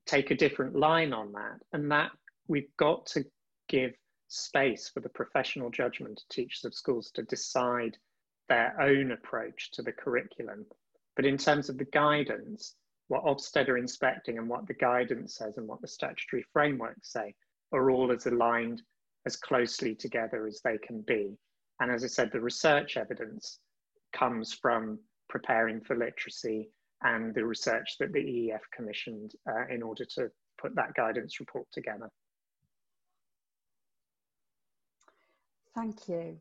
[0.06, 2.12] take a different line on that, and that
[2.48, 3.26] we've got to
[3.70, 3.94] give
[4.28, 7.98] space for the professional judgment of teachers of schools to decide
[8.50, 10.66] their own approach to the curriculum.
[11.16, 12.76] But in terms of the guidance,
[13.08, 17.34] what Ofsted are inspecting and what the guidance says and what the statutory frameworks say
[17.72, 18.82] are all as aligned
[19.28, 21.38] as closely together as they can be.
[21.82, 23.60] And as I said, the research evidence
[24.14, 24.98] comes from
[25.30, 26.72] preparing for literacy
[27.04, 31.68] and the research that the EEF commissioned uh, in order to put that guidance report
[31.74, 32.10] together.
[35.76, 36.40] Thank you.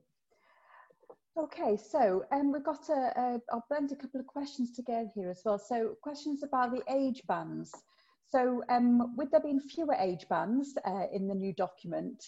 [1.37, 5.29] Okay, so um, we've got a, a, I'll blend a couple of questions together here
[5.29, 5.59] as well.
[5.59, 7.75] So questions about the age bands.
[8.31, 12.25] So um, with there being fewer age bands uh, in the new document,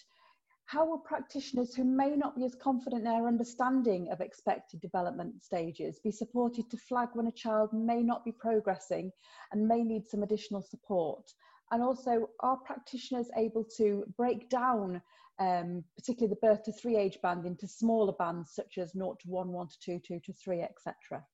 [0.68, 5.42] how will practitioners who may not be as confident in their understanding of expected development
[5.42, 9.10] stages be supported to flag when a child may not be progressing
[9.50, 11.32] and may need some additional support?
[11.70, 15.00] And also, are practitioners able to break down,
[15.38, 19.28] um, particularly the birth to three age band, into smaller bands such as 0 to
[19.28, 21.24] 1, 1 to 2, 2 to 3, etc.?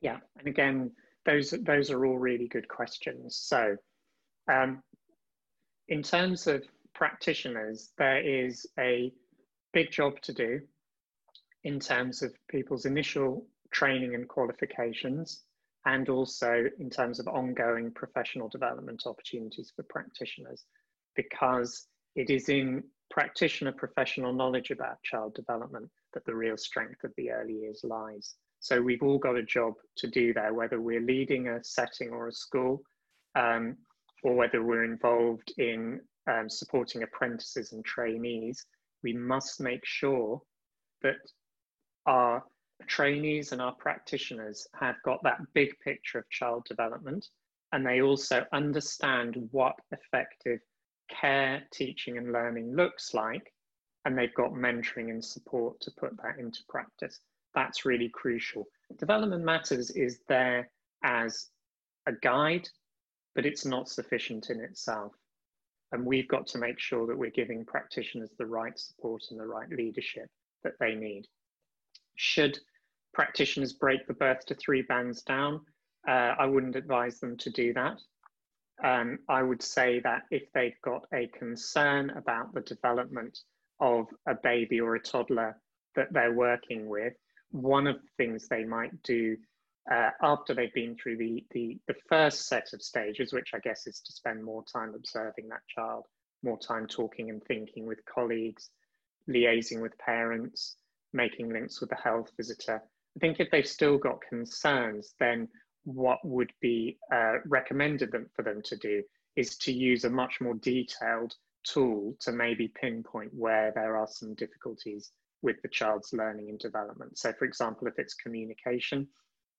[0.00, 0.92] Yeah, and again,
[1.26, 3.40] those, those are all really good questions.
[3.42, 3.76] So,
[4.48, 4.84] um,
[5.88, 6.62] in terms of
[6.94, 9.12] practitioners, there is a
[9.72, 10.60] big job to do
[11.64, 15.42] in terms of people's initial training and qualifications,
[15.86, 20.64] and also in terms of ongoing professional development opportunities for practitioners,
[21.16, 27.12] because it is in practitioner professional knowledge about child development that the real strength of
[27.16, 28.34] the early years lies.
[28.60, 32.28] So we've all got a job to do there, whether we're leading a setting or
[32.28, 32.82] a school,
[33.34, 33.76] um,
[34.22, 38.64] or whether we're involved in um, supporting apprentices and trainees,
[39.02, 40.40] we must make sure
[41.02, 41.16] that
[42.06, 42.42] our
[42.86, 47.28] trainees and our practitioners have got that big picture of child development
[47.74, 50.60] and they also understand what effective
[51.10, 53.52] care, teaching, and learning looks like,
[54.04, 57.18] and they've got mentoring and support to put that into practice.
[57.52, 58.66] That's really crucial.
[58.98, 60.70] Development Matters is there
[61.02, 61.48] as
[62.06, 62.68] a guide,
[63.34, 65.12] but it's not sufficient in itself.
[65.94, 69.46] And we've got to make sure that we're giving practitioners the right support and the
[69.46, 70.26] right leadership
[70.64, 71.28] that they need.
[72.16, 72.58] Should
[73.12, 75.60] practitioners break the birth to three bands down,
[76.08, 78.00] uh, I wouldn't advise them to do that.
[78.82, 83.38] Um, I would say that if they've got a concern about the development
[83.78, 85.56] of a baby or a toddler
[85.94, 87.12] that they're working with,
[87.52, 89.36] one of the things they might do
[89.90, 93.86] uh, after they've been through the, the, the first set of stages, which I guess
[93.86, 96.04] is to spend more time observing that child,
[96.42, 98.70] more time talking and thinking with colleagues,
[99.28, 100.76] liaising with parents,
[101.12, 102.82] making links with the health visitor.
[103.16, 105.48] I think if they've still got concerns, then
[105.84, 109.02] what would be uh, recommended them, for them to do
[109.36, 114.34] is to use a much more detailed tool to maybe pinpoint where there are some
[114.34, 115.12] difficulties
[115.42, 117.18] with the child's learning and development.
[117.18, 119.06] So, for example, if it's communication,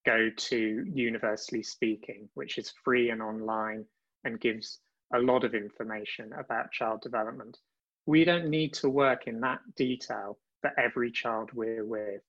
[0.06, 3.84] go to Universally Speaking, which is free and online
[4.24, 4.78] and gives
[5.12, 7.58] a lot of information about child development.
[8.06, 12.22] We don't need to work in that detail for every child we're with.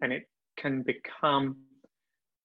[0.00, 1.58] And it can become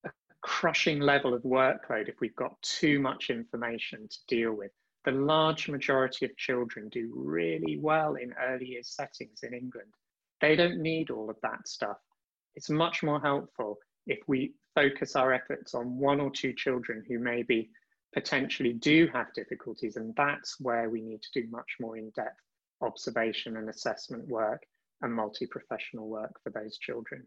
[0.04, 0.10] a
[0.42, 4.70] crushing level of workload if we've got too much information to deal with.
[5.06, 9.92] The large majority of children do really well in early years settings in England.
[10.40, 11.98] They don't need all of that stuff.
[12.54, 17.18] It's much more helpful if we focus our efforts on one or two children who
[17.18, 17.70] maybe
[18.12, 22.40] potentially do have difficulties, and that's where we need to do much more in-depth
[22.80, 24.62] observation and assessment work
[25.02, 27.26] and multi-professional work for those children.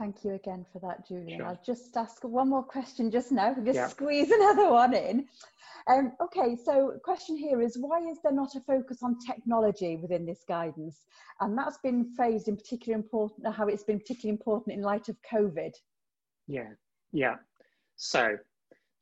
[0.00, 1.40] Thank you again for that, Julian.
[1.40, 1.46] Sure.
[1.46, 3.88] I'll just ask one more question just now, just yeah.
[3.88, 5.26] squeeze another one in.
[5.86, 10.24] Um, okay, so question here is why is there not a focus on technology within
[10.24, 11.04] this guidance?
[11.40, 15.16] And that's been phrased in particular important, how it's been particularly important in light of
[15.30, 15.72] COVID.
[16.46, 16.70] Yeah,
[17.12, 17.34] yeah.
[17.96, 18.38] So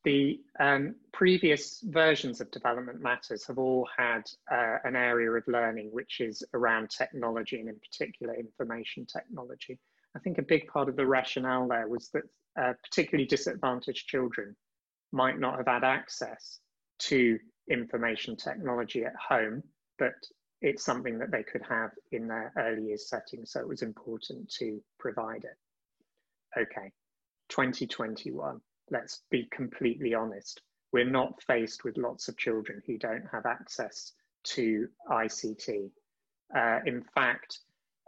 [0.03, 5.90] the um, previous versions of Development Matters have all had uh, an area of learning
[5.92, 9.78] which is around technology and in particular information technology.
[10.16, 12.22] I think a big part of the rationale there was that
[12.61, 14.56] uh, particularly disadvantaged children
[15.12, 16.61] might not have had access
[16.98, 17.38] to
[17.70, 19.62] information technology at home,
[19.98, 20.14] but
[20.61, 24.50] it's something that they could have in their early years setting, so it was important
[24.59, 25.56] to provide it.
[26.59, 26.90] Okay,
[27.48, 30.61] 2021, let's be completely honest.
[30.92, 34.12] We're not faced with lots of children who don't have access
[34.44, 35.90] to ICT.
[36.56, 37.61] Uh, in fact,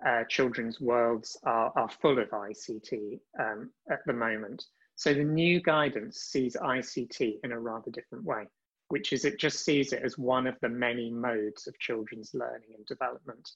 [0.07, 4.65] uh, children's worlds are, are full of ICT um, at the moment.
[4.97, 8.47] So the new guidance sees ICT in a rather different way
[8.91, 12.71] which is it just sees it as one of the many modes of children's learning
[12.77, 13.49] and development.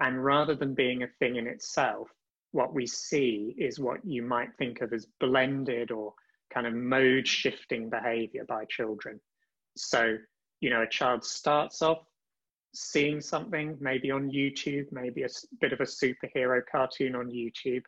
[0.00, 2.08] And rather than being a thing in itself,
[2.52, 6.14] what we see is what you might think of as blended or
[6.52, 9.20] kind of mode shifting behavior by children.
[9.76, 10.16] So,
[10.60, 11.98] you know, a child starts off
[12.78, 15.28] seeing something, maybe on YouTube, maybe a
[15.60, 17.82] bit of a superhero cartoon on YouTube,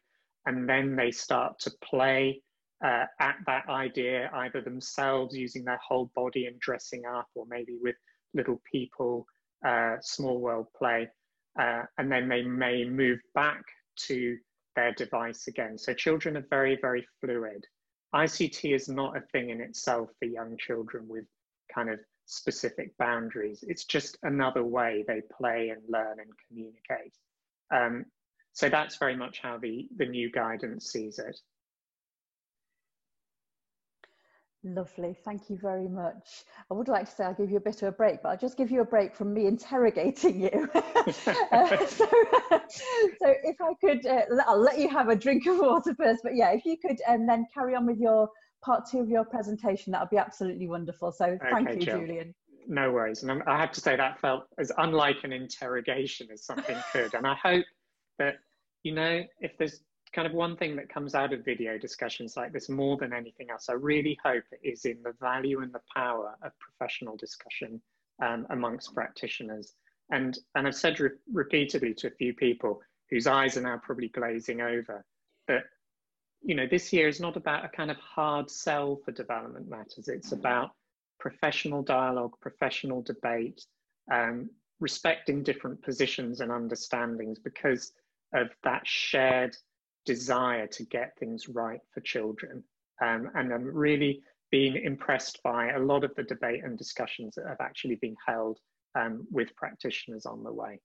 [0.47, 2.43] and then they start to play
[2.85, 7.77] uh, at that idea, either themselves using their whole body and dressing up, or maybe
[7.81, 7.95] with
[8.35, 9.27] little people,
[9.67, 11.09] uh, small world play.
[11.59, 13.63] Uh, and then they may move back
[13.97, 14.37] to
[14.77, 15.77] their device again.
[15.77, 17.65] So children are very, very fluid.
[18.15, 21.25] ICT is not a thing in itself for young children with
[21.73, 23.65] kind of specific boundaries.
[23.67, 27.15] It's just another way they play and learn and communicate.
[27.73, 28.07] Um,
[28.53, 31.37] so that's very much how the, the new guidance sees it.
[34.63, 36.45] Lovely, thank you very much.
[36.71, 38.37] I would like to say I'll give you a bit of a break, but I'll
[38.37, 40.69] just give you a break from me interrogating you.
[40.75, 45.95] uh, so, so, if I could, uh, I'll let you have a drink of water
[45.95, 48.29] first, but yeah, if you could and um, then carry on with your
[48.63, 51.13] part two of your presentation, that would be absolutely wonderful.
[51.13, 52.01] So thank okay, you, Jill.
[52.01, 52.35] Julian.
[52.67, 53.23] No worries.
[53.23, 57.15] And I have to say that felt as unlike an interrogation as something could.
[57.15, 57.65] And I hope
[58.19, 58.37] that,
[58.83, 59.81] you know, if there's
[60.13, 63.51] kind of one thing that comes out of video discussions like this more than anything
[63.51, 67.81] else, I really hope it is in the value and the power of professional discussion
[68.23, 69.75] um, amongst practitioners.
[70.11, 72.81] And, and I've said re repeatedly to a few people
[73.11, 75.05] whose eyes are now probably glazing over
[75.49, 75.65] that,
[76.43, 80.09] you know, this year is not about a kind of hard sell for development matters.
[80.09, 80.71] It's about
[81.19, 83.65] professional dialogue, professional debate,
[84.11, 84.49] um,
[84.81, 87.93] respecting different positions and understandings because
[88.33, 89.57] of that shared
[90.07, 92.65] desire to get things right for children.
[93.03, 97.47] Um, and I'm really being impressed by a lot of the debate and discussions that
[97.47, 98.59] have actually been held
[98.95, 100.81] um, with practitioners on the way.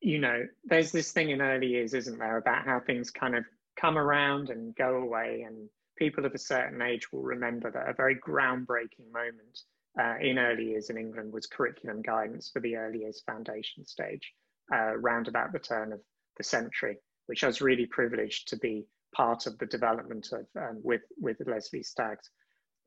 [0.00, 3.44] You know, there's this thing in early years, isn't there, about how things kind of
[3.80, 7.94] come around and go away, and people of a certain age will remember that a
[7.94, 9.60] very groundbreaking moment
[10.00, 14.32] uh, in early years in England was curriculum guidance for the early years foundation stage,
[14.74, 16.00] uh, round about the turn of
[16.36, 20.80] the century which I was really privileged to be part of the development of um,
[20.82, 22.30] with, with Lesley Staggs.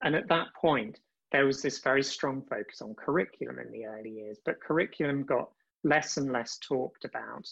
[0.02, 1.00] And at that point,
[1.32, 5.50] there was this very strong focus on curriculum in the early years, but curriculum got
[5.84, 7.48] less and less talked about.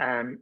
[0.00, 0.40] Um,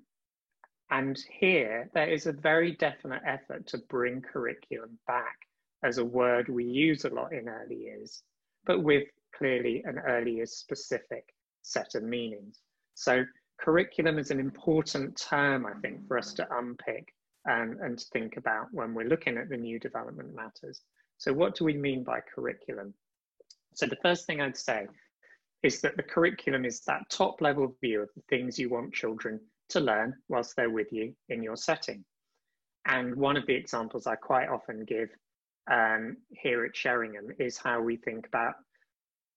[0.92, 5.38] and here, there is a very definite effort to bring curriculum back
[5.82, 8.22] as a word we use a lot in early years,
[8.66, 11.24] but with clearly an earlier specific
[11.62, 12.60] set of meanings.
[12.94, 13.24] So
[13.58, 17.08] curriculum is an important term, I think, for us to unpick
[17.46, 20.82] and, and to think about when we're looking at the new development matters.
[21.16, 22.92] So what do we mean by curriculum?
[23.74, 24.88] So the first thing I'd say
[25.62, 29.40] is that the curriculum is that top level view of the things you want children
[29.70, 32.04] to learn whilst they're with you in your setting.
[32.86, 35.08] And one of the examples I quite often give
[35.70, 38.54] um, here at Sheringham is how we think about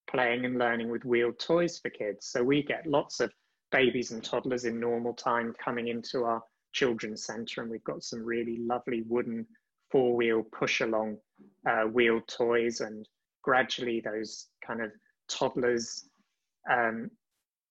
[0.09, 2.27] playing and learning with wheeled toys for kids.
[2.27, 3.31] So we get lots of
[3.71, 6.41] babies and toddlers in normal time coming into our
[6.73, 9.45] children's centre, and we've got some really lovely wooden
[9.91, 11.17] four wheel push along
[11.69, 13.07] uh, wheeled toys, and
[13.43, 14.91] gradually those kind of
[15.29, 16.07] toddlers
[16.71, 17.09] um,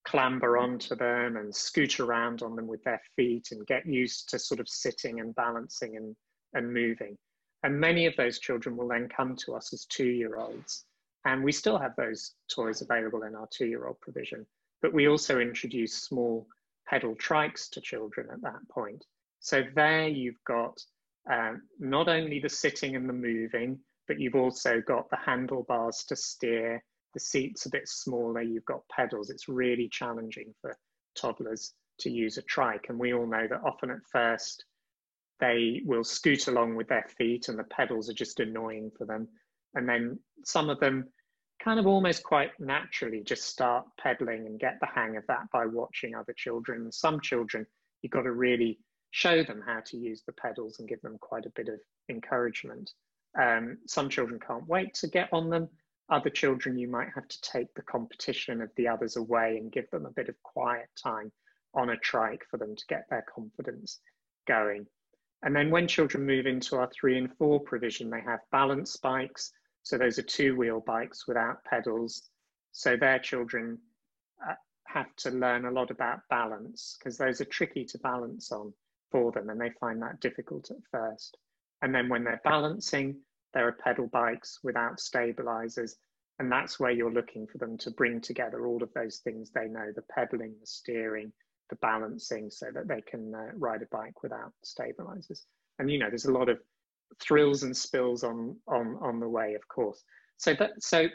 [0.04, 4.38] clamber onto them and scoot around on them with their feet and get used to
[4.38, 6.14] sort of sitting and balancing and,
[6.54, 7.16] and moving.
[7.62, 10.84] And many of those children will then come to us as two year olds.
[11.24, 14.46] And we still have those toys available in our two year old provision.
[14.82, 16.46] But we also introduce small
[16.86, 19.02] pedal trikes to children at that point.
[19.40, 20.78] So there you've got
[21.32, 26.16] um, not only the sitting and the moving, but you've also got the handlebars to
[26.16, 26.84] steer
[27.14, 30.76] the seat's a bit smaller, you've got pedals, it's really challenging for
[31.16, 32.86] toddlers to use a trike.
[32.88, 34.64] And we all know that often at first
[35.40, 39.28] they will scoot along with their feet and the pedals are just annoying for them.
[39.74, 41.08] And then some of them
[41.62, 45.66] kind of almost quite naturally just start pedaling and get the hang of that by
[45.66, 46.90] watching other children.
[46.92, 47.66] Some children,
[48.02, 48.78] you've got to really
[49.12, 52.90] show them how to use the pedals and give them quite a bit of encouragement.
[53.40, 55.68] Um, some children can't wait to get on them
[56.08, 59.90] other children, you might have to take the competition of the others away and give
[59.90, 61.32] them a bit of quiet time
[61.74, 64.00] on a trike for them to get their confidence
[64.46, 64.86] going.
[65.42, 69.52] And then when children move into our three and four provision, they have balance bikes.
[69.82, 72.30] So those are two wheel bikes without pedals.
[72.72, 73.78] So their children
[74.46, 74.54] uh,
[74.86, 78.72] have to learn a lot about balance because those are tricky to balance on
[79.10, 81.36] for them and they find that difficult at first.
[81.82, 83.16] And then when they're balancing,
[83.54, 85.96] there are pedal bikes without stabilizers.
[86.38, 89.68] And that's where you're looking for them to bring together all of those things they
[89.68, 91.32] know the pedaling, the steering,
[91.70, 95.46] the balancing, so that they can uh, ride a bike without stabilizers.
[95.78, 96.58] And you know, there's a lot of
[97.20, 100.02] thrills and spills on on on the way, of course.
[100.36, 101.06] So that so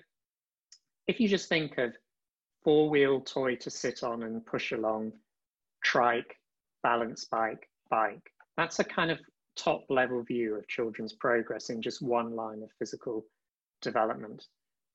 [1.08, 1.94] if you just think of
[2.64, 5.12] four-wheel toy to sit on and push along,
[5.84, 6.36] trike,
[6.84, 9.20] balance bike, bike, that's a kind of
[9.60, 13.26] top level view of children's progress in just one line of physical
[13.82, 14.46] development.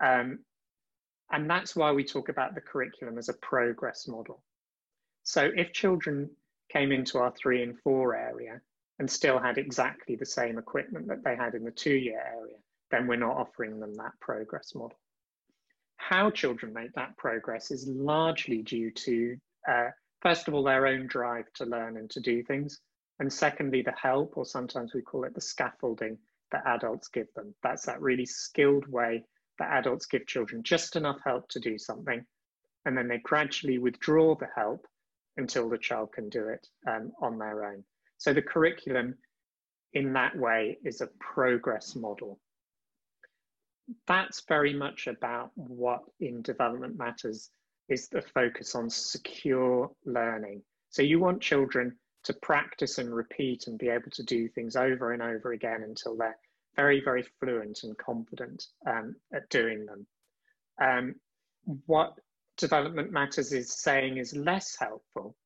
[0.01, 0.41] Um,
[1.31, 4.43] and that's why we talk about the curriculum as a progress model.
[5.23, 6.31] So if children
[6.73, 8.61] came into our three and four area
[8.99, 12.57] and still had exactly the same equipment that they had in the two year area,
[12.91, 14.99] then we're not offering them that progress model.
[15.97, 19.37] How children make that progress is largely due to,
[19.69, 19.89] uh,
[20.21, 22.81] first of all, their own drive to learn and to do things,
[23.21, 26.19] and secondly, the help, or sometimes we call it the scaffolding
[26.51, 27.55] that adults give them.
[27.63, 29.25] That's that really skilled way
[29.59, 32.25] that adults give children just enough help to do something.
[32.85, 34.87] And then they gradually withdraw the help
[35.37, 37.85] until the child can do it um, on their own.
[38.19, 39.15] So the curriculum
[39.93, 42.41] in that way is a progress model.
[44.07, 47.51] That's very much about what in development matters
[47.89, 50.63] is the focus on secure learning.
[50.91, 55.13] So you want children to practice and repeat and be able to do things over
[55.13, 56.39] and over again until they're
[56.77, 60.07] very, very fluent and confident um, at doing them.
[60.81, 61.15] Um,
[61.87, 62.15] what
[62.57, 65.37] development matters is saying is less helpful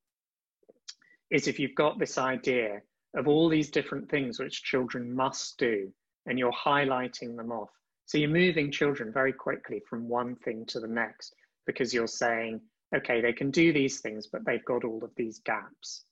[1.29, 2.81] is if you've got this idea
[3.15, 5.91] of all these different things which children must do
[6.25, 7.69] and you're highlighting them off.
[8.05, 12.61] So you're moving children very quickly from one thing to the next because you're saying,
[12.95, 16.05] okay, they can do these things, but they've got all of these gaps.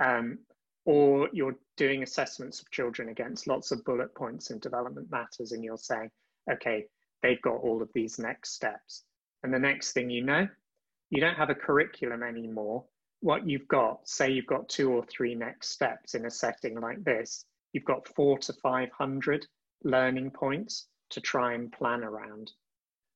[0.00, 0.38] Um,
[0.86, 5.62] or you're doing assessments of children against lots of bullet points in development matters and
[5.62, 6.10] you're saying,
[6.50, 6.86] okay,
[7.22, 9.04] they've got all of these next steps.
[9.42, 10.48] And the next thing you know,
[11.10, 12.84] you don't have a curriculum anymore.
[13.20, 17.04] What you've got, say you've got two or three next steps in a setting like
[17.04, 19.46] this, you've got four to 500
[19.84, 22.52] learning points to try and plan around.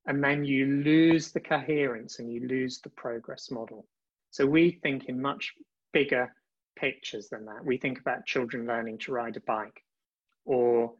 [0.06, 3.86] And then you lose the coherence and you lose the progress model.
[4.30, 5.54] So we think in much
[5.92, 6.32] bigger
[6.76, 7.64] pictures than that.
[7.64, 9.82] We think about children learning to ride a bike
[10.44, 10.94] or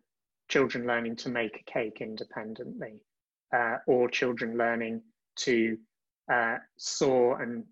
[0.49, 3.01] children learning to make a cake independently
[3.55, 5.03] uh, or children learning
[5.37, 5.79] to
[6.33, 7.65] uh, saw and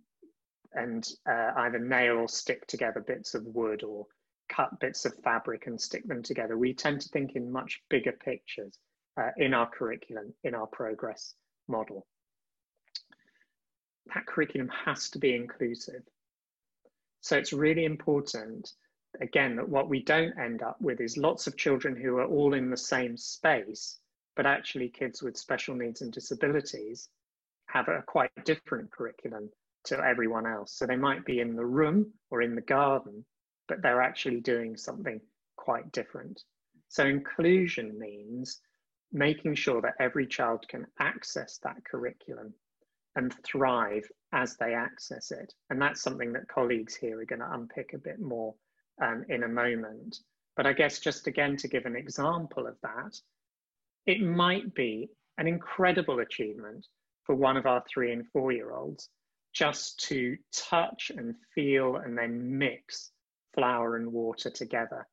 [0.74, 4.06] and uh, either nail or stick together bits of wood or
[4.48, 6.56] cut bits of fabric and stick them together.
[6.56, 8.78] We tend to think in much bigger pictures
[9.18, 11.34] uh, in our curriculum, in our progress
[11.68, 12.06] model.
[14.14, 16.02] That curriculum has to be inclusive.
[17.22, 18.72] So it's really important,
[19.20, 22.52] again, that what we don't end up with is lots of children who are all
[22.52, 24.00] in the same space,
[24.34, 27.08] but actually kids with special needs and disabilities
[27.66, 29.48] have a quite different curriculum
[29.84, 30.72] to everyone else.
[30.72, 33.24] So they might be in the room or in the garden,
[33.68, 35.20] but they're actually doing something
[35.56, 36.42] quite different.
[36.88, 38.60] So inclusion means
[39.12, 42.52] making sure that every child can access that curriculum
[43.14, 45.52] and thrive as they access it.
[45.70, 48.54] And that's something that colleagues here are going to unpick a bit more
[49.02, 50.18] um, in a moment.
[50.56, 53.18] But I guess just again to give an example of that,
[54.06, 56.86] it might be an incredible achievement
[57.24, 59.08] for one of our three and four year olds
[59.52, 63.10] just to touch and feel and then mix
[63.54, 65.06] flour and water together.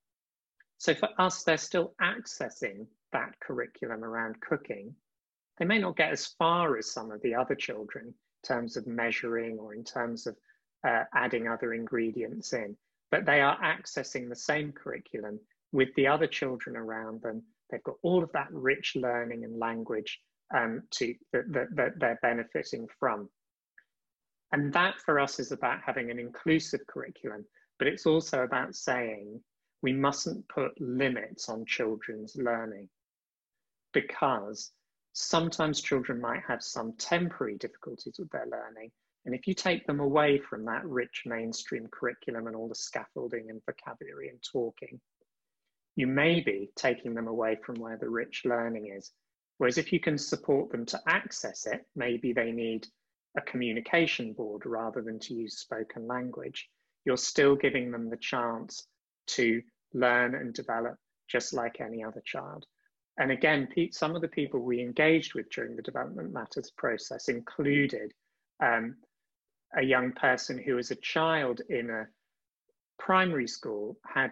[0.77, 4.95] So for us, they're still accessing that curriculum around cooking.
[5.57, 8.13] They may not get as far as some of the other children
[8.43, 10.35] terms of measuring or in terms of
[10.87, 12.75] uh, adding other ingredients in,
[13.11, 15.39] but they are accessing the same curriculum
[15.71, 17.43] with the other children around them.
[17.69, 20.19] They've got all of that rich learning and language
[20.55, 23.29] um, to, that, that, that they're benefiting from.
[24.51, 27.45] And that for us is about having an inclusive curriculum,
[27.77, 29.39] but it's also about saying
[29.81, 32.89] we mustn't put limits on children's learning
[33.93, 34.71] because
[35.19, 38.91] sometimes children might have some temporary difficulties with their learning
[39.25, 43.49] and if you take them away from that rich mainstream curriculum and all the scaffolding
[43.49, 44.99] and vocabulary and talking,
[45.95, 49.11] you may be taking them away from where the rich learning is.
[49.57, 52.87] Whereas if you can support them to access it, maybe they need
[53.37, 56.69] a communication board rather than to use spoken language,
[57.05, 58.87] you're still giving them the chance
[59.27, 59.61] to
[59.93, 60.95] learn and develop
[61.27, 62.65] just like any other child.
[63.19, 68.13] And again, some of the people we engaged with during the Development Matters process included
[68.63, 68.95] um,
[69.75, 72.07] a young person who was a child in a
[72.97, 74.31] primary school had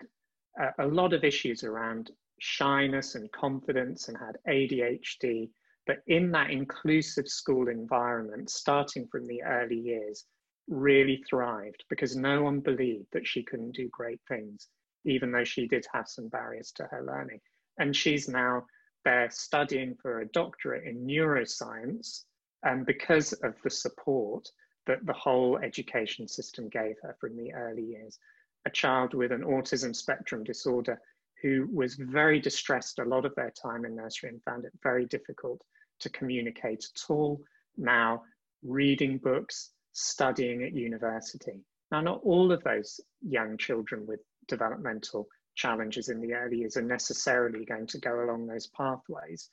[0.58, 5.50] a, a lot of issues around shyness and confidence and had ADHD.
[5.86, 10.26] But in that inclusive school environment, starting from the early years,
[10.70, 14.70] really thrived because no one believed that she couldn't do great things,
[15.06, 17.40] even though she did have some barriers to her learning.
[17.80, 18.66] And she's now
[19.08, 22.24] there studying for a doctorate in neuroscience.
[22.64, 24.50] And because of the support
[24.88, 28.18] that the whole education system gave her from the early years.
[28.66, 31.00] A child with an autism spectrum disorder
[31.42, 35.06] who was very distressed a lot of their time in nursery and found it very
[35.06, 35.62] difficult
[36.00, 37.40] to communicate at all.
[37.78, 38.24] Now,
[38.64, 41.62] reading books, studying at university.
[41.92, 45.28] Now, not all of those young children with developmental
[45.58, 49.50] challenges in the early years are necessarily going to go along those pathways,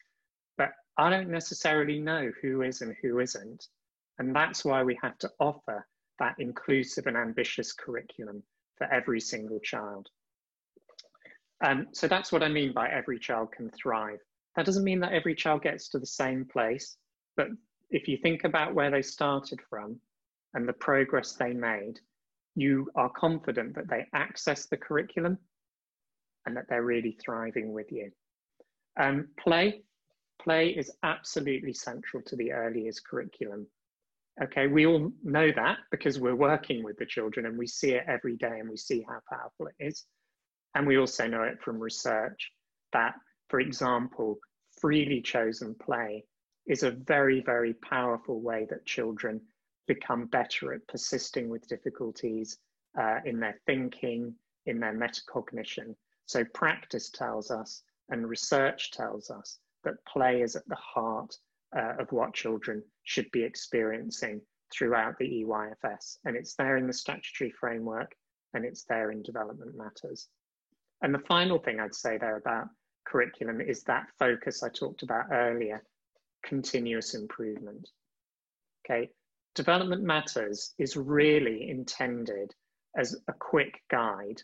[0.56, 3.66] but I don't necessarily know who is and who isn't.
[4.18, 5.84] And that's why we have to offer
[6.20, 8.42] that inclusive and ambitious curriculum
[8.76, 10.08] for every single child.
[11.64, 14.20] Um, so that's what I mean by every child can thrive.
[14.54, 16.96] That doesn't mean that every child gets to the same place,
[17.36, 17.48] but
[17.90, 19.98] if you think about where they started from
[20.52, 21.98] and the progress they made,
[22.54, 25.38] you are confident that they access the curriculum
[26.46, 28.10] and that they're really thriving with you.
[28.98, 29.82] Um, play,
[30.40, 33.66] play is absolutely central to the early years curriculum.
[34.42, 38.04] Okay, we all know that because we're working with the children and we see it
[38.08, 40.04] every day and we see how powerful it is.
[40.74, 42.50] And we also know it from research
[42.92, 43.14] that,
[43.48, 44.38] for example,
[44.80, 46.24] freely chosen play
[46.66, 49.40] is a very, very powerful way that children
[49.86, 52.58] become better at persisting with difficulties
[52.98, 54.34] uh, in their thinking,
[54.66, 55.94] in their metacognition.
[56.26, 61.36] So practice tells us and research tells us that play is at the heart
[61.76, 64.40] uh, of what children should be experiencing
[64.72, 66.18] throughout the EYFS.
[66.24, 68.14] And it's there in the statutory framework
[68.54, 70.28] and it's there in development matters.
[71.02, 72.68] And the final thing I'd say there about
[73.06, 75.82] curriculum is that focus I talked about earlier,
[76.44, 77.88] continuous improvement.
[78.84, 79.10] Okay,
[79.54, 82.54] development matters is really intended
[82.96, 84.40] as a quick guide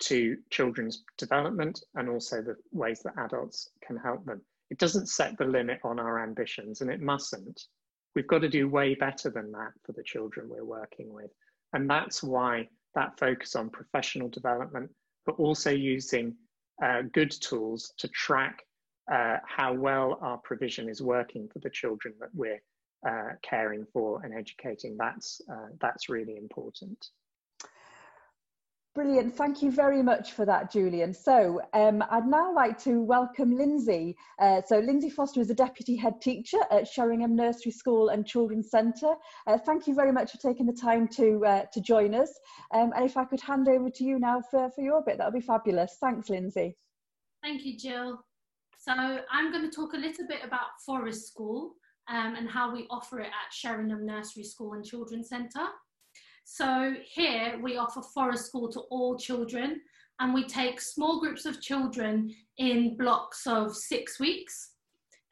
[0.00, 4.40] to children's development and also the ways that adults can help them.
[4.70, 7.62] It doesn't set the limit on our ambitions, and it mustn't.
[8.14, 11.30] We've got to do way better than that for the children we're working with.
[11.72, 14.90] And that's why that focus on professional development,
[15.26, 16.34] but also using
[16.82, 18.62] uh, good tools to track
[19.12, 22.60] uh, how well our provision is working for the children that we're
[23.06, 24.96] uh, caring for and educating.
[24.96, 27.10] That's, uh, that's really important.
[28.94, 29.34] Brilliant.
[29.34, 31.12] Thank you very much for that, Julian.
[31.12, 34.16] So um, I'd now like to welcome Lindsay.
[34.38, 38.70] Uh, so Lindsay Foster is a Deputy Head Teacher at Sheringham Nursery School and Children's
[38.70, 39.14] Centre.
[39.48, 42.38] Uh, thank you very much for taking the time to, uh, to join us.
[42.72, 45.26] Um, and if I could hand over to you now for, for your bit, that
[45.26, 45.96] would be fabulous.
[46.00, 46.76] Thanks, Lindsay.
[47.42, 48.24] Thank you, Jill.
[48.78, 51.72] So I'm going to talk a little bit about Forest School
[52.08, 55.66] um, and how we offer it at Sheringham Nursery School and Children's Centre.
[56.44, 59.80] So here we offer Forest School to all children
[60.20, 64.72] and we take small groups of children in blocks of six weeks.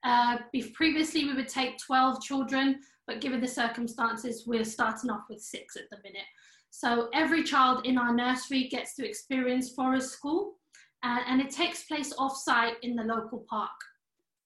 [0.02, 0.39] Uh,
[0.74, 5.76] previously we would take 12 children, but given the circumstances, we're starting off with six
[5.76, 6.26] at the minute.
[6.70, 10.55] So every child in our nursery gets to experience forest school,
[11.05, 13.70] uh, and it takes place off-site in the local park.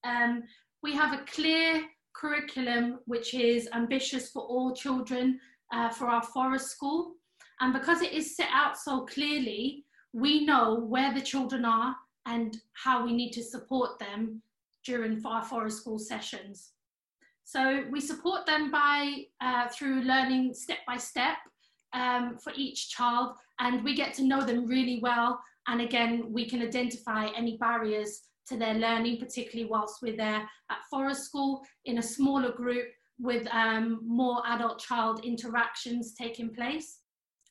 [0.05, 0.43] Um,
[0.83, 1.85] we have a clear
[2.15, 5.39] curriculum which is ambitious for all children
[5.73, 7.15] uh, for our forest school.
[7.61, 12.57] And because it is set out so clearly, we know where the children are and
[12.73, 14.43] how we need to support them
[14.85, 16.73] during our forest school sessions.
[17.45, 21.37] So we support them by uh, through learning step by step
[21.93, 25.41] um, for each child, and we get to know them really well.
[25.69, 30.85] And again, we can identify any barriers to their learning, particularly whilst we're there at
[30.91, 32.87] forest school in a smaller group
[33.19, 37.01] with um, more adult child interactions taking place.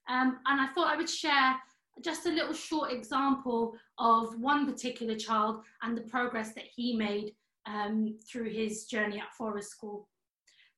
[0.08, 1.56] Um, and I thought I would share
[2.04, 7.34] just a little short example of one particular child and the progress that he made
[7.66, 10.08] um, through his journey at Forest School.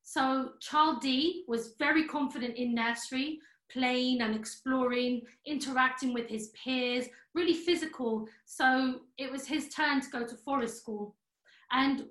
[0.03, 3.39] So child D was very confident in nursery,
[3.69, 8.27] playing and exploring, interacting with his peers, really physical.
[8.45, 11.15] So it was his turn to go to Forest School.
[11.71, 12.05] And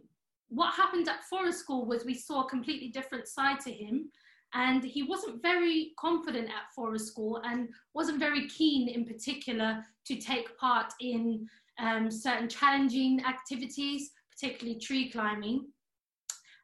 [0.48, 4.10] what happened at Forest School was we saw a completely different side to him
[4.54, 10.16] and he wasn't very confident at forest school and wasn't very keen in particular to
[10.16, 11.46] take part in
[11.78, 15.66] um, certain challenging activities particularly tree climbing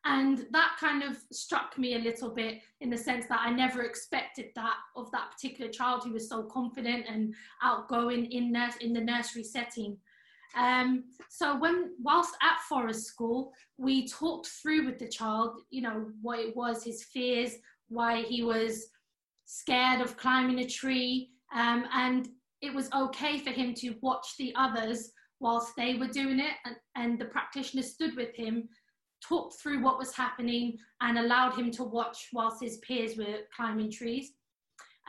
[0.05, 3.83] and that kind of struck me a little bit in the sense that I never
[3.83, 7.33] expected that of that particular child who was so confident and
[7.63, 9.97] outgoing in, nurse, in the nursery setting.
[10.57, 16.07] Um, so when whilst at forest school, we talked through with the child, you know,
[16.21, 17.55] what it was, his fears,
[17.89, 18.87] why he was
[19.47, 21.31] scared of climbing a tree.
[21.55, 22.29] Um, and
[22.61, 26.55] it was okay for him to watch the others whilst they were doing it.
[26.65, 28.69] And, and the practitioner stood with him,
[29.23, 33.91] talked through what was happening, and allowed him to watch whilst his peers were climbing
[33.91, 34.33] trees.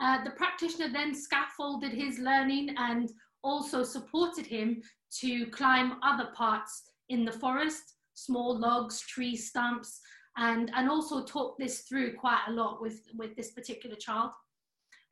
[0.02, 3.12] Uh, the practitioner then scaffolded his learning and
[3.44, 4.82] also supported him
[5.20, 10.00] to climb other parts in the forest, small logs, tree stumps,
[10.38, 14.32] and, and also talked this through quite a lot with, with this particular child.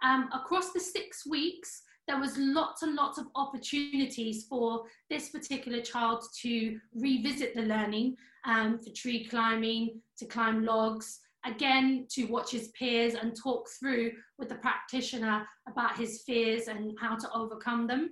[0.03, 5.81] Um, across the six weeks, there was lots and lots of opportunities for this particular
[5.81, 12.51] child to revisit the learning um, for tree climbing, to climb logs, again to watch
[12.51, 17.87] his peers and talk through with the practitioner about his fears and how to overcome
[17.87, 18.11] them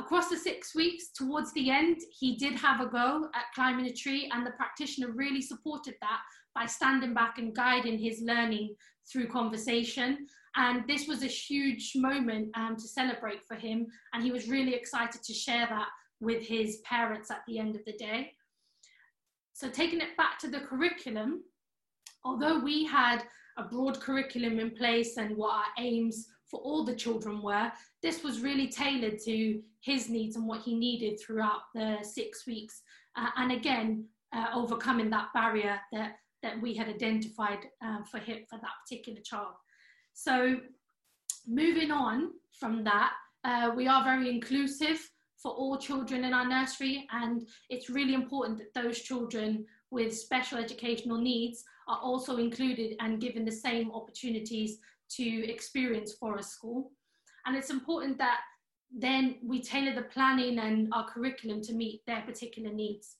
[0.00, 3.92] across the six weeks, towards the end, he did have a go at climbing a
[3.92, 6.20] tree, and the practitioner really supported that
[6.54, 8.74] by standing back and guiding his learning
[9.10, 10.26] through conversation.
[10.56, 14.74] And this was a huge moment um, to celebrate for him, and he was really
[14.74, 15.88] excited to share that
[16.20, 18.32] with his parents at the end of the day.
[19.52, 21.42] So, taking it back to the curriculum,
[22.24, 23.22] although we had
[23.58, 27.70] a broad curriculum in place and what our aims for all the children were.
[28.02, 32.82] This was really tailored to his needs and what he needed throughout the six weeks.
[33.16, 34.04] Uh, and again,
[34.34, 39.20] uh, overcoming that barrier that, that we had identified uh, for him, for that particular
[39.20, 39.54] child.
[40.12, 40.56] So
[41.46, 43.12] moving on from that,
[43.44, 48.58] uh, we are very inclusive for all children in our nursery and it's really important
[48.58, 54.78] that those children with special educational needs are also included and given the same opportunities
[55.16, 56.92] to experience forest school.
[57.46, 58.40] And it's important that
[58.96, 63.16] then we tailor the planning and our curriculum to meet their particular needs.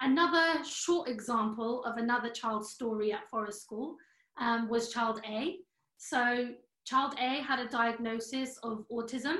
[0.00, 3.96] Another short example of another child's story at Forest School
[4.40, 5.56] um, was child A.
[5.96, 6.50] So
[6.84, 9.36] child A had a diagnosis of autism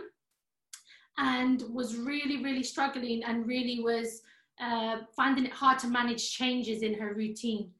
[1.16, 4.20] and was really, really struggling and really was
[4.60, 7.70] uh, finding it hard to manage changes in her routine.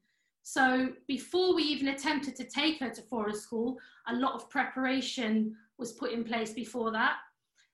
[0.51, 3.77] So before we even attempted to take her to forest school,
[4.07, 7.17] a lot of preparation was put in place before that.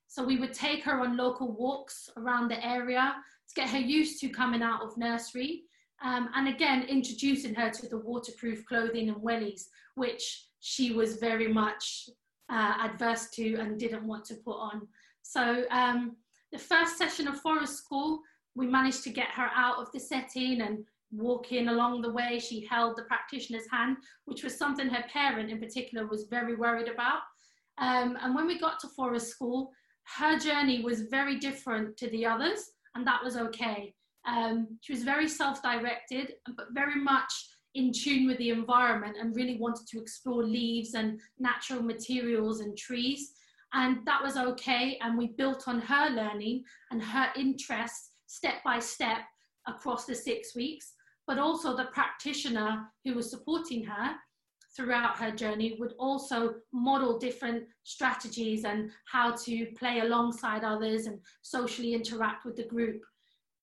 [0.08, 3.16] So we would take her on local walks around the area
[3.48, 5.64] to get her used to coming out of nursery.
[6.04, 11.48] Um, and again, introducing her to the waterproof clothing and wellies, which she was very
[11.48, 12.10] much
[12.50, 14.86] uh, adverse to and didn't want to put on.
[15.22, 16.18] So um,
[16.52, 18.20] the first session of forest school,
[18.54, 20.84] we managed to get her out of the setting and
[21.18, 25.60] walking along the way, she held the practitioner's hand, which was something her parent in
[25.60, 27.20] particular was very worried about.
[27.78, 29.72] Um, and when we got to Forest School,
[30.18, 33.94] her journey was very different to the others, and that was okay.
[34.28, 37.32] Um, she was very self directed, but very much
[37.76, 42.78] in tune with the environment and really wanted to explore leaves and natural materials and
[42.78, 43.34] trees.
[43.74, 44.98] And that was okay.
[45.02, 49.20] And we built on her learning and her interests step by step
[49.68, 50.94] across the six weeks.
[51.28, 54.16] But also the practitioner who was supporting her
[54.76, 61.20] throughout her journey would also model different strategies and how to play alongside others and
[61.42, 63.02] socially interact with the group.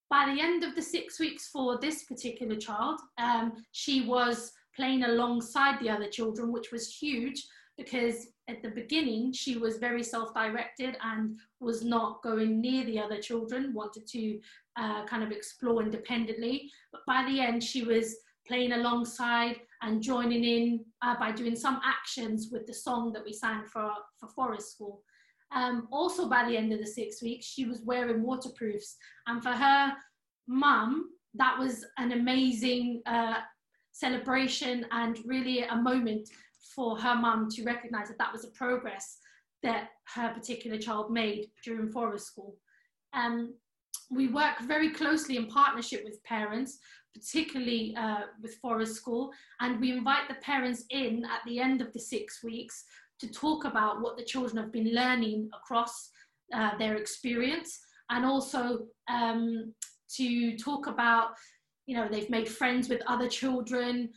[0.09, 5.05] By the end of the six weeks for this particular child, um, she was playing
[5.05, 7.45] alongside the other children, which was huge
[7.79, 13.21] because at the beginning she was very self-directed and was not going near the other
[13.21, 14.39] children wanted to
[14.77, 16.71] uh, kind of explore independently.
[16.93, 18.17] But by the end she was
[18.47, 23.33] playing alongside and joining in uh, by doing some actions with the song that we
[23.33, 25.03] sang for, for forest school.
[25.55, 28.97] Um, also by the end of the six weeks she was wearing waterproofs.
[29.27, 29.93] And for her
[30.49, 33.37] mum that was an amazing uh,
[33.93, 36.29] celebration and really a moment
[36.75, 39.19] for her mum to recognize that that was a progress
[39.63, 42.57] that her particular child made during forest school.
[43.13, 43.55] Um,
[44.11, 46.79] we work very closely in partnership with parents,
[47.15, 49.31] particularly uh, with forest school,
[49.61, 52.85] and we invite the parents in at the end of the six weeks
[53.21, 56.11] to talk about what the children have been learning across
[56.53, 57.79] uh, their experience
[58.11, 59.73] and also um,
[60.17, 61.31] to talk about
[61.87, 64.11] you know they've made friends with other children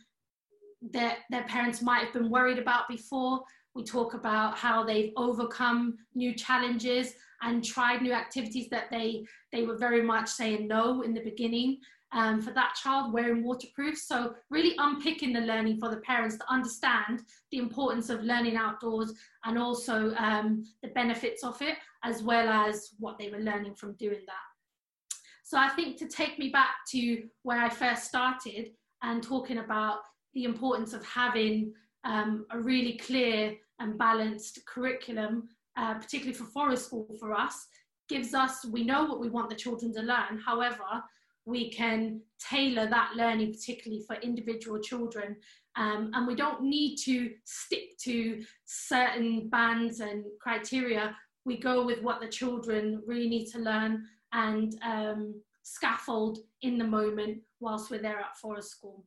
[0.92, 3.42] that their parents might have been worried about before.
[3.74, 9.64] We talk about how they've overcome new challenges and tried new activities that they, they
[9.66, 11.78] were very much saying no in the beginning.
[12.12, 13.98] Um, for that child wearing waterproof.
[13.98, 19.12] So really unpicking the learning for the parents to understand the importance of learning outdoors
[19.44, 23.94] and also um, the benefits of it, as well as what they were learning from
[23.94, 25.18] doing that.
[25.42, 28.70] So I think to take me back to where I first started
[29.02, 29.98] and talking about
[30.36, 31.72] the importance of having
[32.04, 35.48] um, a really clear and balanced curriculum,
[35.78, 37.66] uh, particularly for forest school for us,
[38.06, 40.38] gives us, we know what we want the children to learn.
[40.44, 40.84] However,
[41.46, 45.36] we can tailor that learning particularly for individual children.
[45.76, 51.16] Um, and we don't need to stick to certain bands and criteria.
[51.46, 54.04] We go with what the children really need to learn
[54.34, 59.04] and um, scaffold in the moment whilst we're there at forest school.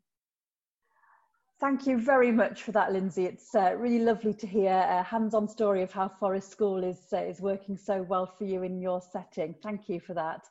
[1.60, 3.26] Thank you very much for that, Lindsay.
[3.26, 7.18] It's uh, really lovely to hear a hands-on story of how Forest School is, uh,
[7.18, 9.54] is working so well for you in your setting.
[9.62, 10.48] Thank you for that.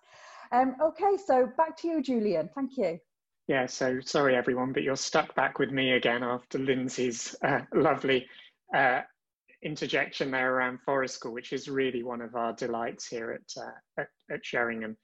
[0.53, 2.51] Um, okay, so back to you, Julian.
[2.55, 2.99] Thank you.
[3.47, 8.27] Yeah, so sorry everyone, but you're stuck back with me again after Lindsay's uh, lovely
[8.77, 9.01] uh,
[9.63, 14.03] interjection there around Forest School, which is really one of our delights here at, uh,
[14.03, 14.95] at, at Sheringham.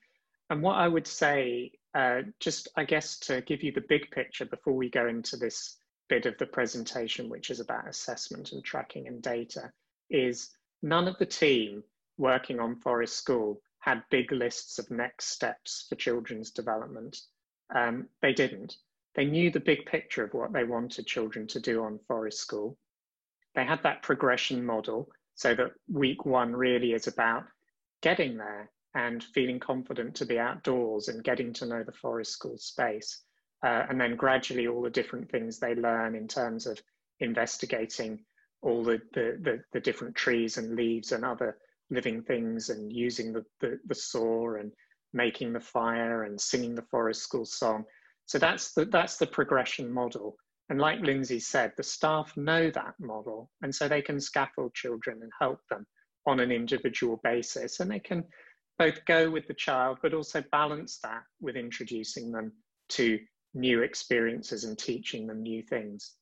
[0.50, 4.44] And what I would say, uh, just I guess to give you the big picture
[4.44, 5.78] before we go into this
[6.08, 9.72] bit of the presentation, which is about assessment and tracking and data,
[10.10, 10.50] is
[10.82, 11.82] none of the team
[12.18, 17.20] working on Forest School had big lists of next steps for children's development.
[17.74, 18.76] Um, they didn't.
[19.14, 22.78] They knew the big picture of what they wanted children to do on Forest School.
[23.54, 27.44] They had that progression model so that week one really is about
[28.00, 32.56] getting there and feeling confident to be outdoors and getting to know the Forest School
[32.56, 33.22] space
[33.64, 36.80] uh, and then gradually all the different things they learn in terms of
[37.20, 38.20] investigating
[38.62, 41.56] all the, the, the, the different trees and leaves and other
[41.90, 44.72] living things and using the, the, the saw and
[45.12, 47.84] making the fire and singing the forest school song.
[48.26, 50.36] So that's the, that's the progression model.
[50.70, 53.50] And like Lindsay said, the staff know that model.
[53.62, 55.86] And so they can scaffold children and help them
[56.26, 57.80] on an individual basis.
[57.80, 58.24] And they can
[58.78, 62.52] both go with the child, but also balance that with introducing them
[62.90, 63.18] to
[63.54, 66.12] new experiences and teaching them new things.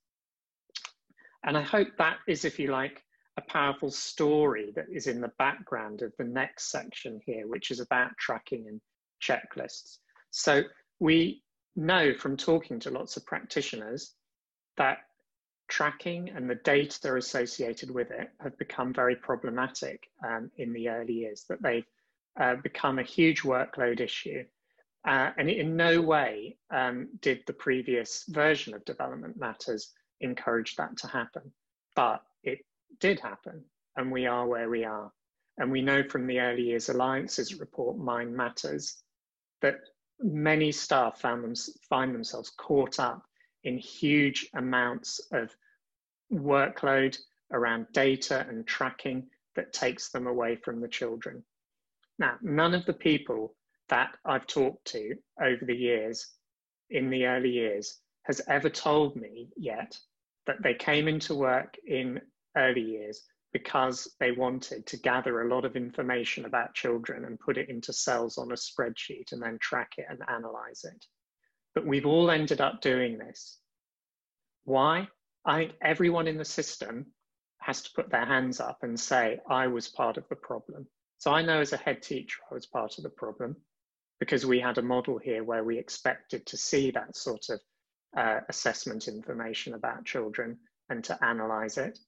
[1.44, 3.02] And I hope that is, if you like,
[3.36, 7.80] a powerful story that is in the background of the next section here, which is
[7.80, 8.80] about tracking and
[9.22, 9.98] checklists.
[10.30, 10.62] So
[11.00, 11.42] we
[11.74, 14.14] know from talking to lots of practitioners
[14.76, 14.98] that
[15.68, 21.14] tracking and the data associated with it have become very problematic um, in the early
[21.14, 21.86] years, that they've
[22.38, 24.44] uh, become a huge workload issue
[25.06, 30.96] uh, and in no way um, did the previous version of Development Matters encourage that
[30.98, 31.52] to happen.
[31.96, 32.60] But it
[33.00, 33.64] did happen,
[33.96, 35.12] and we are where we are.
[35.58, 39.02] And we know from the Early Years Alliance's report, Mind Matters,
[39.60, 39.80] that
[40.20, 41.54] many staff them,
[41.88, 43.24] find themselves caught up
[43.64, 45.54] in huge amounts of
[46.32, 47.18] workload
[47.52, 51.42] around data and tracking that takes them away from the children.
[52.18, 53.54] Now, none of the people
[53.92, 56.26] that I've talked to over the years,
[56.88, 59.98] in the early years, has ever told me yet
[60.46, 62.18] that they came into work in
[62.56, 63.20] early years
[63.52, 67.92] because they wanted to gather a lot of information about children and put it into
[67.92, 71.04] cells on a spreadsheet and then track it and analyze it.
[71.74, 73.58] But we've all ended up doing this.
[74.64, 75.06] Why?
[75.44, 77.04] I think everyone in the system
[77.58, 80.86] has to put their hands up and say, I was part of the problem.
[81.18, 83.54] So I know as a head teacher, I was part of the problem
[84.22, 87.60] because we had a model here where we expected to see that sort of
[88.16, 90.56] uh, assessment information about children
[90.90, 91.98] and to analyze it.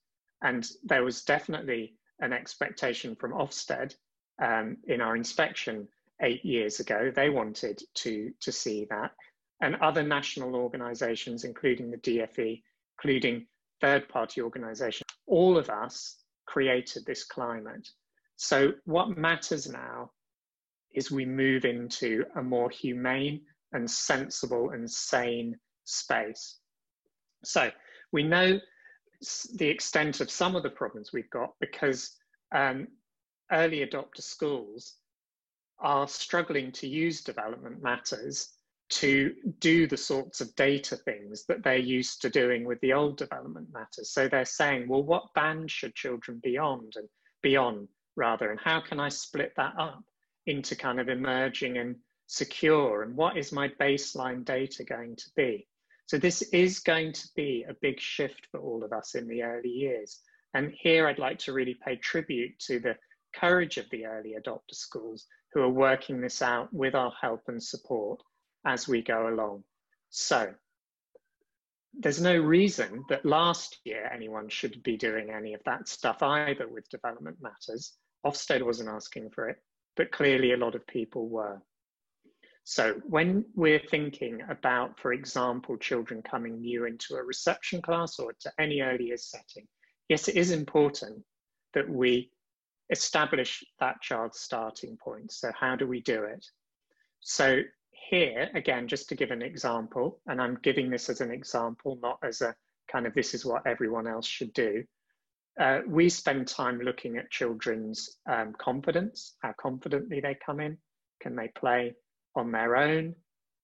[0.41, 3.95] And there was definitely an expectation from Ofsted
[4.41, 5.89] um, in our inspection
[6.21, 7.11] eight years ago.
[7.13, 9.11] They wanted to, to see that.
[9.59, 12.63] And other national organizations, including the DFE,
[12.97, 13.45] including
[13.81, 16.15] third party organizations, all of us
[16.45, 17.89] created this climate.
[18.37, 20.11] So, what matters now
[20.95, 23.41] is we move into a more humane
[23.73, 26.59] and sensible and sane space.
[27.43, 27.69] So,
[28.11, 28.59] we know
[29.55, 32.15] the extent of some of the problems we've got because
[32.53, 32.87] um,
[33.51, 34.95] early adopter schools
[35.79, 38.49] are struggling to use development matters
[38.87, 43.17] to do the sorts of data things that they're used to doing with the old
[43.17, 44.11] development matters.
[44.11, 47.09] So they're saying, well, what band should children be on and
[47.41, 50.03] beyond rather, and how can I split that up
[50.47, 51.95] into kind of emerging and
[52.27, 55.67] secure, and what is my baseline data going to be?
[56.07, 59.43] So this is going to be a big shift for all of us in the
[59.43, 60.21] early years.
[60.53, 62.95] And here I'd like to really pay tribute to the
[63.35, 67.61] courage of the early adopter schools who are working this out with our help and
[67.61, 68.21] support
[68.65, 69.63] as we go along.
[70.09, 70.53] So
[71.97, 76.67] there's no reason that last year anyone should be doing any of that stuff either
[76.67, 77.93] with development matters.
[78.25, 79.57] Ofsted wasn't asking for it,
[79.95, 81.61] but clearly a lot of people were.
[82.63, 88.33] So when we're thinking about, for example, children coming new into a reception class or
[88.39, 89.67] to any earlier setting,
[90.09, 91.23] yes, it is important
[91.75, 92.31] that we
[92.89, 95.31] establish that child's starting point.
[95.31, 96.45] So how do we do it?
[97.19, 97.61] So
[97.91, 102.19] here, again, just to give an example, and I'm giving this as an example, not
[102.23, 102.55] as a
[102.91, 104.83] kind of this is what everyone else should do.
[105.59, 110.77] Uh, we spend time looking at children's um, confidence, how confidently they come in.
[111.21, 111.95] Can they play
[112.35, 113.15] on their own?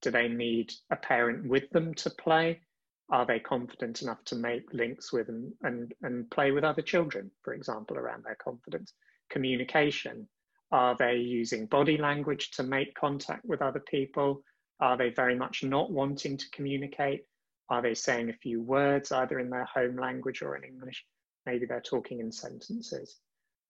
[0.01, 2.61] Do they need a parent with them to play?
[3.09, 7.29] Are they confident enough to make links with and, and, and play with other children,
[7.43, 8.93] for example, around their confidence?
[9.29, 10.29] Communication.
[10.71, 14.43] Are they using body language to make contact with other people?
[14.79, 17.25] Are they very much not wanting to communicate?
[17.67, 21.05] Are they saying a few words either in their home language or in English?
[21.45, 23.17] Maybe they're talking in sentences.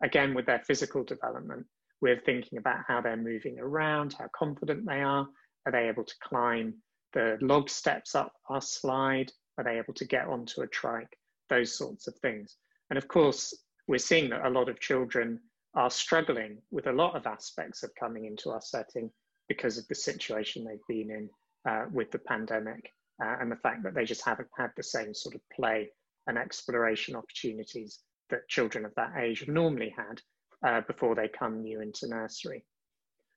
[0.03, 1.65] Again, with their physical development,
[2.01, 5.27] we're thinking about how they're moving around, how confident they are.
[5.65, 6.73] Are they able to climb
[7.13, 9.31] the log steps up our slide?
[9.57, 11.17] Are they able to get onto a trike?
[11.49, 12.55] Those sorts of things.
[12.89, 13.53] And of course,
[13.87, 15.39] we're seeing that a lot of children
[15.75, 19.11] are struggling with a lot of aspects of coming into our setting
[19.47, 21.29] because of the situation they've been in
[21.69, 22.91] uh, with the pandemic
[23.23, 25.89] uh, and the fact that they just haven't had the same sort of play
[26.27, 27.99] and exploration opportunities
[28.29, 30.21] that children of that age normally had
[30.65, 32.63] uh, before they come new into nursery.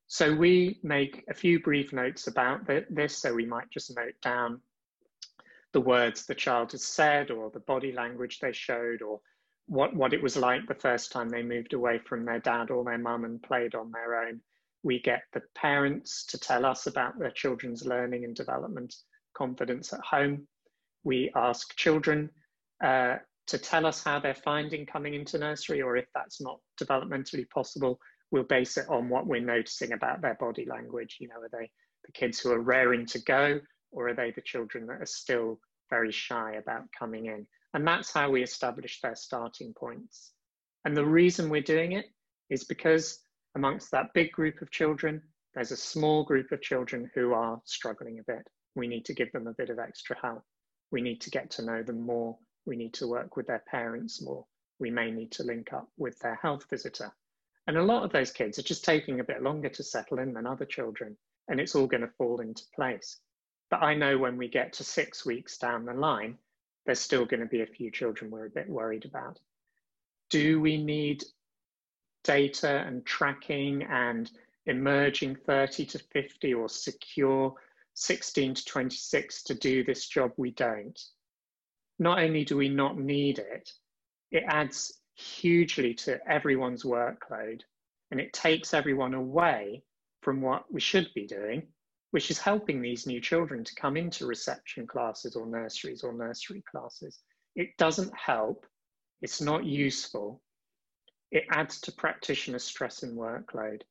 [0.07, 3.17] So we make a few brief notes about this.
[3.17, 4.61] So we might just note down
[5.73, 9.21] the words the child has said or the body language they showed or
[9.67, 12.85] what, what it was like the first time they moved away from their dad or
[12.85, 14.41] their mum and played on their own.
[14.83, 18.95] We get the parents to tell us about their children's learning and development
[19.35, 20.47] confidence at home.
[21.03, 22.31] We ask children
[22.83, 27.49] uh, to tell us how they're finding coming into nursery, or if that's not developmentally
[27.51, 27.99] possible,
[28.31, 31.19] we'll base it on what we're noticing about their body language.
[31.21, 31.71] You know, are they
[32.05, 33.61] the kids who are raring to go,
[33.93, 35.61] or are they the children that are still
[35.91, 37.47] very shy about coming in?
[37.75, 40.33] And that's how we establish their starting points.
[40.85, 42.07] And the reason we're doing it
[42.51, 43.21] is because
[43.57, 45.23] amongst that big group of children,
[45.55, 48.47] there's a small group of children who are struggling a bit.
[48.75, 50.43] We need to give them a bit of extra help.
[50.91, 54.23] We need to get to know them more we need to work with their parents
[54.23, 54.47] more.
[54.79, 57.13] We may need to link up with their health visitor.
[57.67, 60.35] And a lot of those kids are just taking a bit longer to settle in
[60.35, 61.17] than other children,
[61.49, 63.21] and it's all going to fall into place.
[63.71, 66.39] But I know when we get to six weeks down the line,
[66.85, 69.39] there's still going to be a few children we're a bit worried about.
[70.31, 71.25] Do we need
[72.25, 74.31] data and tracking and
[74.67, 77.55] emerging 30 to 50 or secure
[77.95, 80.33] 16 to 26 to do this job?
[80.37, 81.01] We don't
[81.99, 83.71] not only do we not need it,
[84.31, 87.61] it adds hugely to everyone's workload
[88.11, 89.83] and it takes everyone away
[90.23, 91.63] from what we should be doing,
[92.11, 96.63] which is helping these new children to come into reception classes or nurseries or nursery
[96.71, 97.21] classes.
[97.55, 98.67] It doesn't help,
[99.23, 100.43] it's not useful,
[101.31, 103.83] it adds to practitioner stress and workload.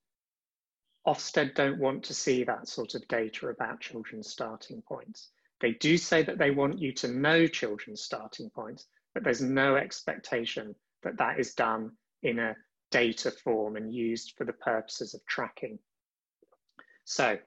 [1.05, 5.30] Ofsted don't want to see that sort of data about children's starting points.
[5.64, 9.77] They do say that they want you to know children's starting points, but there's no
[9.77, 12.57] expectation that that is done in a
[12.91, 15.80] data form and used for the purposes of tracking.
[17.06, 17.38] So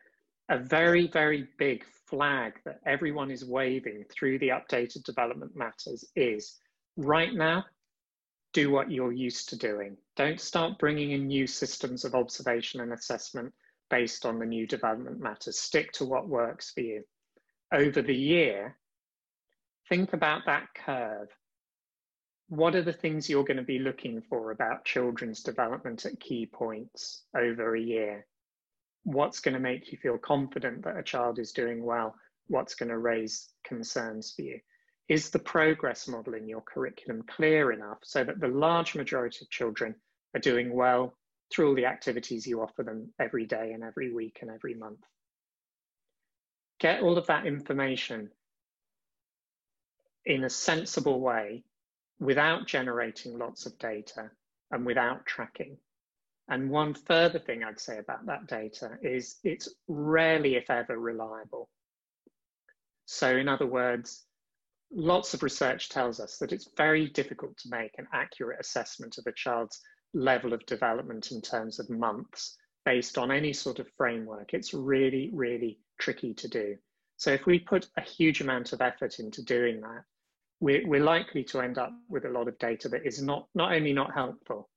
[0.48, 6.56] a very, very big flag that everyone is waving through the updated development matters is
[6.97, 7.66] right now,
[8.55, 9.94] do what you're used to doing.
[10.16, 13.52] Don't start bringing in new systems of observation and assessment
[13.90, 15.59] based on the new development matters.
[15.59, 17.05] Stick to what works for you.
[17.72, 18.76] Over the year,
[19.88, 21.28] think about that curve.
[22.48, 26.47] What are the things you're going to be looking for about children's development at key
[26.47, 28.26] points over a year?
[29.06, 32.16] what's going to make you feel confident that a child is doing well,
[32.48, 34.59] what's going to raise concerns for you.
[35.09, 39.51] Is the progress model in your curriculum clear enough so that the large majority of
[39.51, 39.94] children
[40.34, 41.16] are doing well
[41.52, 44.98] through all the activities you offer them every day and every week and every month?
[46.78, 48.30] Get all of that information
[50.24, 51.64] in a sensible way
[52.18, 54.30] without generating lots of data
[54.70, 55.78] and without tracking.
[56.48, 61.68] And one further thing I'd say about that data is it's rarely, if ever, reliable.
[63.06, 64.24] So, in other words,
[64.92, 69.26] lots of research tells us that it's very difficult to make an accurate assessment of
[69.26, 69.80] a child's
[70.14, 72.56] level of development in terms of months
[72.86, 74.54] based on any sort of framework.
[74.54, 76.76] It's really, really tricky to do.
[77.18, 80.04] So, if we put a huge amount of effort into doing that,
[80.60, 83.72] we're, we're likely to end up with a lot of data that is not, not
[83.72, 84.70] only not helpful,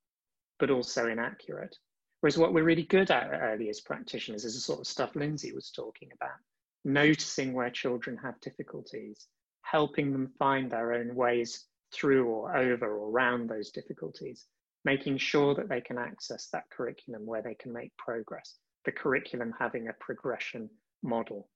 [0.58, 1.74] but also inaccurate.
[2.20, 5.52] Whereas what we're really good at early as practitioners is the sort of stuff Lindsay
[5.52, 6.36] was talking about,
[6.84, 9.26] noticing where children have difficulties,
[9.62, 14.46] helping them find their own ways through or over or around those difficulties,
[14.84, 19.52] making sure that they can access that curriculum where they can make progress, the curriculum
[19.58, 20.68] having a progression
[21.02, 21.48] model.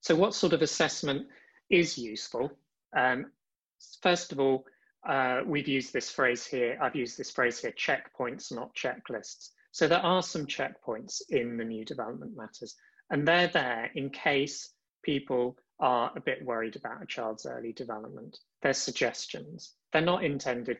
[0.00, 1.26] So what sort of assessment
[1.68, 2.50] is useful?
[2.96, 3.26] Um,
[4.02, 4.64] first of all,
[5.06, 9.50] uh, we've used this phrase here, I've used this phrase here, checkpoints, not checklists.
[9.72, 12.76] So there are some checkpoints in the new development matters,
[13.10, 14.72] and they're there in case
[15.02, 18.38] people are a bit worried about a child's early development.
[18.62, 19.72] They're suggestions.
[19.92, 20.78] They're not intended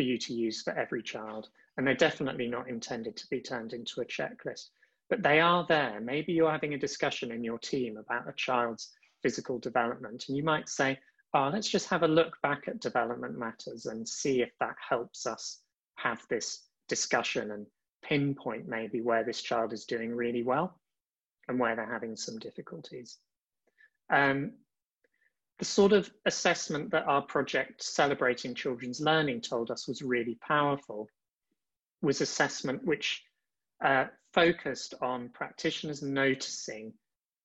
[0.00, 3.74] for you to use for every child, and they're definitely not intended to be turned
[3.74, 4.70] into a checklist.
[5.10, 6.00] But they are there.
[6.00, 8.88] Maybe you're having a discussion in your team about a child's
[9.22, 10.98] physical development, and you might say,
[11.34, 15.26] uh, let's just have a look back at development matters and see if that helps
[15.26, 15.60] us
[15.96, 17.66] have this discussion and
[18.02, 20.80] pinpoint maybe where this child is doing really well
[21.48, 23.18] and where they're having some difficulties.
[24.08, 24.52] Um,
[25.60, 31.06] the sort of assessment that our project Celebrating Children's Learning told us was really powerful
[32.00, 33.22] was assessment which
[33.84, 36.94] uh, focused on practitioners noticing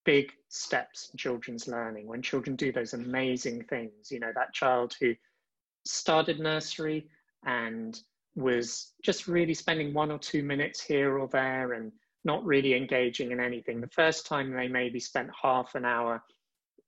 [0.06, 2.08] big steps in children's learning.
[2.08, 5.14] When children do those amazing things you know that child who
[5.86, 7.10] started nursery
[7.46, 8.00] and
[8.38, 11.92] was just really spending one or two minutes here or there and
[12.24, 13.82] not really engaging in anything.
[13.82, 16.24] The first time they maybe spent half an hour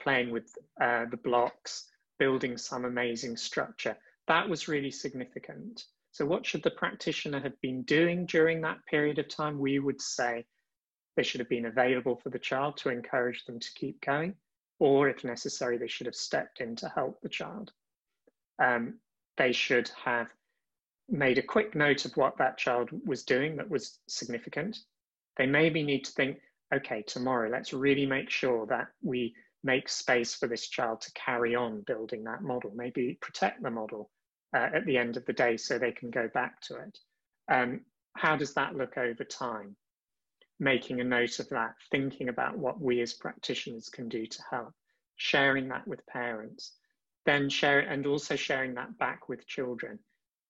[0.01, 1.85] playing with uh, the blocks
[2.19, 3.95] building some amazing structure
[4.27, 9.19] that was really significant so what should the practitioner have been doing during that period
[9.19, 10.45] of time we would say
[11.17, 14.35] they should have been available for the child to encourage them to keep going,
[14.79, 17.71] or if necessary, they should have stepped in to help the child.
[18.59, 18.99] Um,
[19.35, 20.27] they should have
[21.09, 24.77] made a quick note of what that child was doing that was significant.
[25.37, 26.39] They maybe need to think,
[26.73, 29.33] okay, tomorrow, let's really make sure that we
[29.67, 34.09] make space for this child to carry on building that model, maybe protect the model
[34.55, 36.97] uh, at the end of the day so they can go back to it.
[37.51, 37.81] Um,
[38.15, 39.75] how does that look over time?
[40.59, 44.73] making a note of that, thinking about what we as practitioners can do to help,
[45.15, 46.73] sharing that with parents,
[47.25, 49.99] then share and also sharing that back with children.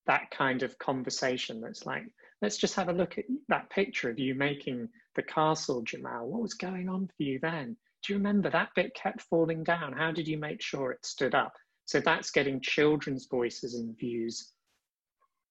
[0.06, 2.03] That kind of conversation that's like,
[2.41, 6.27] let's just have a look at that picture of you making the castle, Jamal.
[6.27, 7.76] What was going on for you then?
[8.07, 9.91] Do you remember that bit kept falling down?
[9.91, 11.51] How did you make sure it stood up?
[11.84, 14.53] So that's getting children's voices and views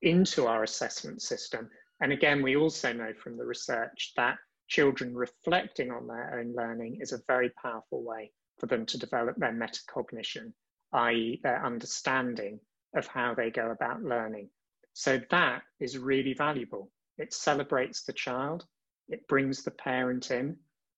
[0.01, 1.69] into our assessment system.
[2.01, 4.39] And again, we also know from the research that
[4.69, 9.37] children reflecting on their own learning is a very powerful way for them to develop
[9.37, 10.55] their metacognition,
[10.95, 12.59] i.e., their understanding
[12.95, 14.49] of how they go about learning.
[14.95, 16.91] So that is really valuable.
[17.19, 18.65] It celebrates the child,
[19.09, 20.57] it brings the parent in,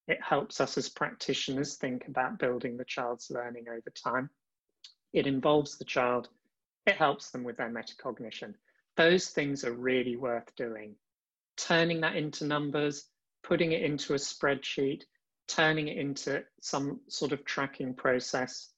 [0.08, 4.30] it helps us as practitioners think about building the child's learning over time.
[5.12, 6.30] It involves the child,
[6.86, 8.54] it helps them with their metacognition.
[8.96, 10.96] Those things are really worth doing.
[11.56, 13.04] Turning that into numbers,
[13.42, 15.02] putting it into a spreadsheet,
[15.46, 18.70] turning it into some sort of tracking process,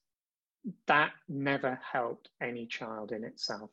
[0.87, 3.71] that never helped any child in itself.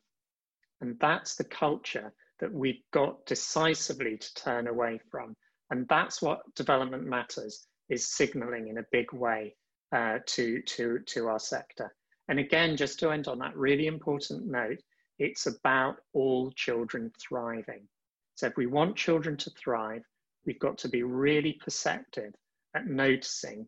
[0.81, 5.35] And that's the culture that we've got decisively to turn away from.
[5.71, 9.55] And that's what development matters is signaling in a big way
[9.91, 11.93] uh, to, to, to our sector.
[12.27, 14.79] And again, just to end on that really important note,
[15.17, 17.87] it's about all children thriving.
[18.35, 20.03] So if we want children to thrive,
[20.45, 22.33] we've got to be really perceptive
[22.75, 23.67] at noticing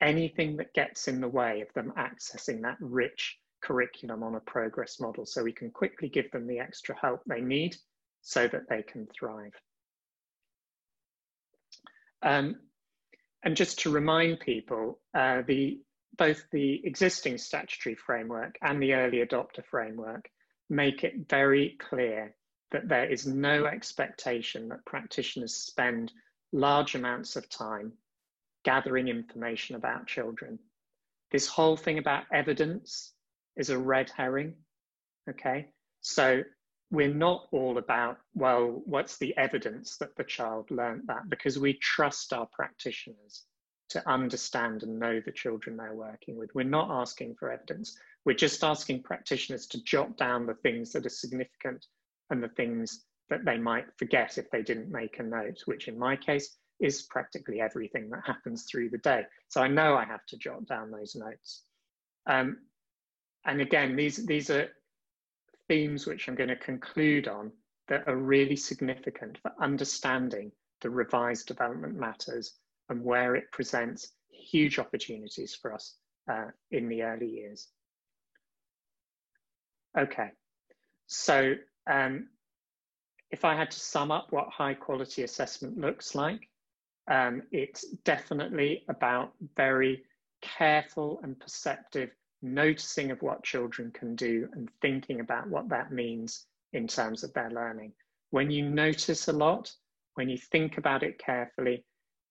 [0.00, 5.00] anything that gets in the way of them accessing that rich curriculum on a progress
[5.00, 7.76] model so we can quickly give them the extra help they need
[8.22, 9.52] so that they can thrive.
[12.22, 12.56] Um,
[13.42, 15.80] and just to remind people, uh, the,
[16.16, 20.28] both the existing statutory framework and the early adopter framework
[20.68, 22.34] make it very clear
[22.72, 26.12] that there is no expectation that practitioners spend
[26.52, 27.92] large amounts of time
[28.64, 30.58] gathering information about children.
[31.30, 33.12] This whole thing about evidence
[33.56, 34.54] is a red herring,
[35.30, 35.68] okay?
[36.00, 36.42] So
[36.90, 41.28] we're not all about, well, what's the evidence that the child learned that?
[41.28, 43.44] Because we trust our practitioners
[43.88, 46.54] to understand and know the children they're working with.
[46.54, 47.96] We're not asking for evidence.
[48.24, 51.86] We're just asking practitioners to jot down the things that are significant
[52.30, 55.98] and the things that they might forget if they didn't make a note, which in
[55.98, 59.22] my case is practically everything that happens through the day.
[59.48, 61.62] So I know I have to jot down those notes.
[62.26, 62.58] Um,
[63.44, 64.68] and again, these, these are
[65.68, 67.52] themes which I'm going to conclude on
[67.88, 72.54] that are really significant for understanding the revised development matters
[72.88, 75.96] and where it presents huge opportunities for us
[76.30, 77.68] uh, in the early years.
[79.98, 80.30] Okay,
[81.06, 81.54] so
[81.86, 82.28] um,
[83.30, 86.48] if I had to sum up what high quality assessment looks like,
[87.08, 90.04] um, it's definitely about very
[90.42, 92.10] careful and perceptive
[92.42, 97.32] noticing of what children can do and thinking about what that means in terms of
[97.32, 97.92] their learning.
[98.30, 99.72] When you notice a lot,
[100.14, 101.84] when you think about it carefully,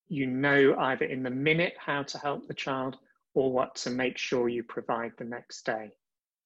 [0.08, 2.98] you know either in the minute how to help the child
[3.34, 5.92] or what to make sure you provide the next day.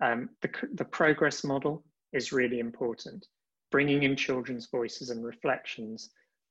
[0.02, 1.84] Um, the, the progress model
[2.14, 3.28] is really important.
[3.72, 6.10] Bringing in children's voices and reflections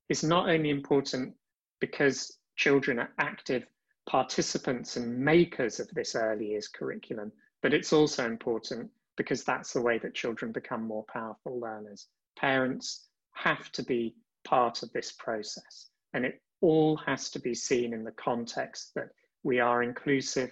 [0.09, 1.35] is not only important
[1.81, 3.65] because children are active
[4.09, 7.31] participants and makers of this early years curriculum,
[7.63, 12.07] but it's also important because that's the way that children become more powerful learners.
[12.39, 14.15] Parents have to be
[14.45, 19.09] part of this process, and it all has to be seen in the context that
[19.43, 20.51] we are inclusive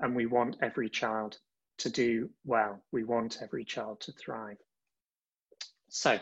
[0.00, 1.38] and we want every child
[1.78, 2.82] to do well.
[2.92, 4.58] We want every child to thrive.
[5.88, 6.18] So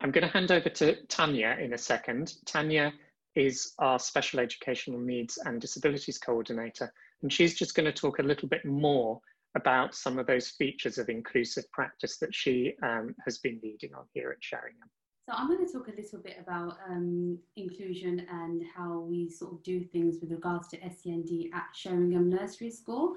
[0.00, 2.34] I'm going to hand over to Tanya in a second.
[2.44, 2.92] Tanya
[3.38, 6.92] is our Special Educational Needs and Disabilities Coordinator,
[7.22, 9.20] and she's just going to talk a little bit more
[9.54, 14.04] about some of those features of inclusive practice that she um, has been leading on
[14.12, 14.90] here at Sheringham.
[15.26, 19.52] So I'm going to talk a little bit about um, inclusion and how we sort
[19.52, 23.14] of do things with regards to SEND at Sheringham Nursery School.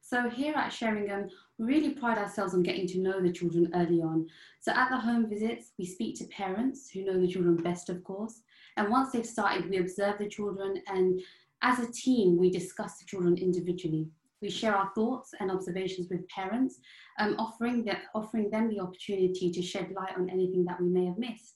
[0.00, 1.28] So here at Sheringham,
[1.58, 4.26] we really pride ourselves on getting to know the children early on.
[4.60, 8.02] So at the home visits, we speak to parents who know the children best, of
[8.02, 8.40] course.
[8.76, 11.20] And once they've started, we observe the children and
[11.62, 14.08] as a team, we discuss the children individually.
[14.40, 16.80] We share our thoughts and observations with parents,
[17.20, 21.06] um, offering, the, offering them the opportunity to shed light on anything that we may
[21.06, 21.54] have missed.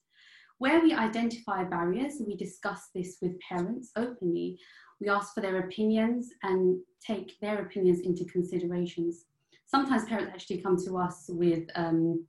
[0.59, 4.59] Where we identify barriers, we discuss this with parents openly.
[5.01, 9.25] We ask for their opinions and take their opinions into considerations.
[9.67, 12.25] Sometimes parents actually come to us with um,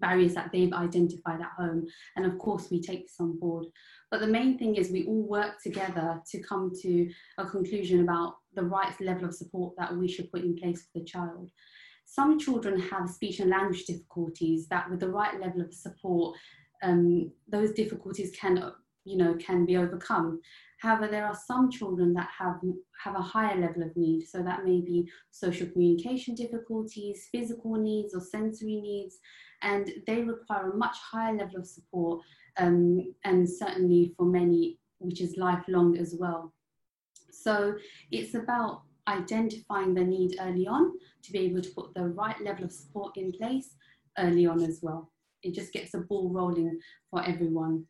[0.00, 1.86] barriers that they've identified at home,
[2.16, 3.66] and of course we take this on board.
[4.10, 8.36] But the main thing is we all work together to come to a conclusion about
[8.54, 11.50] the right level of support that we should put in place for the child.
[12.04, 16.36] Some children have speech and language difficulties that with the right level of support,
[16.82, 18.72] um, those difficulties can,
[19.04, 20.40] you know, can be overcome.
[20.78, 22.60] However, there are some children that have,
[23.02, 24.26] have a higher level of need.
[24.26, 29.18] So that may be social communication difficulties, physical needs or sensory needs,
[29.62, 32.22] and they require a much higher level of support
[32.58, 36.52] um, and certainly for many, which is lifelong as well.
[37.30, 37.74] So
[38.10, 40.92] it's about identifying the need early on
[41.22, 43.74] to be able to put the right level of support in place
[44.18, 45.12] early on as well.
[45.42, 46.78] It just gets a ball rolling
[47.10, 47.84] for everyone.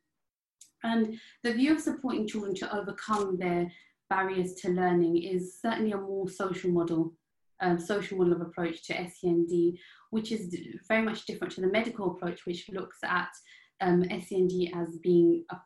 [0.82, 3.70] And the view of supporting children to overcome their
[4.08, 7.12] barriers to learning is certainly a more social model,
[7.60, 9.78] um, social model of approach to SEND,
[10.10, 10.54] which is
[10.88, 13.30] very much different to the medical approach, which looks at
[13.80, 15.56] um, SEND as being a,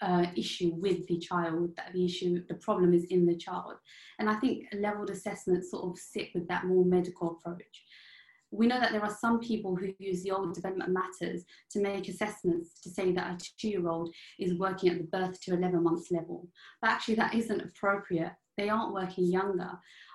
[0.00, 3.74] uh, issue with the child, that the issue, the problem is in the child.
[4.18, 7.82] And I think leveled assessments sort of sit with that more medical approach.
[8.50, 12.08] We know that there are some people who use the old development matters to make
[12.08, 15.82] assessments to say that a two year old is working at the birth to 11
[15.82, 16.48] months level.
[16.80, 18.32] But actually, that isn't appropriate.
[18.56, 19.70] They aren't working younger.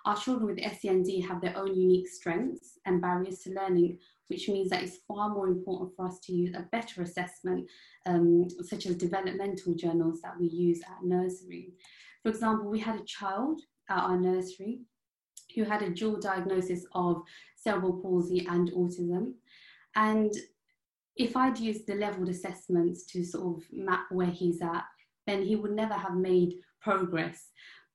[0.05, 4.69] Our children with SEND have their own unique strengths and barriers to learning, which means
[4.69, 7.69] that it's far more important for us to use a better assessment,
[8.05, 11.73] um, such as developmental journals that we use at nursery.
[12.22, 14.81] For example, we had a child at our nursery
[15.55, 17.22] who had a dual diagnosis of
[17.64, 19.34] cerebral palsy and autism.
[19.95, 20.31] And
[21.15, 24.84] if I'd used the leveled assessments to sort of map where he's at,
[25.27, 27.49] then he would never have made progress.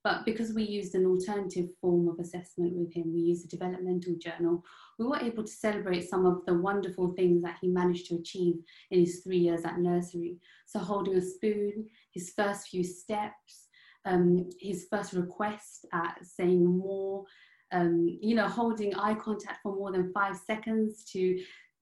[0.04, 4.14] But because we used an alternative form of assessment with him, we used a developmental
[4.18, 4.64] journal,
[4.98, 8.54] we were able to celebrate some of the wonderful things that he managed to achieve
[8.90, 10.38] in his three years at nursery.
[10.66, 13.66] So holding a spoon, his first few steps,
[14.04, 17.24] um, his first request at saying more,
[17.72, 21.38] um, you know, holding eye contact for more than five seconds to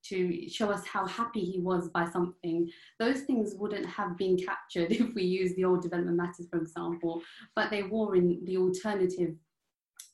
[0.08, 2.70] to show us how happy he was by something.
[3.00, 7.22] Those things wouldn't have been captured if we used the old development matters, for example,
[7.54, 9.34] but they were in the alternative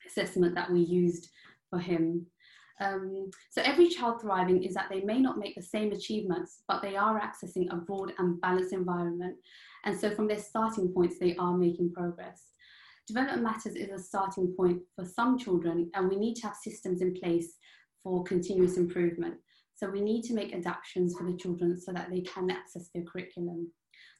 [0.07, 1.31] assessment that we used
[1.69, 2.27] for him.
[2.81, 6.83] Um, so every child thriving is that they may not make the same achievements, but
[6.83, 9.37] they are accessing a broad and balanced environment.
[9.85, 12.52] And so from their starting points, they are making progress.
[13.13, 17.03] Development Matters is a starting point for some children, and we need to have systems
[17.03, 17.59] in place
[18.03, 19.35] for continuous improvement.
[19.75, 23.05] So we need to make adaptations for the children so that they can access their
[23.05, 23.71] curriculum.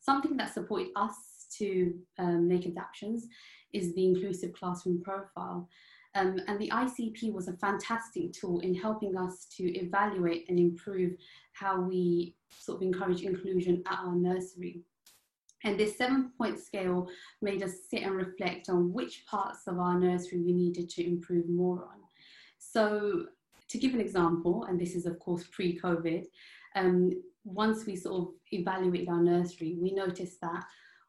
[0.03, 1.15] Something that supported us
[1.57, 3.27] to um, make adaptations
[3.73, 5.71] is the inclusive classroom profile.
[6.15, 11.13] Um, and the ICP was a fantastic tool in helping us to evaluate and improve
[11.55, 14.83] how we sort of encourage inclusion at our nursery.
[15.65, 17.09] And this seven point scale
[17.41, 21.49] made us sit and reflect on which parts of our nursery we needed to improve
[21.49, 22.01] more on.
[22.59, 23.27] So,
[23.69, 26.25] to give an example, and this is of course pre COVID,
[26.75, 27.11] um,
[27.45, 30.65] once we sort of evaluated our nursery, we noticed that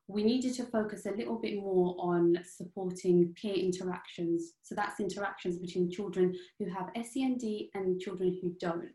[0.07, 4.53] we needed to focus a little bit more on supporting peer interactions.
[4.61, 7.41] So that's interactions between children who have SEND
[7.73, 8.89] and children who don't.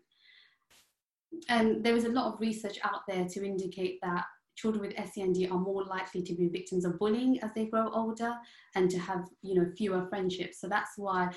[1.48, 4.24] And there is a lot of research out there to indicate that
[4.58, 8.34] children with SEND are more likely to be victims of bullying as they grow older
[8.74, 10.60] and to have you know fewer friendships.
[10.60, 11.30] So that's why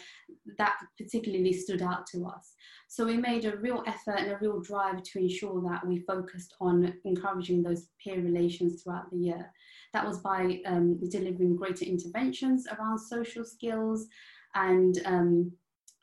[0.57, 2.53] that particularly stood out to us.
[2.87, 6.55] So we made a real effort and a real drive to ensure that we focused
[6.59, 9.51] on encouraging those peer relations throughout the year.
[9.93, 14.07] That was by um, delivering greater interventions around social skills
[14.55, 15.51] and um,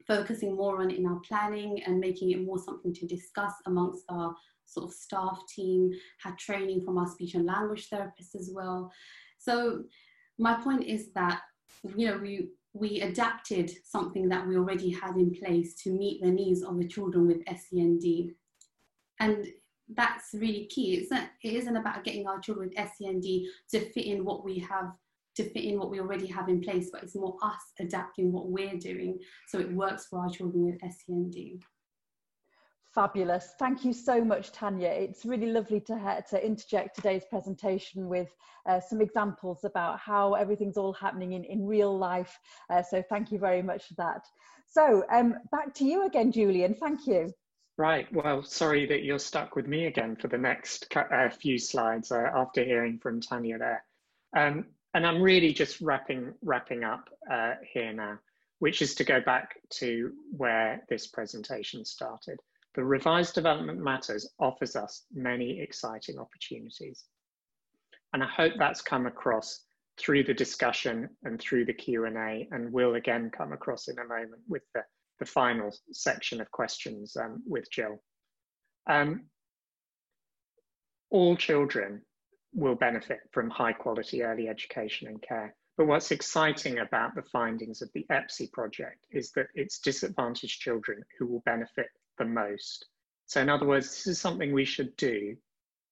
[0.07, 4.05] focusing more on it in our planning and making it more something to discuss amongst
[4.09, 4.35] our
[4.69, 5.91] sort of staff team,
[6.23, 8.93] had training from our speech and language therapists as well.
[9.39, 9.85] So
[10.39, 11.41] my point is that,
[11.97, 16.31] you know, we, we adapted something that we already had in place to meet the
[16.31, 18.33] needs of the children with SEND.
[19.21, 19.47] And
[19.97, 20.95] that's really key.
[20.95, 24.59] It's not, it isn't about getting our children with SEND to fit in what we
[24.59, 24.93] have,
[25.37, 28.51] to fit in what we already have in place, but it's more us adapting what
[28.51, 29.19] we're doing
[29.49, 31.35] so it works for our children with SEND.
[32.95, 33.55] Fabulous.
[33.59, 34.89] Thank you so much, Tanya.
[34.89, 38.35] It's really lovely to, to interject today's presentation with
[38.67, 42.39] uh, some examples about how everything's all happening in, in real life.
[42.71, 44.27] Uh, so thank you very much for that.
[44.67, 46.75] So um, back to you again, Julian.
[46.75, 47.33] Thank you.
[47.77, 48.13] Right.
[48.13, 52.31] Well, sorry that you're stuck with me again for the next uh, few slides uh,
[52.35, 53.85] after hearing from Tanya there.
[54.37, 58.19] Um, and I'm really just wrapping, wrapping up uh, here now,
[58.59, 62.41] which is to go back to where this presentation started.
[62.79, 67.07] The revised development matters offers us many exciting opportunities.
[68.13, 69.65] And I hope that's come across
[69.99, 74.43] through the discussion and through the Q&A and will again come across in a moment
[74.47, 74.85] with the,
[75.19, 78.01] the final section of questions um, with Jill.
[78.89, 79.25] Um,
[81.11, 82.03] all children
[82.55, 85.57] will benefit from high quality early education and care.
[85.77, 91.03] But what's exciting about the findings of the EPPSE project is that it's disadvantaged children
[91.19, 91.89] who will benefit
[92.19, 92.87] the most.
[93.27, 95.37] So, in other words, this is something we should do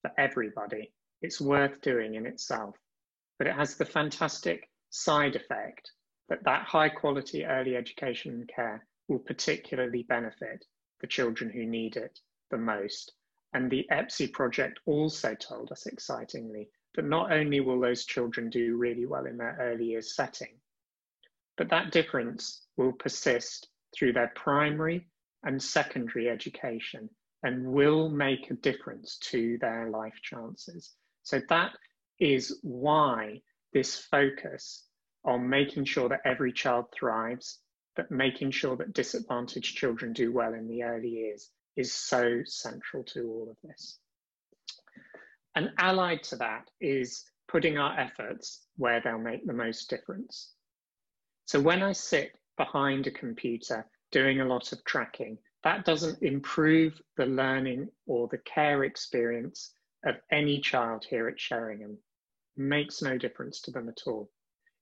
[0.02, 0.92] for everybody.
[1.22, 2.76] It's worth doing in itself,
[3.38, 5.90] but it has the fantastic side effect
[6.28, 10.64] that that high quality early education and care will particularly benefit
[11.00, 12.18] the children who need it
[12.50, 13.12] the most.
[13.52, 18.76] And the EPPSE project also told us excitingly that not only will those children do
[18.76, 20.58] really well in their early years setting,
[21.56, 25.06] but that difference will persist through their primary
[25.46, 27.08] and secondary education
[27.42, 30.92] and will make a difference to their life chances.
[31.22, 31.72] So that
[32.18, 33.40] is why
[33.72, 34.84] this focus
[35.24, 37.60] on making sure that every child thrives,
[37.94, 43.04] but making sure that disadvantaged children do well in the early years is so central
[43.04, 43.98] to all of this.
[45.54, 50.50] And allied to that is putting our efforts where they'll make the most difference.
[51.44, 57.00] So when I sit behind a computer doing a lot of tracking, that doesn't improve
[57.16, 59.72] the learning or the care experience
[60.04, 61.98] of any child here at Sheringham.
[62.56, 64.30] Makes no difference to them at all.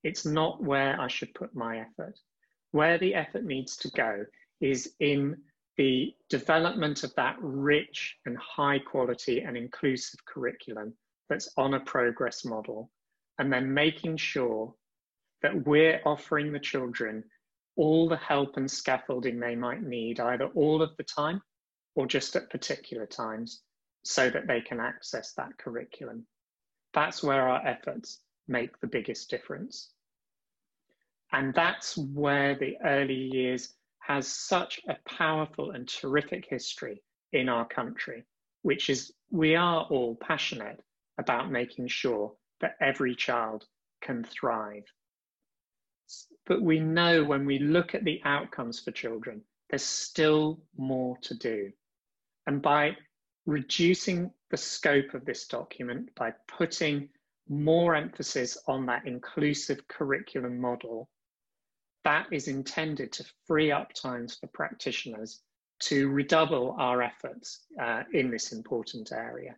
[0.03, 2.19] It's not where I should put my effort.
[2.73, 4.27] Where the effort needs to go
[4.61, 5.37] is in
[5.77, 10.93] the development of that rich and high quality and inclusive curriculum
[11.29, 12.91] that's on a progress model,
[13.39, 14.75] and then making sure
[15.43, 17.25] that we're offering the children
[17.77, 21.43] all the help and scaffolding they might need, either all of the time
[21.95, 23.63] or just at particular times,
[24.05, 26.27] so that they can access that curriculum.
[26.93, 29.91] That's where our efforts make the biggest difference.
[31.33, 37.03] And that's where the early years has such a powerful and terrific history
[37.33, 38.25] in our country,
[38.63, 40.81] which is we are all passionate
[41.19, 43.65] about making sure that every child
[44.03, 44.85] can thrive
[46.47, 51.35] but we know when we look at the outcomes for children, there's still more to
[51.35, 51.73] do.
[52.47, 52.97] And by
[53.47, 57.09] reducing the scope of this document, by putting
[57.49, 61.09] more emphasis on that inclusive curriculum model,
[62.05, 65.41] that is intended to free up times for practitioners
[65.81, 69.57] to redouble our efforts uh, in this important area.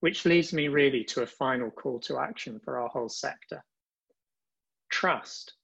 [0.00, 3.64] Which leads me really to a final call to action for our whole sector.
[4.90, 5.54] Trust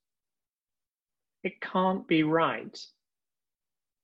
[1.43, 2.79] it can't be right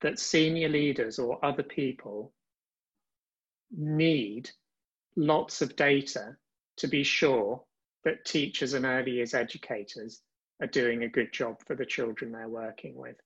[0.01, 2.33] that senior leaders or other people
[3.71, 4.51] need
[5.17, 6.37] lots of data
[6.77, 7.63] to be sure
[8.05, 10.21] that teachers and early years educators
[10.61, 13.17] are doing a good job for the children they're working with.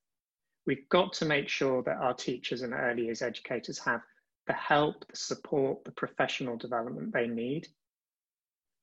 [0.65, 4.01] We've got to make sure that our teachers and early years educators have
[4.47, 7.67] the help, the support, the professional development they need.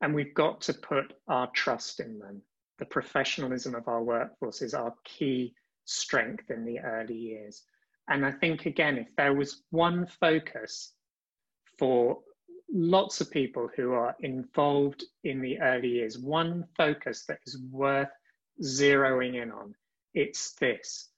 [0.01, 2.43] And we've got to put our trust in them
[2.78, 5.55] the professionalism of our workforce is our key
[5.85, 7.62] strength in the early years.
[8.09, 10.93] And I think, again, if there was one focus
[11.78, 12.19] for
[12.73, 18.11] lots of people who are involved in the early years, one focus that is worth
[18.62, 19.74] zeroing in on,
[20.15, 21.09] it's this.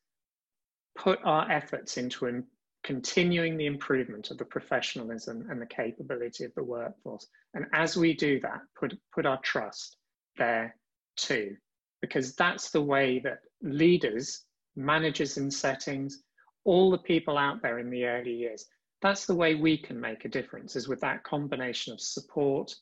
[0.97, 2.43] Put our efforts into
[2.85, 7.27] continuing the improvement of the professionalism and the capability of the workforce.
[7.55, 9.97] And as we do that, put, put our trust
[10.37, 10.75] there
[11.19, 11.57] too,
[12.01, 14.45] because that's the way that leaders,
[14.77, 16.23] managers in settings,
[16.65, 18.67] all the people out there in the early years,
[19.03, 22.75] that's the way we can make a difference is with that combination of support,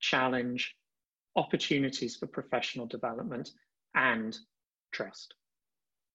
[0.00, 0.74] challenge,
[1.36, 3.50] opportunities for professional development
[3.94, 4.38] and
[4.92, 5.34] trust.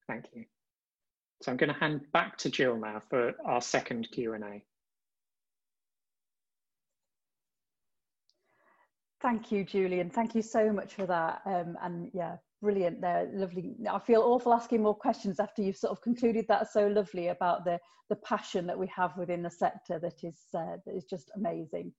[0.08, 0.46] Thank you.
[1.42, 4.64] So I'm going to hand back to Jill now for our second Q&A.
[9.22, 10.10] Thank you, Julian.
[10.10, 11.42] Thank you so much for that.
[11.46, 13.02] Um, and yeah, brilliant.
[13.02, 13.76] There, lovely.
[13.90, 17.66] I feel awful asking more questions after you've sort of concluded that so lovely about
[17.66, 17.80] the
[18.10, 21.92] the passion that we have within the sector that is uh, that is just amazing.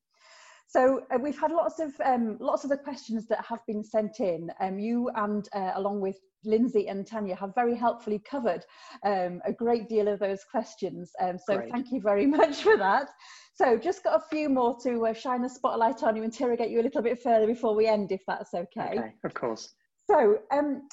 [0.69, 4.21] So uh, we've had lots of um, lots of the questions that have been sent
[4.21, 4.51] in.
[4.61, 8.67] Um, you and uh, along with Lindsay and Tanya have very helpfully covered
[9.03, 11.11] um, a great deal of those questions.
[11.21, 11.73] Um, so Great.
[11.73, 13.09] thank you very much for that.
[13.55, 16.81] So just got a few more to uh, shine a spotlight on you, interrogate you
[16.81, 18.91] a little bit further before we end, if that's okay.
[18.99, 19.75] Okay, of course.
[20.07, 20.87] So um,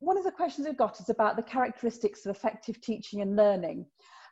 [0.00, 3.86] one of the questions we've got is about the characteristics of effective teaching and learning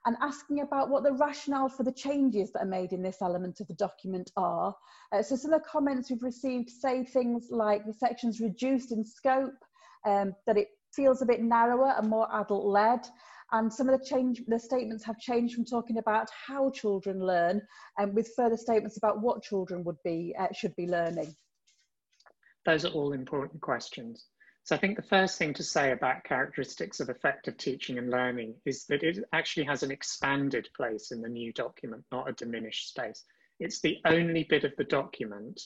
[0.07, 3.61] and asking about what the rationale for the changes that are made in this element
[3.61, 4.75] of the document are.
[5.13, 9.05] Uh, so some of the comments we've received say things like the section's reduced in
[9.05, 9.55] scope,
[10.07, 13.01] um, that it feels a bit narrower and more adult led,
[13.53, 17.63] and some of the change, the statements have changed from talking about how children learn,
[17.97, 21.35] and um, with further statements about what children would be uh, should be learning.
[22.67, 24.27] Those are all important questions.
[24.69, 28.55] So I think the first thing to say about characteristics of effective teaching and learning
[28.67, 32.91] is that it actually has an expanded place in the new document, not a diminished
[32.91, 33.25] space.
[33.61, 35.59] It's the only bit of the document,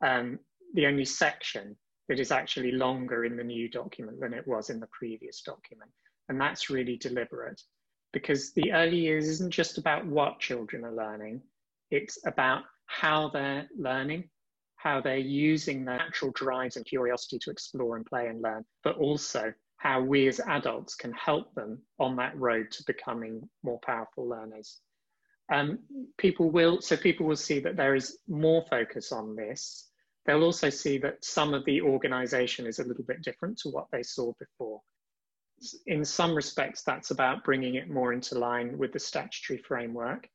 [0.00, 0.38] um,
[0.72, 1.76] the only section
[2.08, 5.90] that is actually longer in the new document than it was in the previous document.
[6.30, 7.60] And that's really deliberate
[8.14, 11.42] because the early years isn't just about what children are learning,
[11.90, 14.30] it's about how they're learning,
[14.86, 18.96] how they're using their natural drives and curiosity to explore and play and learn, but
[18.96, 24.28] also how we as adults can help them on that road to becoming more powerful
[24.28, 24.80] learners.
[25.52, 25.78] Um,
[26.18, 29.90] people will, so people will see that there is more focus on this
[30.26, 33.86] they'll also see that some of the organization is a little bit different to what
[33.92, 34.80] they saw before.
[35.86, 40.28] In some respects, that's about bringing it more into line with the statutory framework.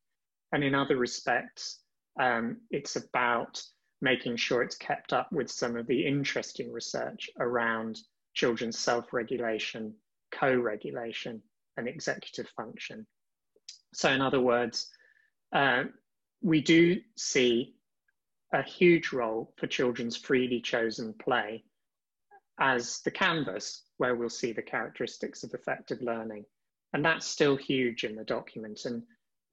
[0.54, 1.82] And in other respects,
[2.20, 3.62] um, it's about
[4.02, 8.00] making sure it's kept up with some of the interesting research around
[8.34, 9.94] children's self-regulation,
[10.32, 11.42] co-regulation,
[11.78, 13.06] and executive function.
[13.94, 14.90] So in other words,
[15.54, 15.84] uh,
[16.42, 17.76] we do see
[18.54, 21.64] a huge role for children's freely chosen play
[22.60, 26.46] as the canvas where we'll see the characteristics of effective learning.
[26.94, 28.82] And that's still huge in the document.
[28.86, 29.04] And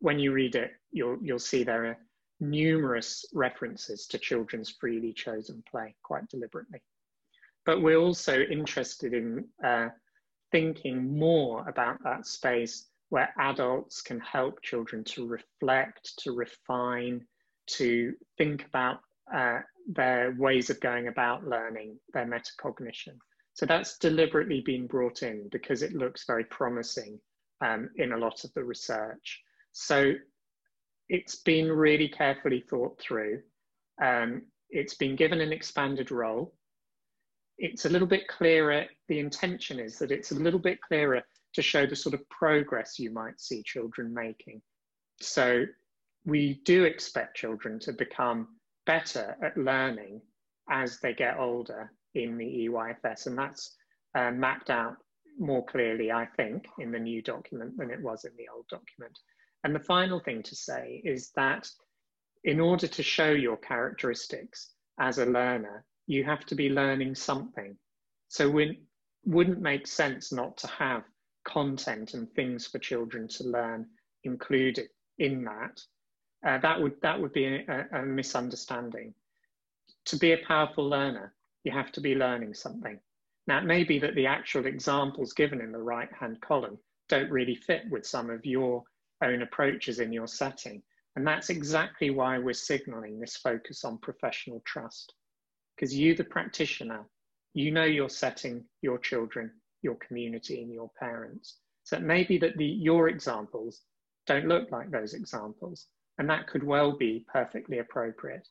[0.01, 1.97] when you read it, you'll, you'll see there are
[2.41, 6.81] numerous references to children's freely chosen play quite deliberately.
[7.67, 9.89] But we're also interested in uh,
[10.53, 17.27] thinking more about that space where adults can help children to reflect, to refine,
[17.67, 19.01] to think about
[19.35, 23.17] uh, their ways of going about learning, their metacognition.
[23.55, 27.19] So that's deliberately been brought in because it looks very promising
[27.61, 29.41] um, in a lot of the research.
[29.73, 30.13] So
[31.09, 33.43] it's been really carefully thought through.
[34.03, 36.55] Um, it's been given an expanded role.
[37.57, 38.87] It's a little bit clearer.
[39.09, 41.23] The intention is that it's a little bit clearer
[41.55, 44.61] to show the sort of progress you might see children making.
[45.21, 45.65] So
[46.25, 48.49] we do expect children to become
[48.87, 50.21] better at learning
[50.71, 53.77] as they get older in the EYFS, and that's
[54.15, 54.97] uh, mapped out
[55.39, 59.19] more clearly, I think, in the new document than it was in the old document.
[59.65, 61.69] And the final thing to say is that
[62.45, 64.71] in order to show your characteristics
[65.01, 67.77] as a learner, you have to be learning something.
[68.29, 68.77] So it
[69.25, 71.03] wouldn't make sense not to have
[71.45, 73.87] content and things for children to learn
[74.25, 75.81] included in that.
[76.47, 79.13] Uh, that would that would be a, a misunderstanding.
[80.07, 82.99] To be a powerful learner, you have to be learning something.
[83.47, 86.79] Now, it may be that the actual examples given in the right-hand column
[87.09, 88.85] don't really fit with some of your
[89.23, 90.83] own approaches in your setting.
[91.17, 95.15] And that's exactly why we're signaling this focus on professional trust.
[95.75, 97.05] Because you, the practitioner,
[97.55, 99.51] you know your setting, your children,
[99.83, 101.59] your community, and your parents.
[101.85, 103.83] So it may be that the, your examples
[104.27, 105.87] don't look like those examples,
[106.19, 108.47] and that could well be perfectly appropriate.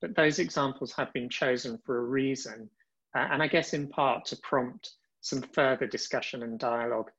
[0.00, 2.68] But those examples have been chosen for a reason,
[3.16, 7.10] uh, and I guess in part to prompt some further discussion and dialogue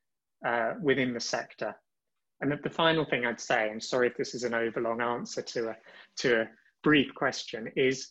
[0.45, 1.75] uh, within the sector
[2.41, 5.69] and the final thing I'd say, I'm sorry if this is an overlong answer to
[5.69, 5.77] a,
[6.17, 6.49] to a
[6.83, 8.09] brief question, is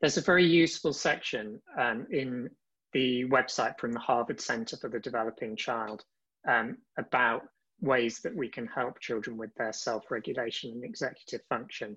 [0.00, 2.50] there's a very useful section um, in
[2.92, 6.04] the website from the Harvard Center for the Developing Child
[6.46, 7.42] um, about
[7.80, 11.96] ways that we can help children with their self-regulation and executive function.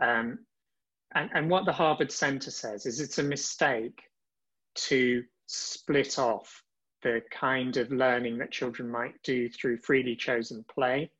[0.00, 0.38] Um,
[1.14, 4.02] and, and what the Harvard Center says is it's a mistake
[4.74, 6.62] to split off
[7.02, 11.10] the kind of learning that children might do through freely chosen play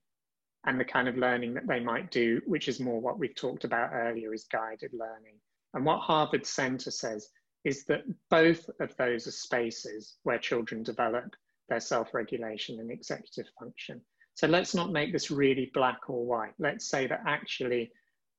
[0.66, 3.64] and the kind of learning that they might do, which is more what we've talked
[3.64, 5.36] about earlier, is guided learning.
[5.74, 7.28] And what Harvard Center says
[7.64, 11.34] is that both of those are spaces where children develop
[11.68, 14.00] their self-regulation and executive function.
[14.34, 16.52] So let's not make this really black or white.
[16.58, 17.90] Let's say that actually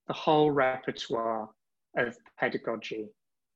[0.08, 1.50] the whole repertoire
[1.98, 3.08] of pedagogy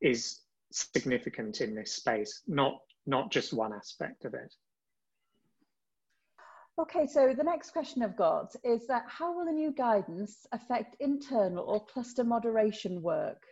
[0.02, 0.42] is
[0.72, 4.54] significant in this space, not not just one aspect of it.
[6.80, 10.96] Okay, so the next question I've got is that how will the new guidance affect
[11.00, 13.44] internal or cluster moderation work?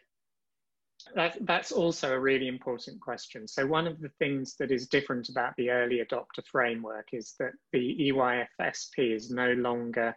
[1.15, 3.47] That, that's also a really important question.
[3.47, 7.51] So one of the things that is different about the early adopter framework is that
[7.71, 10.15] the EYFSP is no longer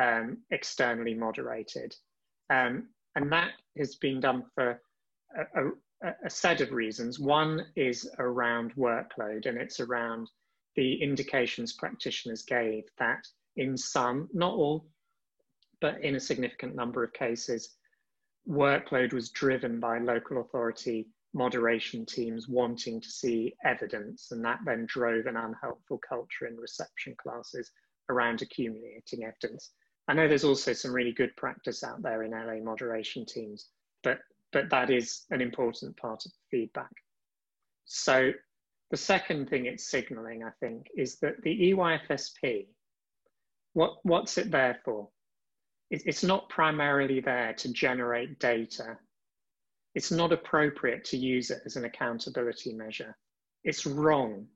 [0.00, 1.94] um, externally moderated.
[2.50, 4.80] Um, and that has been done for
[5.36, 5.70] a, a,
[6.24, 7.18] a set of reasons.
[7.18, 10.30] One is around workload, and it's around
[10.76, 13.26] the indications practitioners gave that
[13.56, 14.86] in some, not all,
[15.80, 17.76] but in a significant number of cases,
[18.48, 24.86] workload was driven by local authority moderation teams wanting to see evidence, and that then
[24.86, 27.72] drove an unhelpful culture in reception classes
[28.08, 29.70] around accumulating evidence.
[30.06, 33.68] I know there's also some really good practice out there in LA moderation teams,
[34.02, 34.20] but
[34.54, 36.92] but that is an important part of the feedback.
[37.84, 38.30] So
[38.90, 42.68] the second thing it's signaling, I think, is that the EYFSP,
[43.72, 45.08] what, what's it there for?
[45.90, 48.96] It, it's not primarily there to generate data.
[49.96, 53.16] It's not appropriate to use it as an accountability measure.
[53.64, 54.46] It's wrong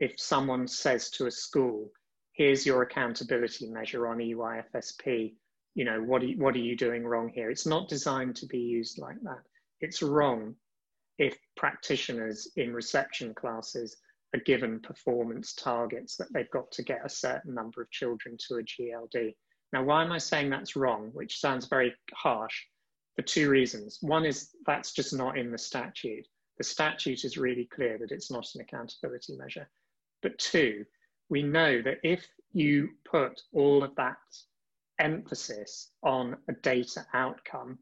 [0.00, 1.90] if someone says to a school,
[2.32, 5.34] here's your accountability measure on EYFSP,
[5.74, 7.50] you know, what are what are you doing wrong here?
[7.50, 9.42] It's not designed to be used like that.
[9.80, 10.54] It's wrong
[11.18, 13.96] if practitioners in reception classes
[14.34, 18.56] are given performance targets that they've got to get a certain number of children to
[18.56, 19.34] a GLD.
[19.72, 22.54] Now, why am I saying that's wrong, which sounds very harsh?
[23.16, 23.98] For two reasons.
[24.00, 26.26] One is that's just not in the statute.
[26.58, 29.68] The statute is really clear that it's not an accountability measure.
[30.20, 30.84] But two,
[31.28, 34.16] we know that if you put all of that
[34.98, 37.78] emphasis on a data outcome,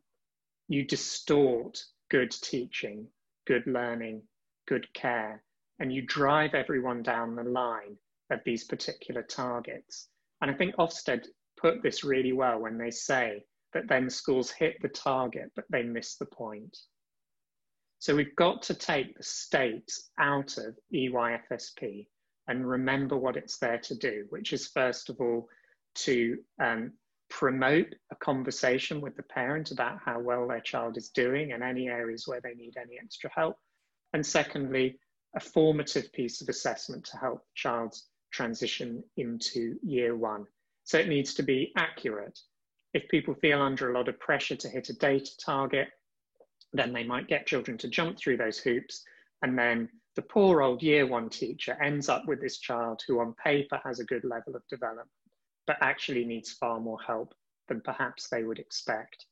[0.68, 3.06] you distort good teaching,
[3.46, 4.22] good learning,
[4.66, 5.42] good care,
[5.78, 7.96] and you drive everyone down the line
[8.30, 10.08] of these particular targets.
[10.40, 11.26] And I think Ofsted
[11.56, 15.82] put this really well when they say that then schools hit the target, but they
[15.82, 16.76] miss the point.
[17.98, 22.06] So we've got to take the state out of EYFSP
[22.48, 25.48] and remember what it's there to do, which is first of all
[25.94, 26.92] to um,
[27.32, 31.88] promote a conversation with the parent about how well their child is doing and any
[31.88, 33.56] areas where they need any extra help.
[34.12, 34.98] And secondly,
[35.34, 40.44] a formative piece of assessment to help the child's transition into year one.
[40.84, 42.38] So it needs to be accurate.
[42.92, 45.88] If people feel under a lot of pressure to hit a data target,
[46.74, 49.02] then they might get children to jump through those hoops.
[49.40, 53.34] And then the poor old year one teacher ends up with this child who on
[53.42, 55.08] paper has a good level of development
[55.66, 57.34] but actually needs far more help
[57.68, 59.26] than perhaps they would expect.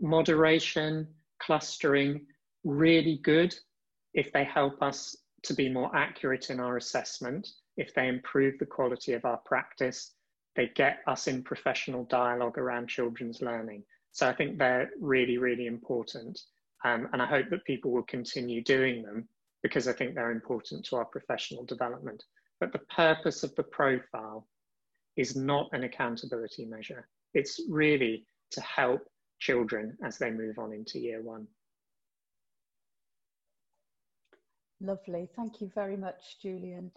[0.00, 1.06] Moderation,
[1.38, 2.26] clustering,
[2.64, 3.54] really good
[4.14, 8.66] if they help us to be more accurate in our assessment, if they improve the
[8.66, 10.12] quality of our practice,
[10.56, 13.82] they get us in professional dialogue around children's learning.
[14.12, 16.40] So I think they're really, really important.
[16.84, 19.28] Um, and I hope that people will continue doing them
[19.62, 22.22] because I think they're important to our professional development.
[22.60, 24.46] But the purpose of the profile
[25.16, 27.08] is not an accountability measure.
[27.34, 29.02] It's really to help
[29.40, 31.46] children as they move on into year one.
[34.80, 35.28] Lovely.
[35.36, 36.90] Thank you very much, Julian.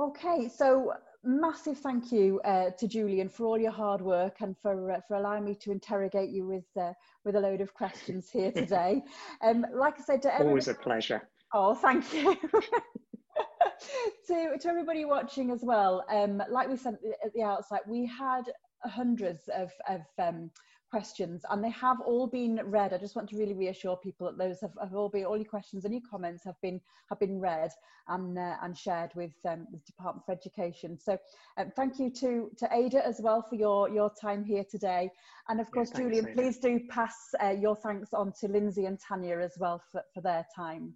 [0.00, 4.90] Okay, so massive thank you uh, to Julian for all your hard work and for
[4.90, 6.92] uh, for allowing me to interrogate you with uh,
[7.24, 9.02] with a load of questions here today.
[9.42, 11.28] Um, like I said to everyone, always a pleasure.
[11.54, 12.36] Oh, thank you.
[14.28, 18.44] to, to everybody watching as well, um, like we said at the outset, we had
[18.84, 20.50] hundreds of, of um,
[20.92, 22.92] questions and they have all been read.
[22.92, 25.46] I just want to really reassure people that those have, have all been, all your
[25.46, 27.70] questions and your comments have been have been read
[28.08, 30.98] and uh, and shared with um, the Department for Education.
[30.98, 31.16] So
[31.56, 35.10] um, thank you to to Ada as well for your your time here today.
[35.48, 36.34] And of course, yeah, Julian, Ada.
[36.34, 40.20] please do pass uh, your thanks on to Lindsay and Tanya as well for, for
[40.20, 40.92] their time.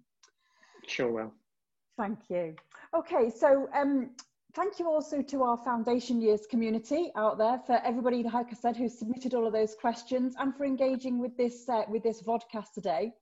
[0.85, 1.33] Sure will.
[1.97, 2.55] Thank you.
[2.95, 4.11] Okay, so um,
[4.53, 8.77] thank you also to our foundation years community out there for everybody, like I said,
[8.77, 12.73] who submitted all of those questions and for engaging with this uh, with this vodcast
[12.75, 13.13] today.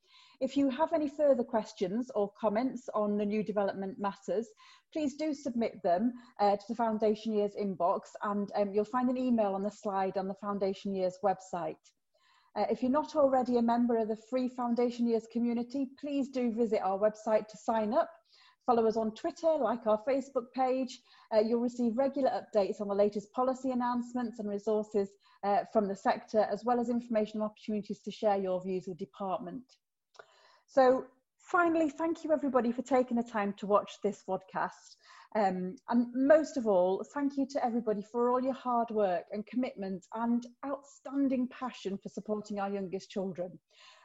[0.42, 4.50] If you have any further questions or comments on the new development matters,
[4.92, 6.12] please do submit them
[6.42, 10.18] uh, to the Foundation Years inbox and um, you'll find an email on the slide
[10.18, 11.78] on the Foundation Years website.
[12.58, 16.52] Uh, if you're not already a member of the free Foundation Years community, please do
[16.52, 18.10] visit our website to sign up
[18.66, 21.00] Follow us on Twitter, like our Facebook page.
[21.34, 25.10] Uh, you'll receive regular updates on the latest policy announcements and resources
[25.44, 28.98] uh, from the sector, as well as information and opportunities to share your views with
[28.98, 29.64] the department.
[30.68, 31.06] So
[31.38, 34.96] finally, thank you everybody for taking the time to watch this podcast.
[35.36, 39.46] Um, and most of all, thank you to everybody for all your hard work and
[39.46, 43.60] commitment and outstanding passion for supporting our youngest children.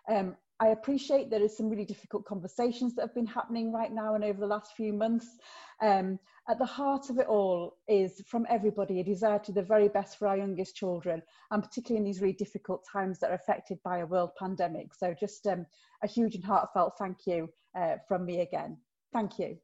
[0.09, 4.15] Um, I appreciate there is some really difficult conversations that have been happening right now
[4.15, 5.39] and over the last few months.
[5.81, 6.19] Um,
[6.51, 10.19] at the heart of it all is from everybody a desire to the very best
[10.19, 13.99] for our youngest children, and particularly in these really difficult times that are affected by
[13.99, 14.93] a world pandemic.
[14.93, 15.65] So just um,
[16.03, 18.77] a huge and heartfelt thank you uh, from me again.
[19.15, 19.57] Thank you.